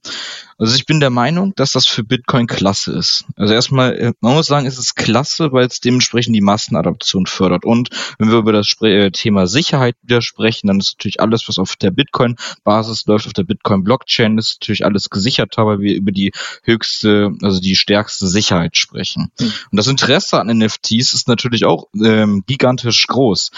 also 0.59 0.77
ich 0.77 0.87
bin 0.87 1.01
der 1.01 1.11
Meinung, 1.11 1.55
dass 1.57 1.73
das 1.73 1.89
für 1.89 2.05
Bitcoin 2.05 2.47
klasse 2.47 2.93
ist. 2.93 3.25
Also 3.37 3.53
erstmal, 3.53 3.95
äh, 3.95 4.13
man 4.21 4.35
muss 4.35 4.47
sagen, 4.47 4.67
es 4.67 4.79
ist 4.79 4.95
klasse, 4.95 5.51
weil 5.51 5.67
es 5.67 5.81
dementsprechend 5.81 6.37
die 6.37 6.41
Massenadoption 6.41 7.27
fördert. 7.27 7.65
Und 7.65 7.91
wenn 8.19 8.31
wir 8.31 8.39
über 8.39 8.53
das 8.53 8.69
Spre 8.69 9.07
äh, 9.07 9.11
Thema 9.11 9.49
Sicherheit 9.49 9.97
wieder 10.03 10.23
sprechen, 10.23 10.69
dann 10.69 10.79
ist 10.79 10.95
natürlich 10.99 11.21
alles, 11.21 11.49
was 11.49 11.59
auf 11.59 11.75
der 11.75 11.91
Bitcoin-Basis 11.91 13.07
läuft, 13.07 13.27
auf 13.27 13.33
der 13.33 13.43
Bitcoin-Blockchain, 13.43 14.39
ist 14.39 14.59
natürlich 14.61 14.85
alles 14.85 15.11
gesicherter, 15.11 15.67
weil 15.67 15.81
wir 15.81 15.97
über 15.97 16.13
die 16.13 16.33
höchste, 16.63 17.33
also 17.43 17.61
die 17.61 17.75
stärkste 17.75 18.29
Sicherheit 18.29 18.77
sprechen. 18.77 19.33
Mhm. 19.41 19.53
Und 19.73 19.77
das 19.77 19.89
Interesse 19.89 20.12
an 20.33 20.47
NFTs 20.47 21.15
ist 21.15 21.29
natürlich 21.29 21.65
auch 21.65 21.87
ähm, 21.95 22.45
gigantisch 22.47 23.07
groß. 23.07 23.51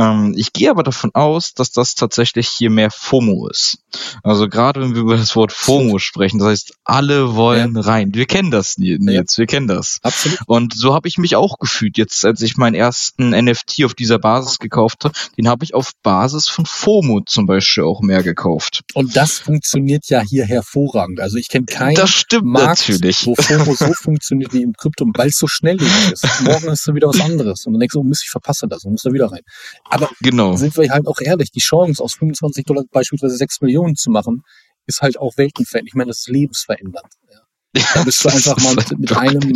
Ähm, 0.00 0.32
ich 0.34 0.54
gehe 0.54 0.70
aber 0.70 0.82
davon 0.82 1.10
aus, 1.12 1.52
dass 1.52 1.72
das 1.72 1.94
tatsächlich 1.94 2.48
hier 2.48 2.70
mehr 2.70 2.90
FOMO 2.90 3.48
ist. 3.48 3.80
Also 4.22 4.48
gerade 4.48 4.80
wenn 4.80 4.94
wir 4.94 5.02
über 5.02 5.16
das 5.16 5.36
Wort 5.36 5.52
FOMO 5.52 5.98
sprechen, 5.98 6.38
das 6.38 6.48
heißt, 6.48 6.74
alle 6.84 7.34
wollen 7.34 7.76
rein. 7.76 8.14
Wir 8.14 8.24
kennen 8.24 8.50
das, 8.50 8.78
Nils, 8.78 9.36
wir 9.36 9.46
kennen 9.46 9.68
das. 9.68 9.98
Absolut. 10.02 10.38
Und 10.46 10.74
so 10.74 10.94
habe 10.94 11.06
ich 11.06 11.18
mich 11.18 11.36
auch 11.36 11.58
gefühlt, 11.58 11.98
jetzt 11.98 12.24
als 12.24 12.40
ich 12.40 12.56
meinen 12.56 12.74
ersten 12.74 13.30
NFT 13.30 13.84
auf 13.84 13.92
dieser 13.92 14.18
Basis 14.18 14.58
gekauft 14.58 15.04
habe. 15.04 15.14
Den 15.36 15.48
habe 15.48 15.64
ich 15.64 15.74
auf 15.74 15.92
Basis 16.02 16.48
von 16.48 16.64
FOMO 16.64 17.20
zum 17.26 17.44
Beispiel 17.44 17.84
auch 17.84 18.00
mehr 18.00 18.22
gekauft. 18.22 18.82
Und 18.94 19.16
das 19.16 19.38
funktioniert 19.38 20.08
ja 20.08 20.22
hier 20.22 20.46
hervorragend. 20.46 21.20
Also 21.20 21.36
ich 21.36 21.48
kenne 21.48 21.66
keinen 21.66 21.96
das 21.96 22.10
stimmt 22.10 22.46
Markt, 22.46 22.88
natürlich. 22.88 23.26
wo 23.26 23.34
FOMO 23.34 23.74
so 23.74 23.92
funktioniert 23.92 24.54
wie 24.54 24.62
im 24.62 24.72
Krypto, 24.72 25.04
weil 25.14 25.28
es 25.28 25.36
so 25.36 25.46
schnelllebig 25.46 26.12
ist. 26.12 26.26
Morgen 26.40 26.68
ist 26.68 26.88
da 26.88 26.94
wieder 26.94 27.08
was 27.08 27.20
anderes. 27.20 27.66
Und 27.66 27.74
dann 27.74 27.80
denkst 27.80 27.92
du, 27.92 28.00
oh 28.00 28.04
Mist, 28.04 28.22
ich 28.24 28.30
verpasse 28.30 28.66
das 28.66 28.84
und 28.84 28.92
muss 28.92 29.02
da 29.02 29.12
wieder 29.12 29.30
rein. 29.30 29.42
Aber 29.90 30.10
Genau. 30.20 30.56
sind 30.56 30.76
wir 30.76 30.90
halt 30.90 31.06
auch 31.06 31.20
ehrlich, 31.20 31.50
die 31.50 31.60
Chance 31.60 32.02
aus 32.02 32.14
25 32.14 32.64
Dollar 32.64 32.84
beispielsweise 32.90 33.36
6 33.36 33.60
Millionen 33.60 33.96
zu 33.96 34.10
machen, 34.10 34.42
ist 34.86 35.02
halt 35.02 35.18
auch 35.18 35.36
weltenverändernd. 35.36 35.88
Ich 35.88 35.94
meine, 35.94 36.08
das 36.08 36.20
ist 36.20 36.28
lebensverändernd. 36.28 37.12
Ja. 37.30 37.82
Da 37.94 38.02
bist 38.02 38.24
du 38.24 38.28
einfach 38.28 38.56
mal 38.62 38.74
mit, 38.74 38.98
mit 38.98 39.16
einem, 39.16 39.52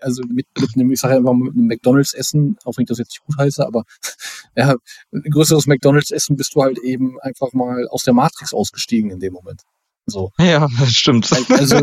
also 0.00 0.22
mit, 0.28 0.46
mit 0.58 0.70
einem, 0.74 0.90
ich 0.90 1.00
sage 1.00 1.16
einfach 1.16 1.32
mal 1.32 1.44
mit 1.44 1.54
einem 1.54 1.66
McDonalds-Essen, 1.66 2.56
auch 2.64 2.76
wenn 2.76 2.82
ich 2.82 2.88
das 2.88 2.98
jetzt 2.98 3.10
nicht 3.10 3.24
gut 3.24 3.38
heiße, 3.38 3.64
aber 3.66 3.84
ja, 4.56 4.74
ein 5.12 5.30
größeres 5.30 5.66
McDonalds-Essen 5.66 6.36
bist 6.36 6.54
du 6.54 6.62
halt 6.62 6.78
eben 6.78 7.20
einfach 7.20 7.52
mal 7.52 7.86
aus 7.88 8.02
der 8.02 8.14
Matrix 8.14 8.52
ausgestiegen 8.52 9.10
in 9.10 9.20
dem 9.20 9.32
Moment. 9.32 9.62
So. 10.06 10.30
Ja, 10.38 10.66
das 10.78 10.90
stimmt. 10.92 11.30
Also, 11.50 11.80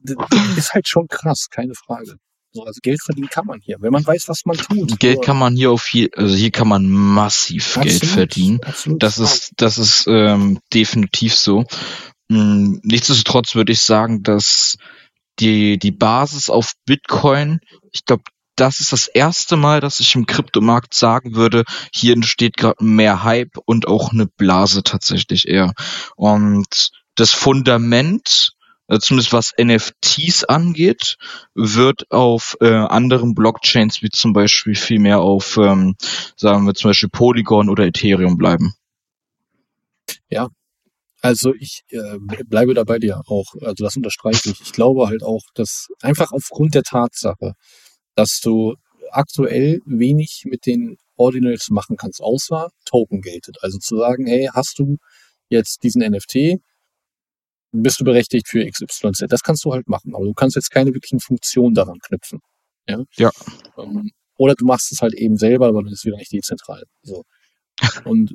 das 0.00 0.16
ist 0.56 0.74
halt 0.74 0.88
schon 0.88 1.08
krass, 1.08 1.48
keine 1.50 1.74
Frage. 1.74 2.16
So, 2.50 2.64
also 2.64 2.80
Geld 2.82 3.02
verdienen 3.02 3.28
kann 3.28 3.46
man 3.46 3.60
hier, 3.60 3.76
wenn 3.80 3.92
man 3.92 4.06
weiß, 4.06 4.28
was 4.28 4.46
man 4.46 4.56
tut. 4.56 4.98
Geld 4.98 5.22
kann 5.22 5.38
man 5.38 5.54
hier 5.54 5.70
auf 5.70 5.82
viel, 5.82 6.08
also 6.16 6.34
hier 6.34 6.50
kann 6.50 6.68
man 6.68 6.88
massiv 6.88 7.76
absolut, 7.76 8.00
Geld 8.00 8.06
verdienen. 8.06 8.60
Absolut. 8.64 9.02
Das 9.02 9.18
ist, 9.18 9.52
das 9.56 9.78
ist 9.78 10.06
ähm, 10.06 10.58
definitiv 10.72 11.34
so. 11.34 11.64
Hm, 12.30 12.80
nichtsdestotrotz 12.82 13.54
würde 13.54 13.72
ich 13.72 13.82
sagen, 13.82 14.22
dass 14.22 14.76
die, 15.40 15.78
die 15.78 15.92
Basis 15.92 16.48
auf 16.48 16.72
Bitcoin, 16.86 17.60
ich 17.92 18.04
glaube, 18.04 18.24
das 18.56 18.80
ist 18.80 18.92
das 18.92 19.06
erste 19.06 19.56
Mal, 19.56 19.80
dass 19.80 20.00
ich 20.00 20.14
im 20.14 20.26
Kryptomarkt 20.26 20.92
sagen 20.94 21.36
würde, 21.36 21.64
hier 21.94 22.12
entsteht 22.14 22.56
gerade 22.56 22.82
mehr 22.82 23.22
Hype 23.22 23.56
und 23.66 23.86
auch 23.86 24.10
eine 24.10 24.26
Blase 24.26 24.82
tatsächlich 24.82 25.46
eher. 25.46 25.74
Und 26.16 26.90
das 27.14 27.30
Fundament 27.30 28.52
zumindest 28.88 29.32
was 29.32 29.52
NFTs 29.60 30.44
angeht, 30.44 31.16
wird 31.54 32.10
auf 32.10 32.56
äh, 32.60 32.68
anderen 32.68 33.34
Blockchains 33.34 34.02
wie 34.02 34.10
zum 34.10 34.32
Beispiel 34.32 34.74
viel 34.74 34.98
mehr 34.98 35.20
auf, 35.20 35.58
ähm, 35.58 35.96
sagen 36.36 36.66
wir 36.66 36.74
zum 36.74 36.90
Beispiel 36.90 37.10
Polygon 37.10 37.68
oder 37.68 37.84
Ethereum 37.84 38.38
bleiben. 38.38 38.74
Ja, 40.30 40.48
also 41.20 41.54
ich 41.54 41.82
äh, 41.90 42.18
bleibe 42.46 42.74
da 42.74 42.84
bei 42.84 42.98
dir 42.98 43.22
auch. 43.26 43.46
Also 43.60 43.84
das 43.84 43.96
unterstreiche 43.96 44.50
ich. 44.50 44.60
Ich 44.60 44.72
glaube 44.72 45.08
halt 45.08 45.22
auch, 45.22 45.42
dass 45.54 45.88
einfach 46.00 46.32
aufgrund 46.32 46.74
der 46.74 46.82
Tatsache, 46.84 47.54
dass 48.14 48.40
du 48.42 48.74
aktuell 49.10 49.80
wenig 49.84 50.44
mit 50.46 50.66
den 50.66 50.96
Ordinals 51.16 51.70
machen 51.70 51.96
kannst, 51.96 52.22
außer 52.22 52.70
Token 52.84 53.20
gated. 53.20 53.56
Also 53.62 53.78
zu 53.78 53.96
sagen, 53.96 54.26
hey, 54.26 54.48
hast 54.52 54.78
du 54.78 54.96
jetzt 55.48 55.82
diesen 55.82 56.02
NFT, 56.02 56.60
bist 57.72 58.00
du 58.00 58.04
berechtigt 58.04 58.48
für 58.48 58.64
XYZ. 58.64 59.26
Das 59.28 59.42
kannst 59.42 59.64
du 59.64 59.72
halt 59.72 59.88
machen, 59.88 60.14
aber 60.14 60.24
du 60.24 60.34
kannst 60.34 60.56
jetzt 60.56 60.70
keine 60.70 60.94
wirklichen 60.94 61.20
Funktionen 61.20 61.74
daran 61.74 61.98
knüpfen. 61.98 62.40
Ja. 62.88 63.02
ja. 63.16 63.30
Ähm, 63.76 64.10
oder 64.36 64.54
du 64.54 64.64
machst 64.64 64.92
es 64.92 65.02
halt 65.02 65.14
eben 65.14 65.36
selber, 65.36 65.66
aber 65.66 65.82
dann 65.82 65.92
ist 65.92 66.00
es 66.00 66.04
wieder 66.04 66.16
nicht 66.16 66.32
dezentral. 66.32 66.84
So. 67.02 67.24
Und 68.04 68.34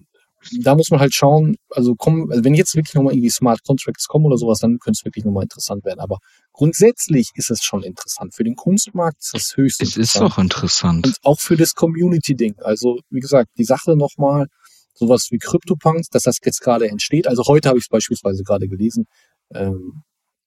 da 0.60 0.76
muss 0.76 0.90
man 0.90 1.00
halt 1.00 1.14
schauen, 1.14 1.56
also 1.70 1.96
kommen, 1.96 2.30
also 2.32 2.44
wenn 2.44 2.54
jetzt 2.54 2.76
wirklich 2.76 2.94
nochmal 2.96 3.14
irgendwie 3.14 3.30
Smart 3.30 3.64
Contracts 3.64 4.08
kommen 4.08 4.26
oder 4.26 4.38
sowas, 4.38 4.60
dann 4.60 4.78
könnte 4.80 4.98
es 5.00 5.06
wirklich 5.06 5.26
nochmal 5.26 5.44
interessant 5.44 5.86
werden. 5.86 6.00
Aber 6.00 6.20
grundsätzlich 6.52 7.30
ist 7.36 7.50
es 7.50 7.64
schon 7.64 7.84
interessant. 7.84 8.36
Für 8.36 8.44
den 8.44 8.56
Kunstmarkt 8.56 9.22
ist 9.22 9.36
es 9.36 9.58
höchst 9.58 9.82
es 9.82 9.96
interessant. 9.96 10.06
Es 10.06 10.16
ist 10.16 10.22
auch 10.22 10.38
interessant. 10.38 11.08
Und 11.08 11.18
auch 11.24 11.40
für 11.40 11.56
das 11.56 11.74
Community-Ding. 11.76 12.56
Also, 12.60 13.00
wie 13.10 13.20
gesagt, 13.20 13.52
die 13.58 13.64
Sache 13.64 13.96
nochmal, 13.96 14.48
sowas 14.94 15.28
wie 15.32 15.38
CryptoPunks, 15.38 16.10
dass 16.10 16.24
das 16.24 16.38
jetzt 16.44 16.62
gerade 16.62 16.88
entsteht. 16.88 17.28
Also 17.28 17.44
heute 17.48 17.70
habe 17.70 17.80
ich 17.80 17.86
es 17.86 17.90
beispielsweise 17.90 18.44
gerade 18.44 18.68
gelesen, 18.68 19.06
ähm, 19.54 20.04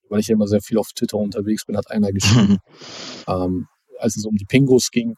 weil 0.09 0.19
ich 0.19 0.27
ja 0.27 0.35
immer 0.35 0.47
sehr 0.47 0.61
viel 0.61 0.77
auf 0.77 0.89
Twitter 0.95 1.17
unterwegs 1.17 1.65
bin, 1.65 1.77
hat 1.77 1.91
einer 1.91 2.11
geschrieben, 2.11 2.57
ähm, 3.27 3.67
als 3.99 4.15
es 4.15 4.25
um 4.25 4.35
die 4.35 4.45
Pingos 4.45 4.91
ging, 4.91 5.15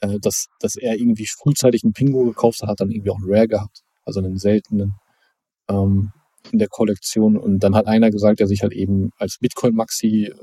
äh, 0.00 0.18
dass, 0.20 0.46
dass 0.60 0.76
er 0.76 0.96
irgendwie 0.96 1.26
frühzeitig 1.26 1.84
einen 1.84 1.92
Pingo 1.92 2.24
gekauft 2.24 2.62
hat, 2.62 2.68
hat 2.68 2.80
dann 2.80 2.90
irgendwie 2.90 3.10
auch 3.10 3.18
einen 3.18 3.32
Rare 3.32 3.48
gehabt, 3.48 3.82
also 4.04 4.20
einen 4.20 4.38
seltenen 4.38 4.94
ähm, 5.68 6.12
in 6.52 6.58
der 6.58 6.68
Kollektion. 6.68 7.36
Und 7.36 7.60
dann 7.60 7.74
hat 7.74 7.86
einer 7.86 8.10
gesagt, 8.10 8.40
der 8.40 8.46
sich 8.46 8.62
halt 8.62 8.72
eben 8.72 9.10
als 9.18 9.38
Bitcoin-Maxi, 9.40 10.26
äh, 10.26 10.34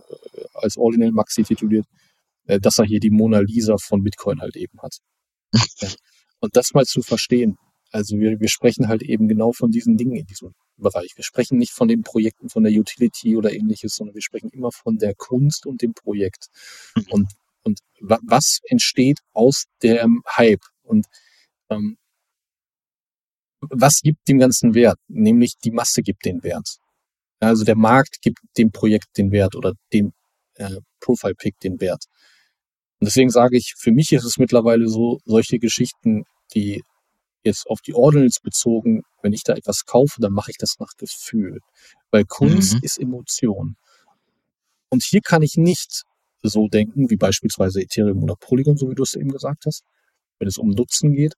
als 0.53 0.77
Ordinal-Maxi 0.77 1.43
tituliert, 1.43 1.85
äh, 2.45 2.59
dass 2.59 2.77
er 2.79 2.85
hier 2.85 2.99
die 2.99 3.11
Mona 3.11 3.39
Lisa 3.39 3.75
von 3.77 4.03
Bitcoin 4.03 4.41
halt 4.41 4.55
eben 4.55 4.79
hat. 4.81 4.97
ja. 5.81 5.89
Und 6.39 6.57
das 6.57 6.73
mal 6.73 6.85
zu 6.85 7.01
verstehen, 7.01 7.57
also 7.93 8.17
wir, 8.17 8.39
wir 8.39 8.49
sprechen 8.49 8.87
halt 8.87 9.03
eben 9.03 9.27
genau 9.27 9.51
von 9.51 9.69
diesen 9.69 9.97
Dingen 9.97 10.15
in 10.15 10.25
diesem 10.25 10.55
Bereich. 10.77 11.11
Wir 11.15 11.23
sprechen 11.23 11.59
nicht 11.59 11.73
von 11.73 11.87
den 11.87 12.01
Projekten 12.01 12.49
von 12.49 12.63
der 12.63 12.73
Utility 12.73 13.37
oder 13.37 13.53
ähnliches, 13.53 13.95
sondern 13.95 14.15
wir 14.15 14.21
sprechen 14.23 14.49
immer 14.49 14.71
von 14.71 14.97
der 14.97 15.13
Kunst 15.13 15.67
und 15.67 15.83
dem 15.83 15.93
Projekt. 15.93 16.47
Mhm. 16.95 17.05
Und, 17.11 17.27
und 17.63 17.79
was 18.01 18.61
entsteht 18.65 19.19
aus 19.33 19.65
dem 19.83 20.23
Hype? 20.27 20.63
Und 20.81 21.05
ähm, 21.69 21.97
was 23.61 24.01
gibt 24.01 24.27
dem 24.27 24.39
ganzen 24.39 24.73
Wert? 24.73 24.97
Nämlich 25.07 25.53
die 25.63 25.71
Masse 25.71 26.01
gibt 26.01 26.25
den 26.25 26.41
Wert. 26.41 26.77
Also 27.39 27.63
der 27.63 27.77
Markt 27.77 28.21
gibt 28.21 28.39
dem 28.57 28.71
Projekt 28.71 29.17
den 29.17 29.31
Wert 29.31 29.55
oder 29.55 29.73
dem 29.93 30.13
äh, 30.55 30.77
Profile 30.99 31.35
Pick 31.35 31.59
den 31.59 31.79
Wert. 31.79 32.05
Und 32.99 33.05
deswegen 33.05 33.29
sage 33.29 33.55
ich, 33.55 33.75
für 33.77 33.91
mich 33.91 34.11
ist 34.13 34.23
es 34.23 34.37
mittlerweile 34.37 34.87
so, 34.87 35.19
solche 35.25 35.59
Geschichten, 35.59 36.23
die 36.55 36.81
jetzt 37.43 37.67
auf 37.67 37.81
die 37.81 37.93
Ordinals 37.93 38.39
bezogen, 38.39 39.03
wenn 39.21 39.33
ich 39.33 39.43
da 39.43 39.53
etwas 39.53 39.85
kaufe, 39.85 40.21
dann 40.21 40.33
mache 40.33 40.51
ich 40.51 40.57
das 40.57 40.79
nach 40.79 40.93
Gefühl. 40.97 41.59
Weil 42.11 42.25
Kunst 42.25 42.75
mhm. 42.75 42.79
ist 42.83 42.99
Emotion. 42.99 43.75
Und 44.89 45.03
hier 45.03 45.21
kann 45.21 45.41
ich 45.41 45.57
nicht 45.57 46.03
so 46.43 46.67
denken, 46.67 47.09
wie 47.09 47.15
beispielsweise 47.15 47.81
Ethereum 47.81 48.23
oder 48.23 48.35
Polygon, 48.35 48.77
so 48.77 48.89
wie 48.89 48.95
du 48.95 49.03
es 49.03 49.15
eben 49.15 49.31
gesagt 49.31 49.65
hast, 49.65 49.83
wenn 50.39 50.47
es 50.47 50.57
um 50.57 50.69
Nutzen 50.69 51.13
geht, 51.13 51.33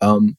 ähm, 0.00 0.36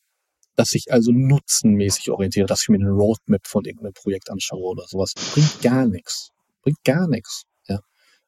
dass 0.55 0.73
ich 0.73 0.91
also 0.91 1.11
nutzenmäßig 1.11 2.09
orientiere, 2.09 2.47
dass 2.47 2.63
ich 2.63 2.69
mir 2.69 2.79
eine 2.79 2.89
Roadmap 2.89 3.45
von 3.45 3.63
irgendeinem 3.65 3.93
Projekt 3.93 4.31
anschaue 4.31 4.63
oder 4.63 4.85
sowas. 4.87 5.13
Bringt 5.33 5.61
gar 5.61 5.85
nichts. 5.85 6.31
Bringt 6.63 6.83
gar 6.83 7.07
nichts. 7.07 7.43
Ja. 7.67 7.79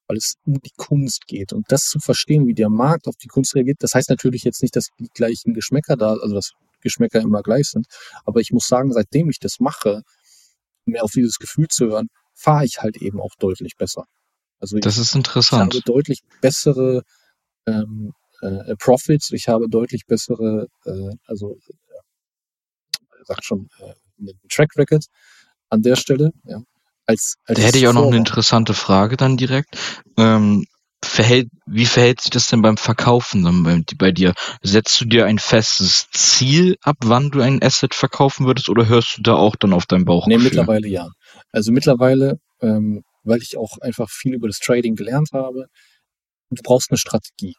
Weil 0.07 0.17
es 0.17 0.35
um 0.45 0.59
die 0.59 0.71
Kunst 0.77 1.25
geht. 1.25 1.53
Und 1.53 1.65
das 1.71 1.85
zu 1.85 1.99
verstehen, 1.99 2.45
wie 2.45 2.53
der 2.53 2.69
Markt 2.69 3.07
auf 3.07 3.15
die 3.15 3.27
Kunst 3.27 3.55
reagiert, 3.55 3.77
das 3.79 3.95
heißt 3.95 4.09
natürlich 4.09 4.43
jetzt 4.43 4.61
nicht, 4.61 4.75
dass 4.75 4.89
die 4.99 5.09
gleichen 5.13 5.53
Geschmäcker 5.53 5.95
da, 5.95 6.13
also 6.13 6.35
das 6.35 6.51
Geschmäcker 6.81 7.19
immer 7.21 7.41
gleich 7.41 7.69
sind. 7.69 7.87
Aber 8.25 8.39
ich 8.39 8.51
muss 8.51 8.67
sagen, 8.67 8.91
seitdem 8.93 9.29
ich 9.29 9.39
das 9.39 9.59
mache, 9.59 10.03
mehr 10.85 11.03
auf 11.03 11.11
dieses 11.11 11.37
Gefühl 11.37 11.67
zu 11.67 11.87
hören, 11.87 12.07
fahre 12.33 12.65
ich 12.65 12.79
halt 12.79 12.97
eben 12.97 13.19
auch 13.19 13.35
deutlich 13.37 13.75
besser. 13.77 14.05
Also 14.59 14.77
das 14.77 14.97
ist 14.97 15.15
interessant. 15.15 15.73
Ich 15.73 15.81
habe 15.81 15.93
deutlich 15.93 16.21
bessere 16.41 17.03
ähm, 17.65 18.13
äh, 18.41 18.75
Profits, 18.77 19.31
ich 19.31 19.47
habe 19.47 19.69
deutlich 19.69 20.05
bessere, 20.05 20.67
äh, 20.85 21.15
also 21.25 21.57
äh, 21.67 23.23
sagt 23.25 23.45
schon, 23.45 23.69
äh, 23.79 23.93
einen 24.19 24.39
Track 24.49 24.75
Record 24.77 25.05
an 25.69 25.81
der 25.81 25.95
Stelle, 25.95 26.31
ja. 26.43 26.61
Als, 27.05 27.37
als 27.45 27.59
da 27.59 27.65
hätte 27.65 27.79
ich 27.79 27.87
auch 27.87 27.93
noch 27.93 28.05
eine 28.05 28.17
interessante 28.17 28.75
Frage 28.75 29.17
dann 29.17 29.35
direkt. 29.35 29.75
Ähm, 30.15 30.65
verhält, 31.09 31.49
wie 31.65 31.85
verhält 31.85 32.21
sich 32.21 32.31
das 32.31 32.47
denn 32.47 32.61
beim 32.61 32.77
Verkaufen 32.77 33.43
dann 33.43 33.63
bei, 33.63 33.83
bei, 33.97 34.11
dir? 34.11 34.33
Setzt 34.61 34.99
du 35.01 35.05
dir 35.05 35.25
ein 35.25 35.39
festes 35.39 36.09
Ziel 36.11 36.77
ab, 36.81 36.97
wann 37.03 37.31
du 37.31 37.41
ein 37.41 37.61
Asset 37.61 37.93
verkaufen 37.93 38.45
würdest 38.45 38.69
oder 38.69 38.87
hörst 38.87 39.17
du 39.17 39.21
da 39.21 39.35
auch 39.35 39.55
dann 39.55 39.73
auf 39.73 39.85
dein 39.85 40.05
Bauch? 40.05 40.27
Nee, 40.27 40.37
mittlerweile 40.37 40.87
ja. 40.87 41.09
Also 41.51 41.71
mittlerweile, 41.71 42.39
ähm, 42.61 43.03
weil 43.23 43.41
ich 43.41 43.57
auch 43.57 43.77
einfach 43.81 44.09
viel 44.09 44.33
über 44.33 44.47
das 44.47 44.59
Trading 44.59 44.95
gelernt 44.95 45.29
habe, 45.33 45.65
du 46.49 46.61
brauchst 46.63 46.91
eine 46.91 46.97
Strategie. 46.97 47.55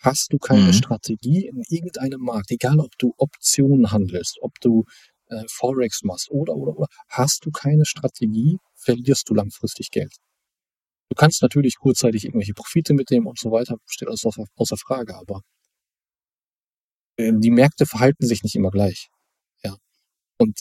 Hast 0.00 0.32
du 0.32 0.38
keine 0.38 0.66
mhm. 0.66 0.72
Strategie 0.72 1.46
in 1.46 1.62
irgendeinem 1.68 2.20
Markt, 2.20 2.50
egal 2.50 2.78
ob 2.78 2.90
du 2.98 3.14
Optionen 3.16 3.90
handelst, 3.90 4.38
ob 4.42 4.52
du 4.60 4.84
äh, 5.28 5.44
Forex 5.48 6.02
machst 6.02 6.30
oder, 6.30 6.54
oder, 6.54 6.76
oder, 6.76 6.88
hast 7.08 7.46
du 7.46 7.50
keine 7.50 7.86
Strategie, 7.86 8.58
verlierst 8.74 9.28
du 9.30 9.34
langfristig 9.34 9.90
Geld. 9.90 10.14
Du 11.10 11.14
kannst 11.16 11.42
natürlich 11.42 11.76
kurzzeitig 11.76 12.24
irgendwelche 12.24 12.54
Profite 12.54 12.94
mitnehmen 12.94 13.26
und 13.26 13.38
so 13.38 13.50
weiter, 13.50 13.76
steht 13.86 14.08
alles 14.08 14.24
außer, 14.24 14.76
Frage, 14.76 15.16
aber 15.16 15.42
äh, 17.16 17.32
die 17.36 17.50
Märkte 17.50 17.86
verhalten 17.86 18.26
sich 18.26 18.42
nicht 18.42 18.54
immer 18.54 18.70
gleich. 18.70 19.08
Ja. 19.62 19.76
Und 20.38 20.60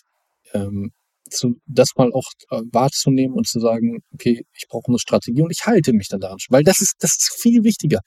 ähm, 0.54 0.92
zu, 1.30 1.60
das 1.66 1.96
mal 1.96 2.12
auch 2.14 2.30
äh, 2.52 2.62
wahrzunehmen 2.72 3.36
und 3.36 3.48
zu 3.48 3.60
sagen, 3.60 4.00
okay, 4.14 4.46
ich 4.54 4.68
brauche 4.68 4.90
eine 4.90 5.00
Strategie 5.00 5.42
und 5.42 5.52
ich 5.52 5.66
halte 5.66 5.94
mich 5.94 6.08
dann 6.10 6.20
daran. 6.20 6.38
Weil 6.50 6.64
das 6.64 6.82
ist, 6.82 6.96
das 7.00 7.12
ist 7.12 7.38
viel 7.40 7.64
wichtiger. 7.64 8.00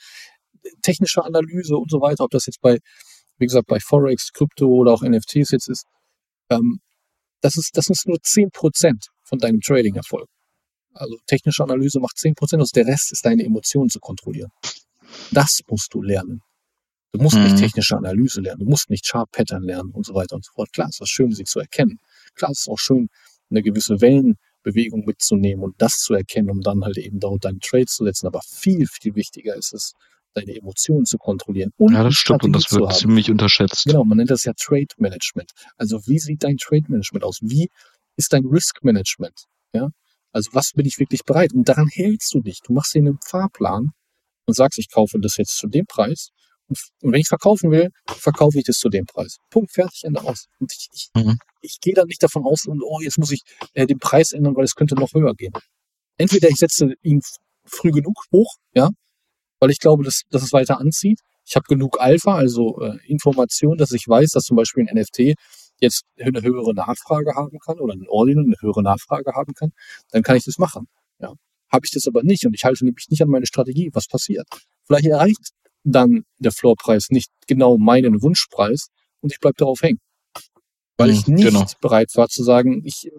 Technische 0.82 1.24
Analyse 1.24 1.76
und 1.76 1.91
so 1.91 2.01
weiter, 2.01 2.24
ob 2.24 2.30
das 2.30 2.47
jetzt 2.47 2.61
bei, 2.61 2.78
wie 3.39 3.47
gesagt, 3.47 3.66
bei 3.66 3.80
Forex, 3.80 4.32
Krypto 4.32 4.66
oder 4.66 4.93
auch 4.93 5.03
NFTs 5.03 5.51
jetzt 5.51 5.68
ist, 5.68 5.84
ähm, 6.51 6.80
das 7.41 7.57
ist, 7.57 7.76
das 7.76 7.89
ist 7.91 8.07
nur 8.07 8.18
zehn 8.22 8.51
Prozent 8.51 9.09
von 9.22 9.39
deinem 9.39 9.61
Trading-Erfolg. 9.61 10.28
Also 10.97 11.17
technische 11.27 11.63
Analyse 11.63 12.01
macht 12.01 12.17
10% 12.17 12.61
aus, 12.61 12.71
der 12.71 12.87
Rest 12.87 13.13
ist 13.13 13.25
deine 13.25 13.45
Emotionen 13.45 13.89
zu 13.89 14.01
kontrollieren. 14.01 14.51
Das 15.31 15.61
musst 15.69 15.93
du 15.95 16.03
lernen. 16.03 16.43
Du 17.13 17.23
musst 17.23 17.37
mhm. 17.37 17.45
nicht 17.45 17.59
technische 17.59 17.97
Analyse 17.97 18.41
lernen, 18.41 18.61
du 18.61 18.67
musst 18.67 18.91
nicht 18.91 19.07
Sharp 19.07 19.31
Pattern 19.33 19.63
lernen 19.63 19.91
und 19.93 20.05
so 20.05 20.15
weiter 20.15 20.37
und 20.37 20.45
so 20.45 20.53
fort. 20.53 20.73
Klar, 20.73 20.89
ist 20.89 21.01
das 21.01 21.09
schön, 21.09 21.33
sie 21.33 21.45
zu 21.45 21.61
erkennen. 21.61 21.99
Klar, 22.35 22.51
ist 22.51 22.61
es 22.61 22.69
auch 22.69 22.79
schön, 22.79 23.09
eine 23.51 23.63
gewisse 23.63 24.01
Wellenbewegung 24.01 25.05
mitzunehmen 25.07 25.65
und 25.65 25.75
das 25.79 25.99
zu 25.99 26.15
erkennen, 26.15 26.51
um 26.51 26.61
dann 26.61 26.85
halt 26.85 26.99
eben 26.99 27.21
dort 27.21 27.45
deine 27.45 27.59
Trades 27.61 27.95
zu 27.95 28.05
setzen. 28.05 28.27
Aber 28.27 28.43
viel, 28.43 28.87
viel 28.87 29.15
wichtiger 29.15 29.55
ist 29.57 29.73
es, 29.73 29.93
deine 30.35 30.55
Emotionen 30.55 31.07
zu 31.07 31.17
kontrollieren. 31.17 31.71
Und 31.79 31.95
ja, 31.95 32.05
das 32.05 32.15
stimmt 32.15 32.45
und 32.45 32.53
das 32.53 32.71
wird 32.71 32.93
ziemlich 32.95 33.31
unterschätzt. 33.31 33.85
Genau, 33.87 34.05
man 34.05 34.19
nennt 34.19 34.31
das 34.31 34.45
ja 34.45 34.53
Trade 34.53 34.87
Management. 34.99 35.53
Also 35.77 36.07
wie 36.07 36.19
sieht 36.19 36.45
dein 36.45 36.59
Trade 36.59 36.85
Management 36.89 37.25
aus? 37.25 37.39
Wie 37.41 37.71
ist 38.17 38.33
dein 38.33 38.45
Risk 38.45 38.85
Management? 38.85 39.47
Ja, 39.73 39.89
Also 40.37 40.51
was 40.53 40.72
bin 40.74 40.84
ich 40.84 40.99
wirklich 40.99 41.24
bereit? 41.24 41.55
Und 41.55 41.66
daran 41.66 41.89
hältst 41.91 42.34
du 42.34 42.43
dich. 42.43 42.61
Du 42.62 42.74
machst 42.74 42.95
dir 42.95 42.99
einen 42.99 43.18
Fahrplan 43.24 43.93
und 44.45 44.55
sagst, 44.55 44.78
ich 44.78 44.91
kaufe 44.91 45.18
das 45.18 45.39
jetzt 45.39 45.57
zu 45.57 45.66
dem 45.66 45.87
Preis. 45.87 46.28
Und, 46.68 46.78
und 47.01 47.12
wenn 47.12 47.20
ich 47.20 47.28
verkaufen 47.28 47.70
will, 47.70 47.89
verkaufe 48.07 48.59
ich 48.59 48.64
das 48.64 48.76
zu 48.76 48.91
dem 48.91 49.07
Preis. 49.07 49.39
Punkt, 49.49 49.72
fertig, 49.72 50.05
Ende 50.05 50.20
aus. 50.20 50.45
Und 50.61 50.70
ich, 50.74 50.89
ich, 50.93 51.09
mhm. 51.14 51.39
ich 51.62 51.78
gehe 51.80 51.95
da 51.95 52.05
nicht 52.05 52.22
davon 52.22 52.45
aus, 52.45 52.66
und 52.66 52.82
oh, 52.84 53.01
jetzt 53.01 53.16
muss 53.16 53.30
ich 53.30 53.41
äh, 53.72 53.87
den 53.87 53.99
Preis 53.99 54.32
ändern, 54.32 54.55
weil 54.57 54.64
es 54.64 54.74
könnte 54.74 54.95
noch 54.95 55.14
höher 55.14 55.32
gehen. 55.34 55.55
Entweder 56.18 56.51
ich 56.51 56.57
setze 56.57 56.93
ihn 57.01 57.22
früh 57.64 57.91
genug 57.91 58.22
hoch, 58.30 58.57
ja, 58.74 58.91
weil 59.59 59.70
ich 59.70 59.78
glaube, 59.78 60.05
dass, 60.05 60.20
dass 60.28 60.43
es 60.43 60.53
weiter 60.53 60.78
anzieht. 60.78 61.20
Ich 61.47 61.57
habe 61.57 61.64
genug 61.66 61.99
Alpha, 61.99 62.34
also 62.37 62.78
äh, 62.82 62.99
Information, 63.07 63.78
dass 63.78 63.93
ich 63.93 64.07
weiß, 64.07 64.32
dass 64.32 64.45
zum 64.45 64.59
Beispiel 64.59 64.87
ein 64.87 65.01
NFT 65.01 65.34
jetzt 65.81 66.05
eine 66.18 66.43
höhere 66.43 66.74
Nachfrage 66.74 67.35
haben 67.35 67.59
kann 67.59 67.79
oder 67.79 67.95
ein 67.95 68.09
Ordinal 68.09 68.45
eine 68.45 68.57
höhere 68.61 68.83
Nachfrage 68.83 69.33
haben 69.35 69.55
kann, 69.55 69.72
dann 70.11 70.22
kann 70.22 70.37
ich 70.37 70.45
das 70.45 70.59
machen. 70.59 70.89
Ja. 71.18 71.35
Habe 71.72 71.87
ich 71.87 71.93
das 71.93 72.07
aber 72.07 72.22
nicht 72.22 72.47
und 72.47 72.55
ich 72.55 72.64
halte 72.64 72.85
nämlich 72.85 73.07
nicht 73.11 73.22
an 73.22 73.29
meine 73.29 73.47
Strategie, 73.47 73.91
was 73.93 74.07
passiert? 74.07 74.47
Vielleicht 74.85 75.07
erreicht 75.07 75.51
dann 75.85 76.24
der 76.39 76.53
Floorpreis 76.53 77.11
nicht 77.11 77.31
genau 77.47 77.79
meinen 77.79 78.22
Wunschpreis 78.22 78.89
und 79.20 79.33
ich 79.33 79.41
bleibe 79.41 79.57
darauf 79.59 79.83
hängen. 79.83 80.01
Weil 80.99 81.11
ich 81.11 81.27
hm, 81.27 81.35
nicht 81.35 81.49
genau. 81.49 81.66
bereit 81.81 82.11
war 82.14 82.29
zu 82.29 82.43
sagen, 82.43 82.83
ich 82.85 83.07
äh, 83.07 83.11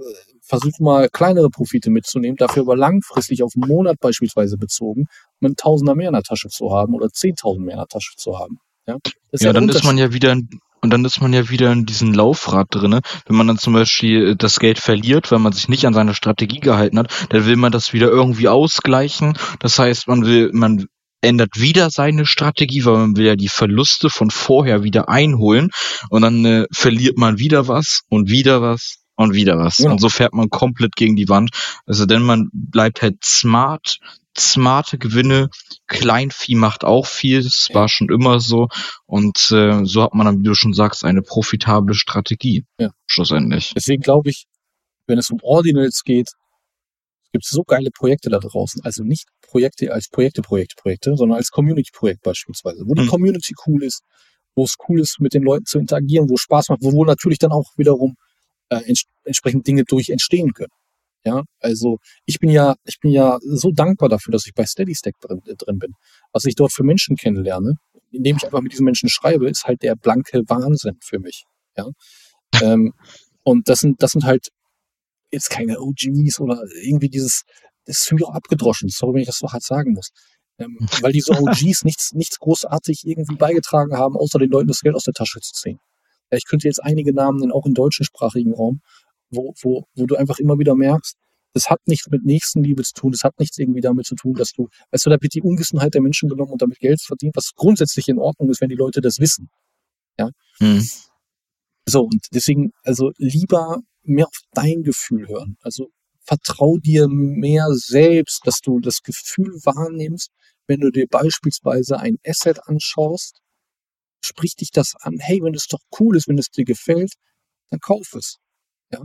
versuche 0.42 0.82
mal 0.82 1.10
kleinere 1.10 1.50
Profite 1.50 1.92
mitzunehmen, 1.92 2.36
dafür 2.36 2.64
aber 2.64 2.76
langfristig 2.76 3.44
auf 3.44 3.54
einen 3.56 3.68
Monat 3.68 4.00
beispielsweise 4.00 4.58
bezogen, 4.58 5.06
um 5.40 5.46
einen 5.46 5.56
Tausender 5.56 5.94
mehr 5.94 6.08
in 6.08 6.14
der 6.14 6.24
Tasche 6.24 6.50
zu 6.50 6.72
haben 6.72 6.96
oder 6.96 7.10
Zehntausend 7.10 7.66
mehr 7.66 7.76
in 7.76 7.80
der 7.80 7.88
Tasche 7.88 8.16
zu 8.18 8.40
haben. 8.40 8.58
Ja, 8.88 8.98
ja 9.34 9.54
dann 9.54 9.70
ist 9.70 9.84
man 9.84 9.98
ja 9.98 10.12
wieder 10.12 10.36
und 10.82 10.92
dann 10.92 11.06
ist 11.06 11.22
man 11.22 11.34
ja 11.34 11.50
wieder 11.50 11.72
in 11.72 11.86
diesem 11.86 12.14
Laufrad 12.14 12.68
drinne. 12.70 13.02
Wenn 13.26 13.36
man 13.36 13.48
dann 13.48 13.58
zum 13.58 13.74
Beispiel 13.74 14.30
äh, 14.30 14.36
das 14.36 14.60
Geld 14.60 14.80
verliert, 14.80 15.32
weil 15.32 15.40
man 15.40 15.54
sich 15.54 15.70
nicht 15.70 15.86
an 15.86 15.94
seine 15.94 16.14
Strategie 16.14 16.60
gehalten 16.60 17.00
hat, 17.00 17.28
dann 17.30 17.46
will 17.46 17.56
man 17.56 17.72
das 17.72 17.94
wieder 17.94 18.08
irgendwie 18.08 18.48
ausgleichen. 18.48 19.38
Das 19.60 19.80
heißt, 19.80 20.08
man 20.08 20.26
will, 20.26 20.52
man 20.54 20.86
ändert 21.22 21.60
wieder 21.60 21.90
seine 21.90 22.26
Strategie, 22.26 22.86
weil 22.86 22.98
man 22.98 23.18
will 23.18 23.26
ja 23.26 23.36
die 23.36 23.50
Verluste 23.50 24.10
von 24.10 24.30
vorher 24.30 24.84
wieder 24.84 25.10
einholen 25.10 25.70
und 26.10 26.22
dann 26.22 26.46
äh, 26.46 26.66
verliert 26.72 27.18
man 27.18 27.40
wieder 27.40 27.68
was 27.68 28.02
und 28.10 28.30
wieder 28.30 28.62
was 28.62 29.07
und 29.18 29.34
wieder 29.34 29.58
was. 29.58 29.80
Ja. 29.80 29.92
Und 29.92 30.00
so 30.00 30.10
fährt 30.10 30.34
man 30.34 30.50
komplett 30.50 30.96
gegen 30.96 31.16
die 31.16 31.28
Wand. 31.28 31.50
Also 31.86 32.06
denn 32.06 32.22
man 32.22 32.50
bleibt 32.54 33.02
halt 33.02 33.26
smart, 33.26 34.00
smarte 34.38 34.98
Gewinne. 34.98 35.50
Kleinvieh 35.88 36.56
macht 36.56 36.86
auch 36.86 37.08
viel, 37.08 37.44
das 37.44 37.70
war 37.74 37.90
schon 37.90 38.10
immer 38.10 38.40
so. 38.40 38.70
Und 39.06 39.52
äh, 39.52 39.84
so 39.84 40.04
hat 40.04 40.14
man 40.14 40.28
dann, 40.28 40.40
wie 40.40 40.44
du 40.44 40.54
schon 40.54 40.74
sagst, 40.74 41.04
eine 41.04 41.22
profitable 41.22 41.96
Strategie. 41.96 42.64
Ja. 42.80 42.92
Schlussendlich. 43.08 43.74
Deswegen 43.76 44.04
glaube 44.04 44.30
ich, 44.30 44.46
wenn 45.08 45.18
es 45.18 45.30
um 45.32 45.40
Ordinals 45.42 46.04
geht, 46.04 46.30
gibt 47.34 47.44
es 47.44 47.50
so 47.50 47.64
geile 47.64 47.90
Projekte 47.90 48.30
da 48.30 48.40
draußen. 48.40 48.84
Also 48.84 49.04
nicht 49.04 49.26
Projekte 49.42 49.92
als 49.92 50.10
Projekte, 50.10 50.42
Projekte, 50.42 50.76
Projekte, 50.80 51.16
sondern 51.18 51.38
als 51.38 51.50
Community-Projekt 51.50 52.22
beispielsweise, 52.22 52.84
wo 52.86 52.94
die 52.94 53.04
mhm. 53.04 53.08
Community 53.08 53.56
cool 53.66 53.84
ist, 53.84 54.04
wo 54.56 54.64
es 54.64 54.76
cool 54.88 55.00
ist, 55.00 55.20
mit 55.20 55.34
den 55.34 55.44
Leuten 55.44 55.66
zu 55.66 55.80
interagieren, 55.80 56.30
wo 56.30 56.38
Spaß 56.38 56.70
macht, 56.70 56.82
wo 56.82 57.04
natürlich 57.04 57.40
dann 57.40 57.52
auch 57.52 57.72
wiederum 57.78 58.16
äh, 58.70 58.82
ents 58.86 59.04
entsprechend 59.24 59.68
Dinge 59.68 59.84
durch 59.84 60.10
entstehen 60.10 60.54
können. 60.54 60.72
Ja, 61.26 61.44
also 61.60 61.98
ich 62.26 62.40
bin 62.40 62.50
ja, 62.50 62.76
ich 62.86 63.00
bin 63.00 63.12
ja 63.12 63.38
so 63.42 63.72
dankbar 63.72 64.08
dafür, 64.08 64.32
dass 64.32 64.48
ich 64.48 64.54
bei 64.54 64.66
Steady 64.66 64.96
Stack 64.96 65.16
drin, 65.20 65.42
äh, 65.46 65.56
drin 65.56 65.78
bin. 65.80 65.94
Was 66.32 66.46
ich 66.46 66.56
dort 66.56 66.72
für 66.72 66.84
Menschen 66.84 67.18
kennenlerne, 67.18 67.76
indem 68.12 68.38
ich 68.38 68.46
einfach 68.46 68.62
mit 68.62 68.72
diesen 68.72 68.86
Menschen 68.86 69.10
schreibe, 69.10 69.50
ist 69.50 69.66
halt 69.66 69.82
der 69.82 69.96
blanke 69.96 70.44
Wahnsinn 70.48 70.98
für 71.02 71.20
mich. 71.20 71.44
Ja, 71.76 71.88
ähm, 72.62 72.94
und 73.44 73.68
das 73.70 73.80
sind, 73.80 74.02
das 74.02 74.12
sind 74.12 74.26
halt 74.26 74.50
jetzt 75.32 75.50
keine 75.50 75.80
OGs 75.80 76.40
oder 76.40 76.64
irgendwie 76.82 77.10
dieses, 77.10 77.44
das 77.86 78.00
ist 78.00 78.08
für 78.08 78.16
mich 78.16 78.24
auch 78.24 78.34
abgedroschen. 78.34 78.90
Sorry, 78.90 79.16
wenn 79.16 79.22
ich 79.22 79.28
das 79.28 79.40
so 79.40 79.52
hart 79.52 79.64
sagen 79.64 79.94
muss. 79.94 80.12
Ähm, 80.60 80.78
weil 81.02 81.12
diese 81.12 81.34
OGs 81.34 81.84
nichts, 81.84 82.14
nichts 82.14 82.40
großartig 82.40 83.06
irgendwie 83.06 83.36
beigetragen 83.36 83.98
haben, 83.98 84.16
außer 84.16 84.40
den 84.40 84.50
Leuten 84.50 84.68
das 84.68 84.82
Geld 84.82 84.96
aus 84.96 85.04
der 85.04 85.14
Tasche 85.14 85.40
zu 85.42 85.54
ziehen. 85.54 85.80
Ich 86.32 86.46
könnte 86.46 86.68
jetzt 86.68 86.84
einige 86.84 87.14
Namen 87.14 87.40
nennen, 87.40 87.52
auch 87.52 87.66
im 87.66 87.74
deutschsprachigen 87.74 88.54
Raum, 88.54 88.82
wo, 89.30 89.54
wo, 89.62 89.86
wo 89.96 90.06
du 90.06 90.16
einfach 90.16 90.40
immer 90.40 90.60
wieder 90.60 90.76
merkst, 90.76 91.16
das 91.54 91.70
hat 91.70 91.80
nichts 91.88 92.10
mit 92.10 92.24
Nächstenliebe 92.24 92.84
zu 92.84 92.94
tun, 92.94 93.12
das 93.12 93.24
hat 93.24 93.40
nichts 93.40 93.58
irgendwie 93.58 93.82
damit 93.82 94.06
zu 94.06 94.16
tun, 94.16 94.34
dass 94.34 94.52
du, 94.52 94.68
weißt 94.92 95.06
du, 95.06 95.10
da 95.10 95.18
wird 95.20 95.34
die 95.34 95.42
Unwissenheit 95.42 95.94
der 95.94 96.02
Menschen 96.02 96.30
genommen 96.30 96.52
und 96.52 96.62
damit 96.62 96.80
Geld 96.80 97.02
verdient, 97.02 97.36
was 97.36 97.54
grundsätzlich 97.56 98.08
in 98.10 98.20
Ordnung 98.20 98.50
ist, 98.50 98.62
wenn 98.62 98.70
die 98.70 98.76
Leute 98.76 99.02
das 99.02 99.20
wissen. 99.20 99.50
Ja. 100.20 100.30
Hm. 100.60 100.84
So, 101.86 102.04
und 102.04 102.26
deswegen, 102.34 102.74
also 102.84 103.12
lieber 103.18 103.82
mehr 104.04 104.28
auf 104.28 104.40
dein 104.54 104.84
Gefühl 104.84 105.28
hören. 105.28 105.58
Also 105.62 105.90
vertrau 106.22 106.78
dir 106.78 107.08
mehr 107.08 107.68
selbst, 107.72 108.42
dass 108.46 108.60
du 108.60 108.80
das 108.80 109.02
Gefühl 109.02 109.54
wahrnimmst, 109.64 110.32
wenn 110.68 110.82
du 110.82 110.92
dir 110.92 111.08
beispielsweise 111.08 112.00
ein 112.00 112.18
Asset 112.26 112.60
anschaust, 112.68 113.40
sprich 114.28 114.56
dich 114.56 114.72
das 114.72 114.94
an. 115.00 115.18
Hey, 115.20 115.40
wenn 115.42 115.56
es 115.56 115.68
doch 115.68 115.80
cool 116.00 116.16
ist, 116.18 116.28
wenn 116.28 116.38
es 116.38 116.50
dir 116.50 116.66
gefällt, 116.66 117.14
dann 117.70 117.80
kauf 117.80 118.14
es. 118.14 118.38
Ja? 118.92 119.02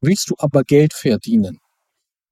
Willst 0.00 0.30
du 0.30 0.34
aber 0.38 0.64
Geld 0.64 0.92
verdienen, 0.94 1.60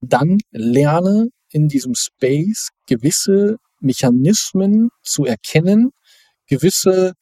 dann 0.01 0.39
lerne 0.51 1.29
in 1.49 1.67
diesem 1.67 1.95
Space 1.95 2.69
gewisse 2.87 3.57
Mechanismen 3.79 4.89
zu 5.03 5.25
erkennen, 5.25 5.91
gewisse 6.47 7.13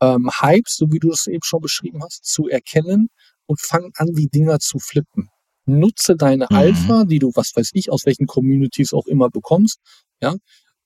ähm, 0.00 0.30
Hypes, 0.40 0.76
so 0.76 0.86
wie 0.90 0.98
du 0.98 1.10
es 1.10 1.26
eben 1.26 1.42
schon 1.42 1.60
beschrieben 1.60 2.02
hast, 2.02 2.24
zu 2.24 2.48
erkennen 2.48 3.08
und 3.46 3.60
fang 3.60 3.90
an, 3.96 4.08
die 4.12 4.28
Dinger 4.28 4.58
zu 4.60 4.78
flippen. 4.78 5.28
Nutze 5.66 6.16
deine 6.16 6.46
mhm. 6.50 6.56
Alpha, 6.56 7.04
die 7.04 7.18
du, 7.18 7.30
was 7.34 7.52
weiß 7.54 7.70
ich, 7.74 7.90
aus 7.90 8.06
welchen 8.06 8.26
Communities 8.26 8.92
auch 8.92 9.06
immer 9.06 9.28
bekommst, 9.30 9.78
ja, 10.20 10.34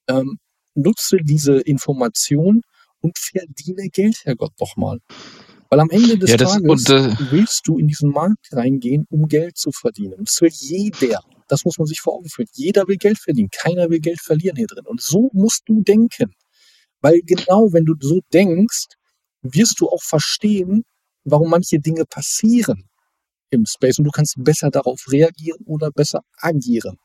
ähm, 0.08 0.38
nutze 0.74 1.18
diese 1.22 1.58
Information 1.60 2.62
und 3.02 3.18
verdiene 3.18 3.88
Geld, 3.88 4.24
Herrgott, 4.24 4.52
doch 4.58 4.76
mal. 4.76 4.98
Weil 5.68 5.80
am 5.80 5.90
Ende 5.90 6.18
des 6.18 6.30
ja, 6.30 6.36
das, 6.36 6.52
Tages 6.52 6.68
und, 6.68 6.90
äh, 6.90 7.16
willst 7.30 7.66
du 7.66 7.78
in 7.78 7.88
diesen 7.88 8.10
Markt 8.10 8.48
reingehen, 8.52 9.06
um 9.10 9.28
Geld 9.28 9.56
zu 9.56 9.70
verdienen. 9.72 10.14
Und 10.14 10.28
das 10.28 10.40
will 10.40 10.50
jeder. 10.52 11.20
Das 11.48 11.64
muss 11.64 11.78
man 11.78 11.86
sich 11.86 12.00
vor 12.00 12.14
Augen 12.14 12.28
führen. 12.28 12.48
Jeder 12.52 12.86
will 12.88 12.96
Geld 12.96 13.18
verdienen. 13.18 13.48
Keiner 13.50 13.88
will 13.90 14.00
Geld 14.00 14.20
verlieren 14.20 14.56
hier 14.56 14.66
drin. 14.66 14.86
Und 14.86 15.00
so 15.00 15.30
musst 15.32 15.62
du 15.66 15.82
denken. 15.82 16.34
Weil 17.00 17.20
genau 17.24 17.72
wenn 17.72 17.84
du 17.84 17.94
so 18.00 18.20
denkst, 18.32 18.88
wirst 19.42 19.80
du 19.80 19.88
auch 19.88 20.02
verstehen, 20.02 20.84
warum 21.24 21.50
manche 21.50 21.78
Dinge 21.78 22.04
passieren 22.04 22.88
im 23.50 23.66
Space 23.66 23.98
und 23.98 24.04
du 24.04 24.10
kannst 24.10 24.34
besser 24.38 24.70
darauf 24.70 25.04
reagieren 25.10 25.60
oder 25.66 25.90
besser 25.90 26.20
agieren. 26.38 26.98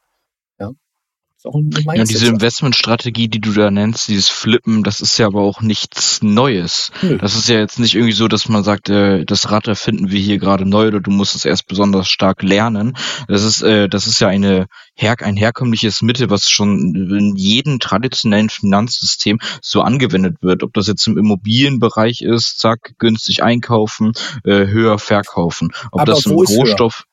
Ja. 1.44 2.04
Diese 2.04 2.28
Investmentstrategie, 2.28 3.28
die 3.28 3.40
du 3.40 3.54
da 3.54 3.70
nennst, 3.70 4.08
dieses 4.08 4.28
Flippen, 4.28 4.84
das 4.84 5.02
ist 5.02 5.18
ja 5.20 5.28
aber 5.28 5.42
auch 5.42 5.62
nichts 5.62 6.22
Neues. 6.24 6.92
Nö. 7.04 7.18
Das 7.18 7.36
ist 7.36 7.48
ja 7.48 7.60
jetzt 7.60 7.78
nicht 7.80 7.94
irgendwie 7.94 8.14
so, 8.14 8.28
dass 8.28 8.50
man 8.50 8.64
sagt, 8.64 8.90
äh, 8.90 9.24
das 9.24 9.52
Rad 9.52 9.68
erfinden 9.68 10.10
wir 10.10 10.20
hier 10.20 10.40
gerade 10.40 10.68
neu 10.68 10.88
oder 10.88 11.00
du 11.00 11.12
musst 11.12 11.36
es 11.36 11.46
erst 11.46 11.68
besonders 11.68 12.10
stark 12.10 12.42
lernen. 12.42 12.98
Das 13.28 13.44
ist, 13.44 13.62
äh, 13.62 13.88
das 13.88 14.08
ist 14.08 14.20
ja 14.20 14.28
eine 14.28 14.66
her 14.96 15.16
ein 15.22 15.38
herkömmliches 15.38 16.02
Mittel, 16.02 16.30
was 16.32 16.50
schon 16.50 16.96
in 16.96 17.36
jedem 17.36 17.80
traditionellen 17.80 18.50
Finanzsystem 18.50 19.38
so 19.62 19.82
angewendet 19.82 20.38
wird. 20.42 20.64
Ob 20.64 20.74
das 20.74 20.88
jetzt 20.88 21.06
im 21.08 21.18
Immobilienbereich 21.18 22.22
ist, 22.22 22.58
zack, 22.58 22.94
günstig 22.98 23.44
einkaufen, 23.44 24.14
äh, 24.44 24.66
höher 24.66 24.98
verkaufen. 24.98 25.70
Ob 25.92 26.02
aber 26.02 26.14
das 26.14 26.26
im 26.26 26.32
Rohstoff. 26.32 27.04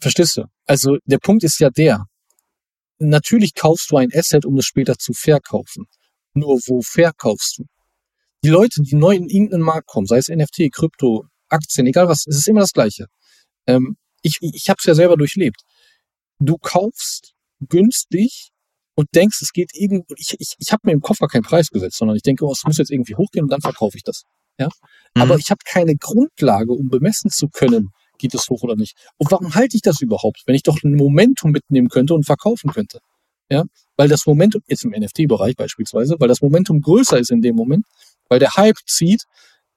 Verstehst 0.00 0.38
du? 0.38 0.44
Also 0.66 0.96
der 1.04 1.18
Punkt 1.18 1.44
ist 1.44 1.60
ja 1.60 1.70
der, 1.70 2.06
natürlich 3.00 3.54
kaufst 3.54 3.90
du 3.90 3.96
ein 3.96 4.10
Asset, 4.14 4.44
um 4.44 4.58
es 4.58 4.66
später 4.66 4.96
zu 4.96 5.12
verkaufen. 5.12 5.86
Nur 6.34 6.58
wo 6.66 6.82
verkaufst 6.82 7.58
du? 7.58 7.64
Die 8.44 8.48
Leute, 8.48 8.82
die 8.82 8.94
neu 8.94 9.14
in 9.14 9.28
irgendeinen 9.28 9.62
Markt 9.62 9.86
kommen, 9.86 10.06
sei 10.06 10.18
es 10.18 10.28
NFT, 10.28 10.72
Krypto, 10.72 11.26
Aktien, 11.48 11.86
egal 11.86 12.08
was, 12.08 12.26
es 12.26 12.36
ist 12.36 12.48
immer 12.48 12.60
das 12.60 12.72
Gleiche. 12.72 13.06
Ähm, 13.66 13.96
ich 14.22 14.38
ich 14.40 14.68
habe 14.68 14.78
es 14.78 14.84
ja 14.84 14.94
selber 14.94 15.16
durchlebt. 15.16 15.62
Du 16.38 16.56
kaufst 16.56 17.34
günstig 17.60 18.50
und 18.94 19.08
denkst, 19.14 19.40
es 19.42 19.52
geht 19.52 19.70
irgendwie, 19.74 20.14
ich, 20.16 20.34
ich, 20.38 20.54
ich 20.58 20.72
habe 20.72 20.82
mir 20.84 20.92
im 20.92 21.00
Koffer 21.00 21.26
keinen 21.26 21.42
Preis 21.42 21.68
gesetzt, 21.68 21.98
sondern 21.98 22.16
ich 22.16 22.22
denke, 22.22 22.44
oh, 22.46 22.52
es 22.52 22.64
muss 22.64 22.78
jetzt 22.78 22.90
irgendwie 22.90 23.16
hochgehen 23.16 23.44
und 23.44 23.50
dann 23.50 23.60
verkaufe 23.60 23.96
ich 23.96 24.02
das. 24.02 24.24
Ja? 24.58 24.68
Mhm. 25.14 25.22
Aber 25.22 25.36
ich 25.36 25.50
habe 25.50 25.60
keine 25.64 25.96
Grundlage, 25.96 26.72
um 26.72 26.88
bemessen 26.88 27.30
zu 27.30 27.48
können, 27.48 27.90
geht 28.20 28.34
es 28.34 28.48
hoch 28.48 28.62
oder 28.62 28.76
nicht. 28.76 28.96
Und 29.16 29.30
warum 29.30 29.54
halte 29.54 29.76
ich 29.76 29.82
das 29.82 30.00
überhaupt, 30.00 30.42
wenn 30.46 30.54
ich 30.54 30.62
doch 30.62 30.82
ein 30.82 30.94
Momentum 30.94 31.50
mitnehmen 31.50 31.88
könnte 31.88 32.14
und 32.14 32.24
verkaufen 32.24 32.70
könnte? 32.70 33.00
Ja, 33.50 33.64
weil 33.96 34.08
das 34.08 34.26
Momentum, 34.26 34.62
jetzt 34.68 34.84
im 34.84 34.92
NFT-Bereich 34.92 35.56
beispielsweise, 35.56 36.16
weil 36.20 36.28
das 36.28 36.40
Momentum 36.40 36.80
größer 36.80 37.18
ist 37.18 37.32
in 37.32 37.42
dem 37.42 37.56
Moment, 37.56 37.84
weil 38.28 38.38
der 38.38 38.54
Hype 38.54 38.78
zieht, 38.86 39.24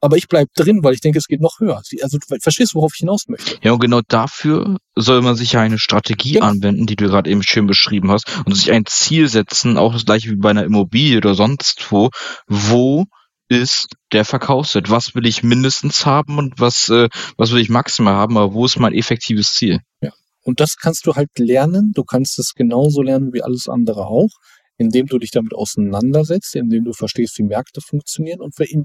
aber 0.03 0.17
ich 0.17 0.27
bleib 0.27 0.53
drin, 0.53 0.83
weil 0.83 0.93
ich 0.93 0.99
denke, 0.99 1.17
es 1.17 1.27
geht 1.27 1.39
noch 1.39 1.61
höher. 1.61 1.81
Also 2.01 2.17
du 2.17 2.39
verstehst, 2.39 2.75
worauf 2.75 2.91
ich 2.93 2.99
hinaus 2.99 3.29
möchte. 3.29 3.57
Ja, 3.63 3.71
und 3.71 3.79
genau 3.79 4.01
dafür 4.05 4.77
soll 4.95 5.21
man 5.21 5.35
sich 5.35 5.53
ja 5.53 5.61
eine 5.61 5.79
Strategie 5.79 6.33
genau. 6.33 6.47
anwenden, 6.47 6.85
die 6.85 6.97
du 6.97 7.07
gerade 7.07 7.29
eben 7.29 7.41
schön 7.41 7.67
beschrieben 7.67 8.11
hast, 8.11 8.25
und 8.45 8.53
sich 8.53 8.71
ein 8.71 8.85
Ziel 8.85 9.29
setzen, 9.29 9.77
auch 9.77 9.93
das 9.93 10.03
gleiche 10.03 10.29
wie 10.29 10.35
bei 10.35 10.49
einer 10.49 10.65
Immobilie 10.65 11.17
oder 11.17 11.35
sonst 11.35 11.89
wo, 11.89 12.09
wo 12.47 13.05
ist 13.53 13.87
der 14.11 14.25
Verkaufswert. 14.25 14.89
Was 14.89 15.15
will 15.15 15.25
ich 15.25 15.43
mindestens 15.43 16.05
haben 16.05 16.37
und 16.37 16.59
was, 16.59 16.89
äh, 16.89 17.09
was 17.37 17.51
will 17.51 17.61
ich 17.61 17.69
maximal 17.69 18.13
haben, 18.13 18.37
aber 18.37 18.53
wo 18.53 18.65
ist 18.65 18.79
mein 18.79 18.93
effektives 18.93 19.53
Ziel? 19.53 19.79
Ja. 20.01 20.11
und 20.43 20.59
das 20.59 20.75
kannst 20.77 21.05
du 21.05 21.15
halt 21.15 21.29
lernen. 21.37 21.91
Du 21.93 22.03
kannst 22.03 22.37
es 22.37 22.53
genauso 22.53 23.01
lernen 23.01 23.33
wie 23.33 23.41
alles 23.41 23.69
andere 23.69 24.07
auch, 24.07 24.29
indem 24.77 25.07
du 25.07 25.17
dich 25.19 25.31
damit 25.31 25.53
auseinandersetzt, 25.53 26.55
indem 26.55 26.83
du 26.83 26.93
verstehst, 26.93 27.37
wie 27.37 27.43
Märkte 27.43 27.79
funktionieren 27.81 28.41
und 28.41 28.57
wie 28.59 28.83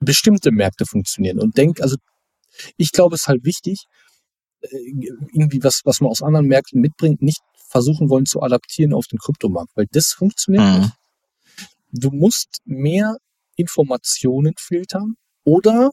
bestimmte 0.00 0.50
Märkte 0.50 0.84
funktionieren. 0.86 1.38
Und 1.38 1.56
denk, 1.56 1.80
also 1.80 1.96
ich 2.76 2.92
glaube, 2.92 3.14
es 3.14 3.22
ist 3.22 3.28
halt 3.28 3.44
wichtig, 3.44 3.84
äh, 4.60 4.68
irgendwie 5.32 5.62
was, 5.62 5.82
was 5.84 6.00
man 6.00 6.10
aus 6.10 6.22
anderen 6.22 6.46
Märkten 6.46 6.80
mitbringt, 6.80 7.22
nicht 7.22 7.40
versuchen 7.68 8.08
wollen 8.08 8.26
zu 8.26 8.42
adaptieren 8.42 8.94
auf 8.94 9.06
den 9.06 9.18
Kryptomarkt, 9.18 9.72
weil 9.76 9.86
das 9.90 10.12
funktioniert 10.12 10.64
mhm. 10.64 10.80
nicht. 10.80 10.92
Du 11.92 12.10
musst 12.10 12.60
mehr 12.64 13.16
Informationen 13.56 14.54
filtern 14.58 15.16
oder 15.44 15.90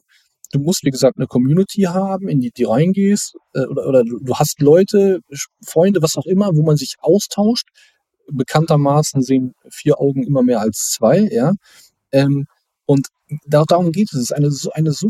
du 0.52 0.60
musst, 0.60 0.84
wie 0.84 0.90
gesagt, 0.90 1.18
eine 1.18 1.26
Community 1.26 1.82
haben, 1.82 2.28
in 2.28 2.40
die 2.40 2.50
du 2.50 2.68
reingehst, 2.68 3.36
äh, 3.54 3.66
oder, 3.66 3.86
oder 3.86 4.04
du 4.04 4.34
hast 4.34 4.60
Leute, 4.60 5.20
Freunde, 5.64 6.02
was 6.02 6.16
auch 6.16 6.26
immer, 6.26 6.54
wo 6.54 6.62
man 6.62 6.76
sich 6.76 6.94
austauscht. 7.00 7.68
Bekanntermaßen 8.30 9.22
sehen 9.22 9.54
vier 9.70 10.00
Augen 10.00 10.22
immer 10.22 10.42
mehr 10.42 10.60
als 10.60 10.90
zwei, 10.92 11.28
ja. 11.30 11.52
Ähm, 12.12 12.46
und 12.86 13.08
darum 13.46 13.92
geht 13.92 14.12
es. 14.12 14.14
Es 14.14 14.22
ist 14.22 14.32
eine, 14.32 14.50
so, 14.50 14.70
eine 14.72 14.92
so 14.92 15.08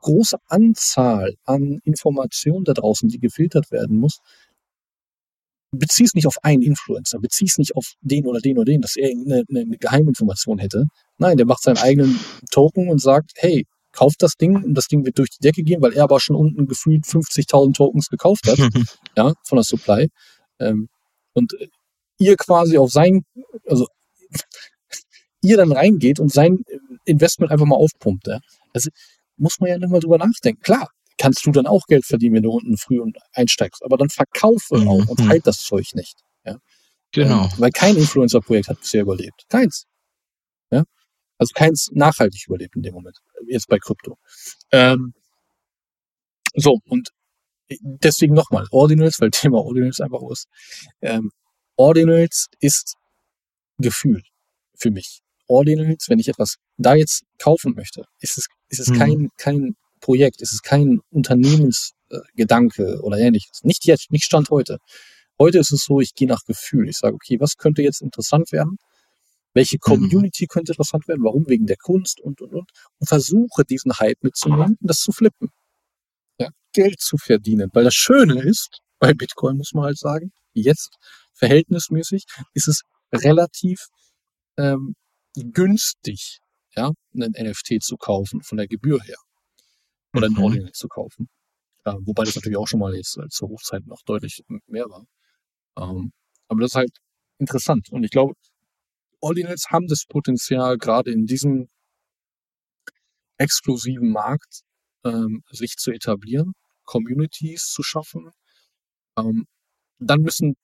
große 0.00 0.36
Anzahl 0.48 1.34
an 1.44 1.80
Informationen 1.84 2.64
da 2.64 2.74
draußen, 2.74 3.08
die 3.08 3.18
gefiltert 3.18 3.70
werden 3.70 3.96
muss. 3.96 4.18
Bezieh 5.74 6.04
es 6.04 6.14
nicht 6.14 6.26
auf 6.26 6.36
einen 6.42 6.62
Influencer, 6.62 7.18
bezieh 7.18 7.46
es 7.46 7.56
nicht 7.56 7.74
auf 7.74 7.94
den 8.02 8.26
oder 8.26 8.40
den 8.40 8.58
oder 8.58 8.66
den, 8.66 8.82
dass 8.82 8.96
er 8.96 9.08
eine, 9.10 9.44
eine 9.48 9.78
Geheiminformation 9.78 10.58
hätte. 10.58 10.84
Nein, 11.16 11.38
der 11.38 11.46
macht 11.46 11.62
seinen 11.62 11.78
eigenen 11.78 12.18
Token 12.50 12.90
und 12.90 13.00
sagt, 13.00 13.32
hey, 13.36 13.64
kauft 13.92 14.22
das 14.22 14.34
Ding 14.34 14.56
und 14.56 14.74
das 14.74 14.86
Ding 14.86 15.04
wird 15.04 15.18
durch 15.18 15.30
die 15.30 15.42
Decke 15.42 15.62
gehen, 15.62 15.80
weil 15.80 15.92
er 15.92 16.04
aber 16.04 16.20
schon 16.20 16.36
unten 16.36 16.66
gefühlt 16.66 17.04
50.000 17.04 17.74
Tokens 17.74 18.08
gekauft 18.08 18.46
hat, 18.46 18.58
ja, 19.16 19.32
von 19.44 19.56
der 19.56 19.64
Supply. 19.64 20.08
Ähm, 20.58 20.88
und 21.32 21.54
ihr 22.18 22.36
quasi 22.36 22.78
auf 22.78 22.90
sein, 22.90 23.22
also 23.66 23.86
ihr 25.42 25.56
dann 25.56 25.72
reingeht 25.72 26.20
und 26.20 26.32
sein 26.32 26.64
Investment 27.04 27.50
einfach 27.50 27.66
mal 27.66 27.76
aufpumpt. 27.76 28.26
Ja. 28.26 28.40
Also 28.72 28.90
muss 29.36 29.58
man 29.60 29.70
ja 29.70 29.78
nochmal 29.78 30.00
drüber 30.00 30.18
nachdenken. 30.18 30.60
Klar, 30.62 30.88
kannst 31.18 31.44
du 31.46 31.52
dann 31.52 31.66
auch 31.66 31.86
Geld 31.86 32.04
verdienen, 32.04 32.36
wenn 32.36 32.42
du 32.42 32.50
unten 32.50 32.76
früh 32.76 33.00
und 33.00 33.16
einsteigst, 33.32 33.84
aber 33.84 33.96
dann 33.96 34.08
verkaufe 34.08 34.78
mhm. 34.78 34.88
auch 34.88 35.06
und 35.08 35.20
mhm. 35.20 35.28
halt 35.28 35.46
das 35.46 35.58
Zeug 35.58 35.94
nicht. 35.94 36.20
Ja. 36.44 36.58
Genau. 37.12 37.44
Ähm, 37.44 37.50
weil 37.58 37.70
kein 37.70 37.96
Influencer-Projekt 37.96 38.68
hat 38.68 38.80
bisher 38.80 39.02
überlebt. 39.02 39.44
Keins. 39.48 39.86
Ja. 40.70 40.84
Also 41.38 41.52
keins 41.54 41.90
nachhaltig 41.92 42.46
überlebt 42.46 42.76
in 42.76 42.82
dem 42.82 42.94
Moment. 42.94 43.18
Jetzt 43.46 43.68
bei 43.68 43.78
Krypto. 43.78 44.18
Ähm, 44.70 45.14
so, 46.54 46.80
und 46.88 47.10
deswegen 47.80 48.34
nochmal, 48.34 48.66
Ordinals, 48.70 49.20
weil 49.20 49.30
Thema 49.32 49.58
Ordinals 49.58 50.00
einfach 50.00 50.20
ist. 50.30 50.46
Ähm, 51.00 51.30
Ordinals 51.76 52.48
ist 52.60 52.96
Gefühl 53.78 54.22
für 54.76 54.90
mich. 54.90 55.20
Ordinals, 55.48 56.08
wenn 56.08 56.18
ich 56.18 56.28
etwas 56.28 56.56
da 56.76 56.94
jetzt 56.94 57.24
kaufen 57.38 57.74
möchte, 57.74 58.04
ist 58.20 58.38
es, 58.38 58.46
ist 58.68 58.80
es 58.80 58.88
mhm. 58.88 58.98
kein, 58.98 59.28
kein 59.36 59.76
Projekt, 60.02 60.42
ist 60.42 60.52
es 60.52 60.60
kein 60.60 61.00
Unternehmensgedanke 61.10 62.82
äh, 62.82 62.98
oder 62.98 63.16
ähnliches. 63.18 63.62
Nicht 63.62 63.86
jetzt, 63.86 64.10
nicht 64.10 64.24
Stand 64.24 64.50
heute. 64.50 64.78
Heute 65.38 65.58
ist 65.58 65.72
es 65.72 65.84
so, 65.84 66.00
ich 66.00 66.14
gehe 66.14 66.28
nach 66.28 66.44
Gefühl. 66.44 66.88
Ich 66.88 66.98
sage, 66.98 67.14
okay, 67.14 67.40
was 67.40 67.56
könnte 67.56 67.82
jetzt 67.82 68.02
interessant 68.02 68.52
werden? 68.52 68.76
Welche 69.54 69.76
mhm. 69.76 69.80
Community 69.80 70.44
mhm. 70.44 70.48
könnte 70.48 70.72
interessant 70.72 71.08
werden? 71.08 71.24
Warum? 71.24 71.48
Wegen 71.48 71.66
der 71.66 71.76
Kunst 71.76 72.20
und, 72.20 72.40
und, 72.42 72.52
und. 72.52 72.70
Und 72.98 73.06
versuche 73.06 73.64
diesen 73.64 73.98
Hype 73.98 74.22
mitzunehmen 74.22 74.76
und 74.80 74.90
das 74.90 74.98
zu 74.98 75.12
flippen. 75.12 75.48
Ja, 76.38 76.50
Geld 76.72 77.00
zu 77.00 77.16
verdienen. 77.16 77.70
Weil 77.72 77.84
das 77.84 77.94
Schöne 77.94 78.42
ist, 78.42 78.80
bei 78.98 79.14
Bitcoin 79.14 79.56
muss 79.56 79.72
man 79.72 79.84
halt 79.84 79.98
sagen, 79.98 80.32
jetzt 80.52 80.96
verhältnismäßig 81.32 82.24
ist 82.54 82.68
es 82.68 82.82
relativ 83.12 83.86
ähm, 84.58 84.94
günstig, 85.34 86.38
ja, 86.76 86.92
einen 87.14 87.32
NFT 87.32 87.82
zu 87.82 87.96
kaufen 87.96 88.42
von 88.42 88.58
der 88.58 88.68
Gebühr 88.68 89.00
her. 89.02 89.16
Oder 90.14 90.28
mhm. 90.28 90.36
einen 90.36 90.44
Ordinal 90.44 90.72
zu 90.72 90.88
kaufen. 90.88 91.28
Äh, 91.84 91.94
wobei 92.00 92.24
das 92.24 92.36
natürlich 92.36 92.58
auch 92.58 92.68
schon 92.68 92.80
mal 92.80 92.94
jetzt 92.94 93.16
äh, 93.18 93.28
zur 93.28 93.48
Hochzeit 93.48 93.86
noch 93.86 94.02
deutlich 94.02 94.44
mehr 94.66 94.86
war. 94.88 95.06
Ähm, 95.78 96.12
aber 96.48 96.60
das 96.60 96.72
ist 96.72 96.76
halt 96.76 96.98
interessant. 97.38 97.90
Und 97.90 98.04
ich 98.04 98.10
glaube, 98.10 98.34
Ordinals 99.20 99.66
haben 99.70 99.86
das 99.86 100.04
Potenzial, 100.06 100.78
gerade 100.78 101.12
in 101.12 101.26
diesem 101.26 101.68
exklusiven 103.38 104.10
Markt 104.10 104.62
ähm, 105.04 105.42
sich 105.50 105.76
zu 105.76 105.90
etablieren, 105.92 106.52
Communities 106.84 107.66
zu 107.66 107.82
schaffen. 107.82 108.30
Ähm, 109.16 109.46
dann 109.98 110.20
müssen 110.20 110.54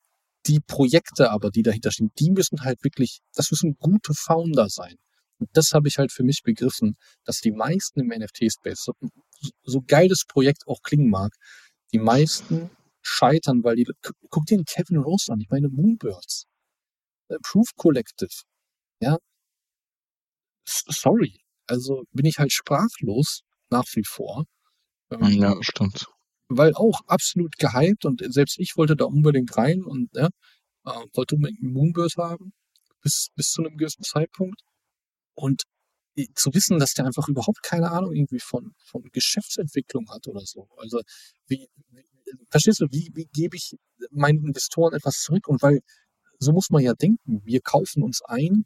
die 0.47 0.59
Projekte 0.59 1.31
aber, 1.31 1.51
die 1.51 1.63
dahinter 1.63 1.91
stehen, 1.91 2.11
die 2.19 2.31
müssen 2.31 2.61
halt 2.61 2.83
wirklich, 2.83 3.19
das 3.33 3.51
müssen 3.51 3.77
gute 3.77 4.13
Founder 4.13 4.69
sein. 4.69 4.95
Und 5.39 5.49
das 5.53 5.71
habe 5.73 5.87
ich 5.87 5.97
halt 5.97 6.11
für 6.11 6.23
mich 6.23 6.41
begriffen, 6.43 6.97
dass 7.25 7.39
die 7.39 7.51
meisten 7.51 7.99
im 7.99 8.07
NFT-Space, 8.07 8.83
so, 8.83 8.93
so 9.63 9.81
geil 9.85 10.07
das 10.09 10.25
Projekt 10.27 10.67
auch 10.67 10.81
klingen 10.83 11.09
mag, 11.09 11.33
die 11.93 11.99
meisten 11.99 12.69
scheitern, 13.01 13.63
weil 13.63 13.75
die, 13.75 13.87
guck 14.29 14.45
dir 14.45 14.57
den 14.57 14.65
Kevin 14.65 14.97
Rose 14.97 15.31
an, 15.31 15.39
ich 15.39 15.49
meine 15.49 15.69
Moonbirds, 15.69 16.45
äh, 17.29 17.37
Proof 17.41 17.69
Collective, 17.75 18.43
ja, 19.01 19.17
sorry, 20.65 21.41
also 21.67 22.03
bin 22.11 22.25
ich 22.25 22.37
halt 22.37 22.51
sprachlos 22.51 23.41
nach 23.69 23.85
wie 23.93 24.03
vor. 24.05 24.45
Ähm, 25.11 25.31
ja, 25.31 25.55
stimmt 25.61 26.07
weil 26.49 26.73
auch 26.73 27.01
absolut 27.07 27.57
gehypt 27.57 28.05
und 28.05 28.21
selbst 28.33 28.59
ich 28.59 28.75
wollte 28.75 28.95
da 28.95 29.05
unbedingt 29.05 29.55
rein 29.55 29.83
und 29.83 30.09
ja, 30.15 30.29
äh, 30.85 31.05
wollte 31.13 31.35
unbedingt 31.35 31.61
einen 31.61 31.73
Moonbird 31.73 32.17
haben, 32.17 32.53
bis, 33.01 33.29
bis 33.35 33.51
zu 33.51 33.63
einem 33.63 33.77
gewissen 33.77 34.03
Zeitpunkt. 34.03 34.61
Und 35.39 35.63
zu 36.35 36.53
wissen, 36.53 36.79
dass 36.79 36.93
der 36.93 37.05
einfach 37.05 37.29
überhaupt 37.29 37.63
keine 37.63 37.91
Ahnung 37.91 38.13
irgendwie 38.13 38.41
von, 38.41 38.73
von 38.83 39.03
Geschäftsentwicklung 39.13 40.09
hat 40.09 40.27
oder 40.27 40.41
so. 40.45 40.67
Also, 40.77 41.01
wie, 41.47 41.67
wie 41.91 42.05
verstehst 42.49 42.81
du, 42.81 42.87
wie, 42.91 43.09
wie 43.13 43.25
gebe 43.31 43.55
ich 43.55 43.77
meinen 44.11 44.45
Investoren 44.45 44.93
etwas 44.93 45.21
zurück? 45.21 45.47
Und 45.47 45.61
weil, 45.61 45.79
so 46.37 46.51
muss 46.51 46.69
man 46.71 46.83
ja 46.83 46.93
denken, 46.93 47.41
wir 47.45 47.61
kaufen 47.61 48.03
uns 48.03 48.21
ein, 48.25 48.65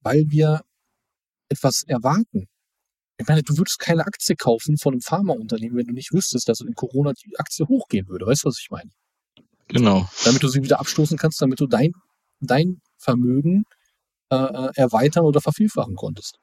weil 0.00 0.24
wir 0.28 0.62
etwas 1.48 1.84
erwarten. 1.86 2.48
Ich 3.16 3.26
meine, 3.26 3.42
du 3.42 3.56
würdest 3.56 3.78
keine 3.78 4.04
Aktie 4.06 4.34
kaufen 4.34 4.76
von 4.76 4.94
einem 4.94 5.00
Pharmaunternehmen, 5.00 5.76
wenn 5.76 5.86
du 5.86 5.92
nicht 5.92 6.12
wüsstest, 6.12 6.48
dass 6.48 6.60
in 6.60 6.74
Corona 6.74 7.12
die 7.12 7.38
Aktie 7.38 7.66
hochgehen 7.66 8.08
würde. 8.08 8.26
Weißt 8.26 8.44
du, 8.44 8.48
was 8.48 8.58
ich 8.60 8.70
meine? 8.70 8.90
Genau. 9.68 10.08
Damit 10.24 10.42
du 10.42 10.48
sie 10.48 10.62
wieder 10.62 10.80
abstoßen 10.80 11.16
kannst, 11.16 11.40
damit 11.40 11.60
du 11.60 11.66
dein, 11.66 11.92
dein 12.40 12.80
Vermögen 12.96 13.64
äh, 14.30 14.36
äh, 14.36 14.70
erweitern 14.74 15.24
oder 15.24 15.40
vervielfachen 15.40 15.96
konntest. 15.96 16.38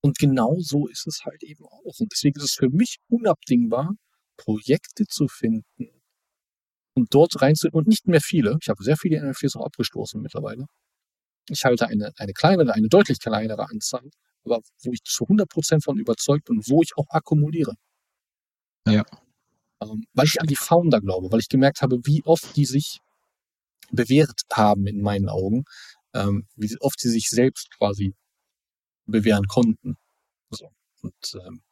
Und 0.00 0.18
genau 0.18 0.56
so 0.60 0.86
ist 0.86 1.06
es 1.06 1.24
halt 1.24 1.42
eben 1.42 1.64
auch. 1.64 1.98
Und 1.98 2.12
deswegen 2.12 2.38
ist 2.38 2.44
es 2.44 2.54
für 2.54 2.68
mich 2.68 2.98
unabdingbar, 3.08 3.94
Projekte 4.36 5.06
zu 5.06 5.26
finden 5.28 5.90
und 6.94 7.12
dort 7.12 7.42
reinzu 7.42 7.68
und 7.72 7.88
nicht 7.88 8.06
mehr 8.06 8.20
viele. 8.20 8.56
Ich 8.62 8.68
habe 8.68 8.82
sehr 8.82 8.96
viele 8.96 9.20
NFTs 9.20 9.56
auch 9.56 9.66
abgestoßen 9.66 10.20
mittlerweile. 10.22 10.66
Ich 11.48 11.64
halte 11.64 11.88
eine, 11.88 12.12
eine 12.16 12.32
kleinere, 12.32 12.74
eine 12.74 12.88
deutlich 12.88 13.18
kleinere 13.18 13.68
Anzahl 13.68 14.08
aber 14.50 14.62
wo 14.82 14.92
ich 14.92 15.02
zu 15.04 15.24
100% 15.24 15.82
von 15.82 15.98
überzeugt 15.98 16.46
bin, 16.46 16.60
wo 16.66 16.82
ich 16.82 16.96
auch 16.96 17.06
akkumuliere. 17.10 17.74
Ja. 18.86 19.04
Ähm, 19.82 20.04
weil 20.12 20.26
ich 20.26 20.40
an 20.40 20.46
die 20.46 20.56
Founder 20.56 21.00
glaube, 21.00 21.30
weil 21.30 21.40
ich 21.40 21.48
gemerkt 21.48 21.82
habe, 21.82 21.98
wie 22.04 22.22
oft 22.24 22.56
die 22.56 22.64
sich 22.64 22.98
bewährt 23.90 24.42
haben 24.52 24.86
in 24.86 25.00
meinen 25.00 25.28
Augen, 25.28 25.64
ähm, 26.14 26.46
wie 26.56 26.76
oft 26.80 27.00
sie 27.00 27.10
sich 27.10 27.28
selbst 27.28 27.70
quasi 27.76 28.14
bewähren 29.06 29.46
konnten. 29.46 29.96
So. 30.50 30.70
Und 31.02 31.34
ähm, 31.46 31.62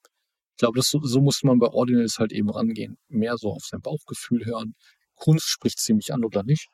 ich 0.52 0.58
glaube, 0.58 0.78
das, 0.78 0.88
so 0.90 1.20
muss 1.20 1.42
man 1.42 1.58
bei 1.58 1.68
Ordinals 1.68 2.18
halt 2.18 2.32
eben 2.32 2.50
rangehen. 2.50 2.96
Mehr 3.08 3.36
so 3.36 3.52
auf 3.52 3.64
sein 3.64 3.82
Bauchgefühl 3.82 4.46
hören. 4.46 4.74
Kunst 5.14 5.48
spricht 5.48 5.78
ziemlich 5.78 6.12
an 6.12 6.24
oder 6.24 6.42
nicht. 6.42 6.68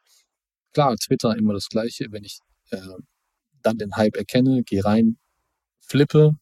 Klar, 0.72 0.96
Twitter 0.96 1.36
immer 1.36 1.52
das 1.52 1.68
Gleiche. 1.68 2.06
Wenn 2.10 2.24
ich 2.24 2.38
äh, 2.70 2.80
dann 3.62 3.78
den 3.78 3.96
Hype 3.96 4.16
erkenne, 4.16 4.62
gehe 4.62 4.84
rein, 4.84 5.18
flippe 5.80 6.36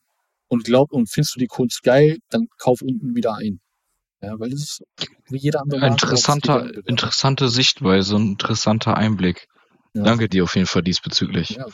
und 0.48 0.64
glaub 0.64 0.92
und 0.92 1.10
findest 1.10 1.36
du 1.36 1.40
die 1.40 1.46
Kunst 1.46 1.82
geil, 1.82 2.18
dann 2.28 2.48
kauf 2.58 2.82
unten 2.82 3.14
wieder 3.14 3.34
ein. 3.36 3.60
Ja, 4.22 4.38
weil 4.38 4.50
das 4.50 4.60
ist 4.60 4.84
wie 5.30 5.38
jeder 5.38 5.62
andere. 5.62 5.86
Interessanter, 5.86 6.86
interessante 6.86 7.48
Sichtweise, 7.48 8.16
ein 8.16 8.32
interessanter 8.32 8.96
Einblick. 8.96 9.48
Ja. 9.94 10.02
Danke 10.04 10.28
dir 10.28 10.44
auf 10.44 10.54
jeden 10.54 10.66
Fall 10.66 10.82
diesbezüglich. 10.82 11.50
Ja. 11.50 11.66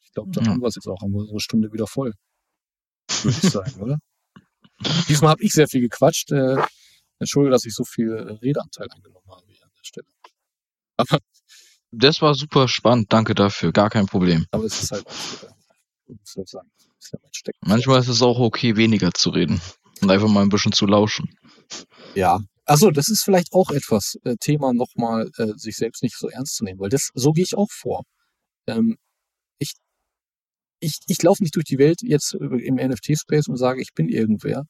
Ich 0.00 0.12
glaube, 0.12 0.30
da 0.32 0.42
ja. 0.42 0.48
haben 0.48 0.60
wir 0.60 0.68
es 0.68 0.76
jetzt 0.76 0.86
auch, 0.86 1.00
haben 1.00 1.12
wir 1.12 1.20
unsere 1.20 1.40
Stunde 1.40 1.72
wieder 1.72 1.86
voll. 1.86 2.12
Würde 3.22 3.38
ich 3.42 3.50
sagen, 3.50 3.80
oder? 3.80 3.98
Diesmal 5.08 5.32
habe 5.32 5.42
ich 5.42 5.52
sehr 5.52 5.68
viel 5.68 5.80
gequatscht. 5.80 6.32
Äh, 6.32 6.56
Entschuldige, 7.18 7.52
dass 7.52 7.64
ich 7.64 7.74
so 7.74 7.84
viel 7.84 8.12
äh, 8.12 8.32
Redeanteil 8.32 8.88
eingenommen 8.90 9.26
habe 9.30 9.44
hier 9.46 9.64
an 9.64 9.70
der 9.76 9.84
Stelle. 9.84 10.06
Aber 10.96 11.18
das 11.92 12.20
war 12.20 12.34
super 12.34 12.68
spannend, 12.68 13.12
danke 13.12 13.34
dafür, 13.34 13.72
gar 13.72 13.90
kein 13.90 14.06
Problem. 14.06 14.46
Aber 14.50 14.64
es 14.64 14.82
ist 14.82 14.92
halt 14.92 15.06
auch, 15.06 15.12
äh, 16.08 16.46
sagen. 16.46 16.70
Manchmal 17.60 18.00
ist 18.00 18.08
es 18.08 18.22
auch 18.22 18.38
okay, 18.38 18.76
weniger 18.76 19.12
zu 19.12 19.30
reden 19.30 19.60
und 20.00 20.10
einfach 20.10 20.28
mal 20.28 20.42
ein 20.42 20.48
bisschen 20.48 20.72
zu 20.72 20.86
lauschen. 20.86 21.36
Ja, 22.14 22.38
Achso, 22.64 22.90
das 22.92 23.08
ist 23.08 23.24
vielleicht 23.24 23.52
auch 23.52 23.70
etwas, 23.70 24.16
äh, 24.24 24.36
Thema 24.38 24.72
nochmal, 24.72 25.28
äh, 25.36 25.52
sich 25.56 25.76
selbst 25.76 26.02
nicht 26.02 26.16
so 26.16 26.28
ernst 26.28 26.54
zu 26.54 26.64
nehmen, 26.64 26.78
weil 26.78 26.90
das, 26.90 27.10
so 27.14 27.32
gehe 27.32 27.42
ich 27.44 27.56
auch 27.56 27.70
vor. 27.70 28.04
Ähm, 28.68 28.96
ich 29.58 29.74
ich, 30.80 30.98
ich 31.06 31.22
laufe 31.22 31.42
nicht 31.42 31.54
durch 31.54 31.64
die 31.64 31.78
Welt 31.78 32.02
jetzt 32.02 32.34
im 32.34 32.74
NFT-Space 32.76 33.48
und 33.48 33.56
sage, 33.56 33.80
ich 33.80 33.94
bin 33.94 34.08
irgendwer, 34.08 34.64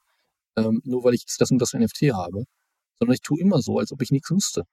ähm, 0.56 0.82
nur 0.84 1.04
weil 1.04 1.14
ich 1.14 1.24
das 1.38 1.50
und 1.50 1.58
das 1.58 1.72
NFT 1.72 2.12
habe, 2.12 2.44
sondern 2.98 3.14
ich 3.14 3.22
tue 3.22 3.40
immer 3.40 3.62
so, 3.62 3.78
als 3.78 3.92
ob 3.92 4.02
ich 4.02 4.10
nichts 4.10 4.30
wüsste. 4.30 4.64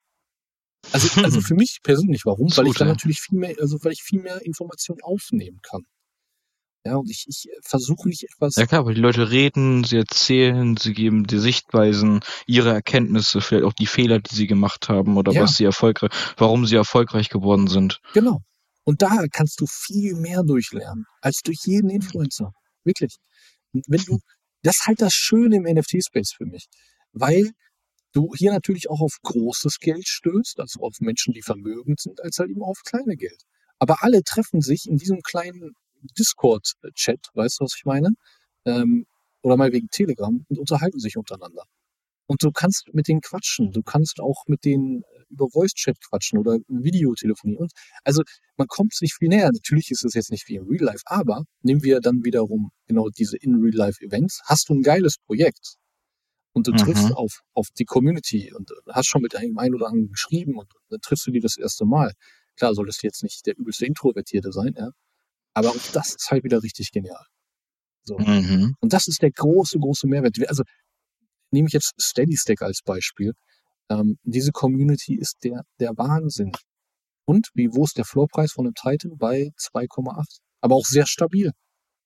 Also, 0.92 1.22
also 1.22 1.42
für 1.42 1.56
mich 1.56 1.80
persönlich, 1.82 2.24
warum? 2.26 2.50
Weil 2.56 2.68
ich 2.68 2.76
dann 2.76 2.90
natürlich 2.90 3.22
viel 3.22 3.40
mehr, 3.40 3.56
also 3.60 3.78
weil 3.84 3.94
ich 3.94 4.04
viel 4.04 4.22
mehr 4.22 4.46
Informationen 4.46 5.02
aufnehmen 5.02 5.60
kann. 5.62 5.84
Ja, 6.86 6.96
und 6.96 7.10
ich, 7.10 7.26
ich 7.28 7.50
versuche 7.62 8.08
nicht 8.08 8.24
etwas. 8.24 8.56
Ja 8.56 8.66
klar, 8.66 8.86
weil 8.86 8.94
die 8.94 9.02
Leute 9.02 9.32
reden, 9.32 9.84
sie 9.84 9.98
erzählen, 9.98 10.78
sie 10.78 10.94
geben 10.94 11.28
die 11.28 11.40
Sichtweisen, 11.40 12.22
ihre 12.48 12.72
Erkenntnisse, 12.72 13.42
vielleicht 13.42 13.66
auch 13.66 13.74
die 13.74 13.86
Fehler, 13.86 14.20
die 14.20 14.34
sie 14.34 14.48
gemacht 14.48 14.88
haben 14.88 15.18
oder 15.18 15.34
ja. 15.34 15.42
was 15.42 15.56
sie 15.56 15.66
erfolgreich, 15.66 16.12
warum 16.38 16.66
sie 16.66 16.76
erfolgreich 16.76 17.30
geworden 17.30 17.68
sind. 17.68 18.00
Genau. 18.14 18.42
Und 18.86 19.02
da 19.02 19.26
kannst 19.32 19.60
du 19.60 19.66
viel 19.68 20.16
mehr 20.16 20.42
durchlernen, 20.44 21.06
als 21.22 21.42
durch 21.44 21.60
jeden 21.66 21.90
Influencer. 21.90 22.54
Wirklich. 22.86 23.18
Und 23.74 23.84
wenn 23.88 24.02
du, 24.04 24.20
das 24.64 24.78
ist 24.78 24.88
halt 24.88 25.02
das 25.02 25.14
Schöne 25.14 25.58
im 25.58 25.64
NFT-Space 25.64 26.34
für 26.36 26.46
mich. 26.46 26.68
Weil 27.12 27.52
du 28.14 28.32
hier 28.36 28.52
natürlich 28.52 28.90
auch 28.90 29.02
auf 29.02 29.18
großes 29.22 29.80
Geld 29.80 30.08
stößt, 30.08 30.60
also 30.60 30.80
auf 30.82 30.96
Menschen, 31.02 31.34
die 31.34 31.42
vermögend 31.42 32.00
sind, 32.00 32.22
als 32.24 32.40
halt 32.40 32.50
eben 32.50 32.64
auf 32.64 32.82
kleine 32.84 33.16
Geld. 33.16 33.44
Aber 33.80 33.98
alle 34.02 34.24
treffen 34.24 34.62
sich 34.62 34.88
in 34.88 34.98
diesem 34.98 35.22
kleinen 35.22 35.74
Discord-Chat, 36.18 37.28
weißt 37.34 37.60
du, 37.60 37.66
was 37.66 37.76
ich 37.76 37.86
meine? 37.86 38.10
Ähm, 38.66 39.06
oder 39.42 39.58
mal 39.58 39.72
wegen 39.72 39.90
Telegram 39.90 40.46
und 40.48 40.60
unterhalten 40.60 41.00
sich 41.00 41.18
untereinander. 41.18 41.64
Und 42.28 42.44
du 42.44 42.52
kannst 42.52 42.94
mit 42.94 43.08
denen 43.08 43.22
quatschen, 43.22 43.72
du 43.72 43.82
kannst 43.82 44.20
auch 44.20 44.44
mit 44.46 44.64
denen 44.64 45.02
äh, 45.02 45.06
über 45.30 45.48
Voice-Chat 45.50 45.98
quatschen 46.00 46.38
oder 46.38 46.60
Videotelefonie. 46.68 47.58
Und 47.58 47.72
also 48.04 48.22
man 48.56 48.68
kommt 48.68 48.94
sich 48.94 49.16
viel 49.16 49.30
näher. 49.30 49.50
Natürlich 49.52 49.90
ist 49.90 50.06
es 50.06 50.14
jetzt 50.14 50.30
nicht 50.30 50.48
wie 50.48 50.58
im 50.58 50.68
Real 50.68 50.84
Life, 50.84 51.02
aber 51.06 51.46
nehmen 51.64 51.84
wir 51.84 52.02
dann 52.02 52.24
wiederum 52.24 52.70
genau 52.86 53.10
diese 53.10 53.38
In-Real-Life-Events. 53.38 54.42
Hast 54.46 54.70
du 54.70 54.76
ein 54.76 54.84
geiles 54.84 55.18
Projekt 55.26 55.78
und 56.54 56.68
du 56.68 56.72
mhm. 56.72 56.78
triffst 56.78 57.14
auf, 57.14 57.42
auf 57.54 57.68
die 57.78 57.86
Community 57.86 58.54
und 58.54 58.70
hast 58.90 59.08
schon 59.08 59.24
mit 59.24 59.36
einem 59.36 59.58
einen 59.58 59.74
oder 59.74 59.88
anderen 59.88 60.12
geschrieben 60.12 60.56
und 60.58 60.72
dann 60.90 61.00
triffst 61.02 61.26
du 61.26 61.32
die 61.32 61.40
das 61.40 61.58
erste 61.58 61.86
Mal. 61.86 62.14
Klar, 62.58 62.76
solltest 62.76 63.02
du 63.02 63.08
jetzt 63.08 63.24
nicht 63.24 63.46
der 63.48 63.58
übelste 63.58 63.88
Introvertierte 63.88 64.52
sein, 64.52 64.76
ja. 64.78 64.92
Aber 65.60 65.72
auch 65.72 65.92
das 65.92 66.16
ist 66.16 66.32
halt 66.32 66.46
wieder 66.46 66.64
richtig 66.64 66.92
genial. 66.92 67.26
So. 68.06 68.18
Mhm. 68.18 68.76
Und 68.80 68.94
das 68.94 69.10
ist 69.10 69.22
der 69.22 69.32
große, 69.32 69.78
große 69.78 70.08
Mehrwert. 70.08 70.38
Also 70.48 70.64
nehme 71.52 71.68
ich 71.68 71.74
jetzt 71.74 71.94
Steady 72.00 72.38
Stack 72.38 72.62
als 72.62 72.82
Beispiel. 72.82 73.34
Ähm, 73.90 74.18
diese 74.24 74.54
Community 74.54 75.16
ist 75.16 75.44
der, 75.44 75.64
der 75.82 75.98
Wahnsinn. 75.98 76.54
Und 77.26 77.50
wie, 77.56 77.68
wo 77.74 77.84
ist 77.84 77.98
der 77.98 78.06
Floorpreis 78.06 78.54
von 78.54 78.68
einem 78.68 78.74
Titan? 78.74 79.18
Bei 79.18 79.52
2,8. 79.60 80.40
Aber 80.62 80.76
auch 80.76 80.86
sehr 80.86 81.06
stabil. 81.06 81.52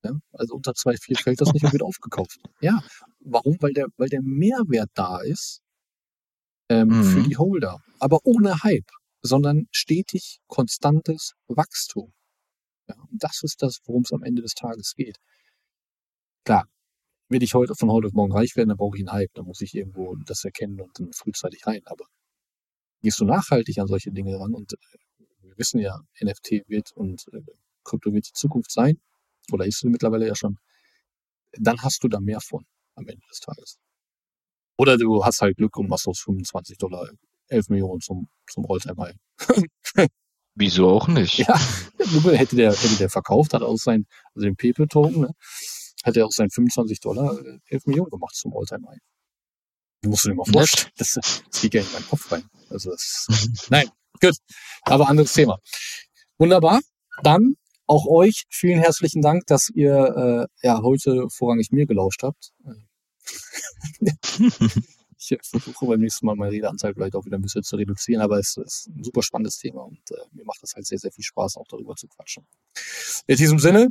Ja? 0.04 0.14
Also 0.32 0.56
unter 0.56 0.72
2,4 0.72 1.22
fällt 1.22 1.40
das 1.40 1.54
nicht 1.54 1.64
und 1.64 1.74
wird 1.74 1.84
aufgekauft. 1.84 2.40
Ja. 2.60 2.84
Warum? 3.20 3.58
Weil 3.60 3.74
der, 3.74 3.86
weil 3.98 4.10
der 4.10 4.22
Mehrwert 4.24 4.90
da 4.96 5.22
ist 5.22 5.62
ähm, 6.70 6.88
mhm. 6.88 7.04
für 7.04 7.22
die 7.22 7.38
Holder. 7.38 7.78
Aber 8.00 8.18
ohne 8.24 8.64
Hype, 8.64 8.90
sondern 9.22 9.68
stetig 9.72 10.40
konstantes 10.48 11.34
Wachstum. 11.48 12.14
Ja, 12.88 12.96
und 13.10 13.24
das 13.24 13.44
ist 13.44 13.62
das, 13.62 13.80
worum 13.86 14.04
es 14.04 14.12
am 14.12 14.24
Ende 14.24 14.42
des 14.42 14.54
Tages 14.54 14.94
geht. 14.96 15.18
Klar, 16.46 16.68
will 17.30 17.44
ich 17.44 17.54
heute 17.54 17.76
von 17.76 17.92
heute 17.92 18.08
auf 18.08 18.14
morgen 18.14 18.34
reich 18.34 18.56
werden, 18.56 18.70
dann 18.70 18.78
brauche 18.78 18.98
ich 18.98 19.04
einen 19.04 19.14
Hype. 19.14 19.34
Dann 19.34 19.46
muss 19.46 19.62
ich 19.62 19.76
irgendwo 19.76 20.16
das 20.26 20.44
erkennen 20.44 20.82
und 20.82 21.00
dann 21.00 21.14
frühzeitig 21.14 21.66
rein. 21.66 21.82
Aber 21.86 22.06
gehst 23.02 23.20
du 23.20 23.26
nachhaltig 23.26 23.80
an 23.80 23.88
solche 23.88 24.12
Dinge 24.12 24.40
ran 24.40 24.54
und 24.54 24.74
äh, 24.74 24.78
wir 25.42 25.58
wissen 25.58 25.80
ja, 25.80 26.00
NFT 26.22 26.68
wird 26.68 26.92
und 26.94 27.26
äh, 27.34 27.42
Krypto 27.84 28.14
wird 28.14 28.28
die 28.28 28.34
Zukunft 28.34 28.72
sein, 28.72 29.00
oder 29.52 29.66
ist 29.66 29.80
sie 29.80 29.90
mittlerweile 29.90 30.28
ja 30.28 30.36
schon, 30.36 30.58
dann 31.54 31.82
hast 31.84 32.04
du 32.04 32.08
da 32.08 32.20
mehr 32.20 32.40
von 32.42 32.66
am 32.96 33.08
Ende 33.08 33.26
des 33.30 33.40
Tages. 33.40 33.78
Oder 34.78 34.98
du 34.98 35.24
hast 35.24 35.42
halt 35.42 35.58
Glück 35.58 35.78
und 35.78 35.90
machst 35.90 36.08
aus 36.08 36.20
25 36.22 36.78
Dollar 36.78 37.10
11 37.48 37.70
Millionen 37.70 38.02
zum, 38.02 38.30
zum 38.48 38.66
Rolltime 38.66 39.16
Wieso 40.56 40.90
auch 40.90 41.08
nicht? 41.08 41.40
Ja, 41.40 41.60
hätte 42.32 42.56
der, 42.56 42.74
hätte 42.74 42.98
der 42.98 43.10
verkauft, 43.10 43.54
hat 43.54 43.64
aus 43.64 43.84
sein, 43.84 44.06
also 44.36 44.46
den 44.46 44.56
Pepe-Token, 44.56 45.22
ne, 45.22 45.32
hat 46.04 46.16
er 46.16 46.28
aus 46.28 46.36
seinen 46.36 46.52
25 46.52 47.00
Dollar 47.00 47.38
11 47.68 47.86
Millionen 47.88 48.10
gemacht 48.12 48.36
zum 48.36 48.56
Alltime 48.56 48.88
High. 48.90 49.00
Du 50.02 50.10
musst 50.10 50.26
dir 50.26 50.36
mal 50.36 50.46
vorstellen, 50.46 50.92
das, 50.98 51.14
das 51.14 51.62
geht 51.62 51.74
ja 51.74 51.82
in 51.82 51.92
meinen 51.94 52.08
Kopf 52.08 52.32
rein. 52.32 52.44
Also 52.70 52.92
das, 52.92 53.28
nein, 53.70 53.90
gut. 54.22 54.36
Aber 54.84 55.08
anderes 55.08 55.34
Thema. 55.34 55.58
Wunderbar. 56.38 56.82
Dann 57.24 57.56
auch 57.88 58.06
euch 58.08 58.44
vielen 58.50 58.80
herzlichen 58.80 59.22
Dank, 59.22 59.46
dass 59.48 59.70
ihr 59.70 60.50
äh, 60.62 60.68
ja 60.68 60.82
heute 60.82 61.28
vorrangig 61.30 61.72
mir 61.72 61.86
gelauscht 61.86 62.24
habt. 62.24 62.52
ich 65.32 65.38
versuche 65.42 65.86
beim 65.86 66.00
nächsten 66.00 66.26
Mal 66.26 66.36
meine 66.36 66.52
Redeanzahl 66.52 66.94
vielleicht 66.94 67.16
auch 67.16 67.26
wieder 67.26 67.38
ein 67.38 67.42
bisschen 67.42 67.64
zu 67.64 67.76
reduzieren, 67.76 68.22
aber 68.22 68.40
es 68.40 68.58
ist 68.58 68.88
ein 68.88 69.04
super 69.04 69.22
spannendes 69.22 69.58
Thema 69.58 69.82
und 69.84 70.00
äh, 70.12 70.16
mir 70.32 70.46
macht 70.46 70.64
es 70.64 70.76
halt 70.76 70.86
sehr, 70.86 71.00
sehr 71.00 71.12
viel 71.12 71.24
Spaß, 71.24 71.58
auch 71.58 71.68
darüber 71.68 71.96
zu 71.96 72.08
quatschen. 72.08 72.46
In 73.28 73.38
diesem 73.38 73.60
Sinne, 73.60 73.90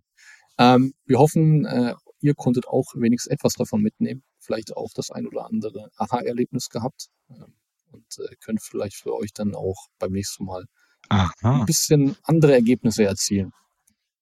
ähm, 0.58 0.94
wir 1.06 1.18
hoffen, 1.18 1.64
äh, 1.64 1.94
ihr 2.20 2.34
konntet 2.34 2.68
auch 2.68 2.94
wenigstens 2.94 3.32
etwas 3.32 3.54
davon 3.54 3.82
mitnehmen, 3.82 4.22
vielleicht 4.38 4.76
auch 4.76 4.90
das 4.94 5.10
ein 5.10 5.26
oder 5.26 5.46
andere 5.46 5.90
Aha-Erlebnis 5.96 6.68
gehabt 6.68 7.08
ähm, 7.30 7.54
und 7.90 8.18
äh, 8.18 8.34
könnt 8.36 8.62
vielleicht 8.62 8.96
für 8.96 9.14
euch 9.14 9.32
dann 9.32 9.54
auch 9.54 9.88
beim 9.98 10.12
nächsten 10.12 10.44
Mal 10.44 10.66
Aha. 11.08 11.60
ein 11.60 11.66
bisschen 11.66 12.16
andere 12.22 12.54
Ergebnisse 12.54 13.04
erzielen. 13.04 13.52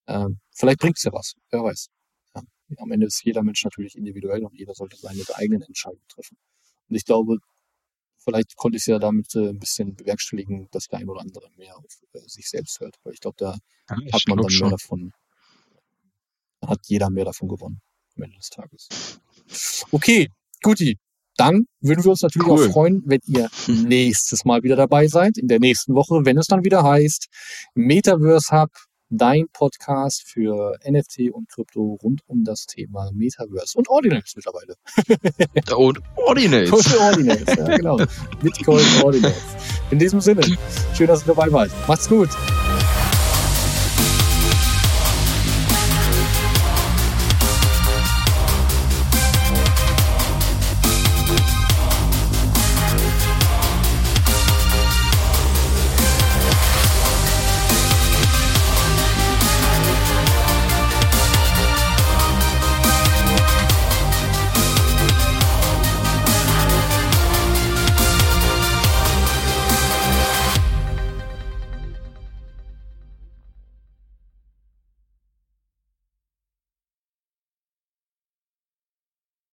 Ähm, 0.06 0.40
vielleicht 0.52 0.80
bringt 0.80 0.96
es 0.96 1.04
ja 1.04 1.12
was, 1.12 1.34
wer 1.50 1.62
weiß. 1.62 1.88
Ja, 2.34 2.42
am 2.78 2.90
Ende 2.90 3.06
ist 3.06 3.22
jeder 3.24 3.42
Mensch 3.42 3.62
natürlich 3.64 3.96
individuell 3.96 4.44
und 4.44 4.54
jeder 4.54 4.74
sollte 4.74 4.96
seine 4.96 5.22
eigenen 5.34 5.62
Entscheidungen 5.62 6.06
treffen. 6.08 6.36
Und 6.90 6.96
ich 6.96 7.04
glaube, 7.04 7.38
vielleicht 8.18 8.56
konnte 8.56 8.76
ich 8.76 8.82
es 8.82 8.86
ja 8.86 8.98
damit 8.98 9.34
äh, 9.34 9.48
ein 9.48 9.58
bisschen 9.58 9.94
bewerkstelligen, 9.94 10.68
dass 10.72 10.88
der 10.88 10.98
ein 10.98 11.08
oder 11.08 11.20
andere 11.20 11.48
mehr 11.56 11.76
auf 11.78 12.02
äh, 12.12 12.20
sich 12.26 12.48
selbst 12.48 12.80
hört. 12.80 12.96
Weil 13.04 13.14
ich 13.14 13.20
glaube, 13.20 13.36
da 13.38 13.56
ja, 13.88 14.12
hat 14.12 14.22
man 14.28 14.38
dann 14.38 14.52
mehr 14.60 14.70
davon, 14.70 15.12
hat 16.66 16.80
jeder 16.86 17.10
mehr 17.10 17.24
davon 17.24 17.48
gewonnen 17.48 17.80
am 18.16 18.24
Ende 18.24 18.36
des 18.36 18.50
Tages. 18.50 18.88
Okay, 19.90 20.28
guti. 20.62 20.98
Dann 21.36 21.64
würden 21.80 22.04
wir 22.04 22.10
uns 22.10 22.20
natürlich 22.20 22.48
cool. 22.48 22.66
auch 22.66 22.72
freuen, 22.72 23.02
wenn 23.06 23.20
ihr 23.26 23.48
nächstes 23.66 24.44
Mal 24.44 24.62
wieder 24.62 24.76
dabei 24.76 25.06
seid, 25.06 25.38
in 25.38 25.48
der 25.48 25.58
nächsten 25.58 25.94
Woche, 25.94 26.26
wenn 26.26 26.36
es 26.36 26.48
dann 26.48 26.64
wieder 26.64 26.82
heißt 26.82 27.28
Metaverse 27.74 28.52
Hub 28.52 28.70
dein 29.10 29.48
Podcast 29.52 30.22
für 30.26 30.78
NFT 30.88 31.32
und 31.32 31.48
Krypto 31.48 31.98
rund 32.02 32.22
um 32.26 32.44
das 32.44 32.66
Thema 32.66 33.10
Metaverse 33.12 33.76
und 33.76 33.88
Ordinals 33.88 34.34
mittlerweile. 34.36 34.76
und 35.76 36.00
Ordinals. 36.16 36.70
Und 36.70 37.00
Ordinals, 37.00 37.46
ja 37.46 37.76
genau. 37.76 37.96
Bitcoin 38.42 38.84
Ordinals. 39.02 39.42
In 39.90 39.98
diesem 39.98 40.20
Sinne, 40.20 40.42
schön, 40.96 41.08
dass 41.08 41.22
ihr 41.22 41.34
dabei 41.34 41.52
wart. 41.52 41.70
Macht's 41.88 42.08
gut. 42.08 42.30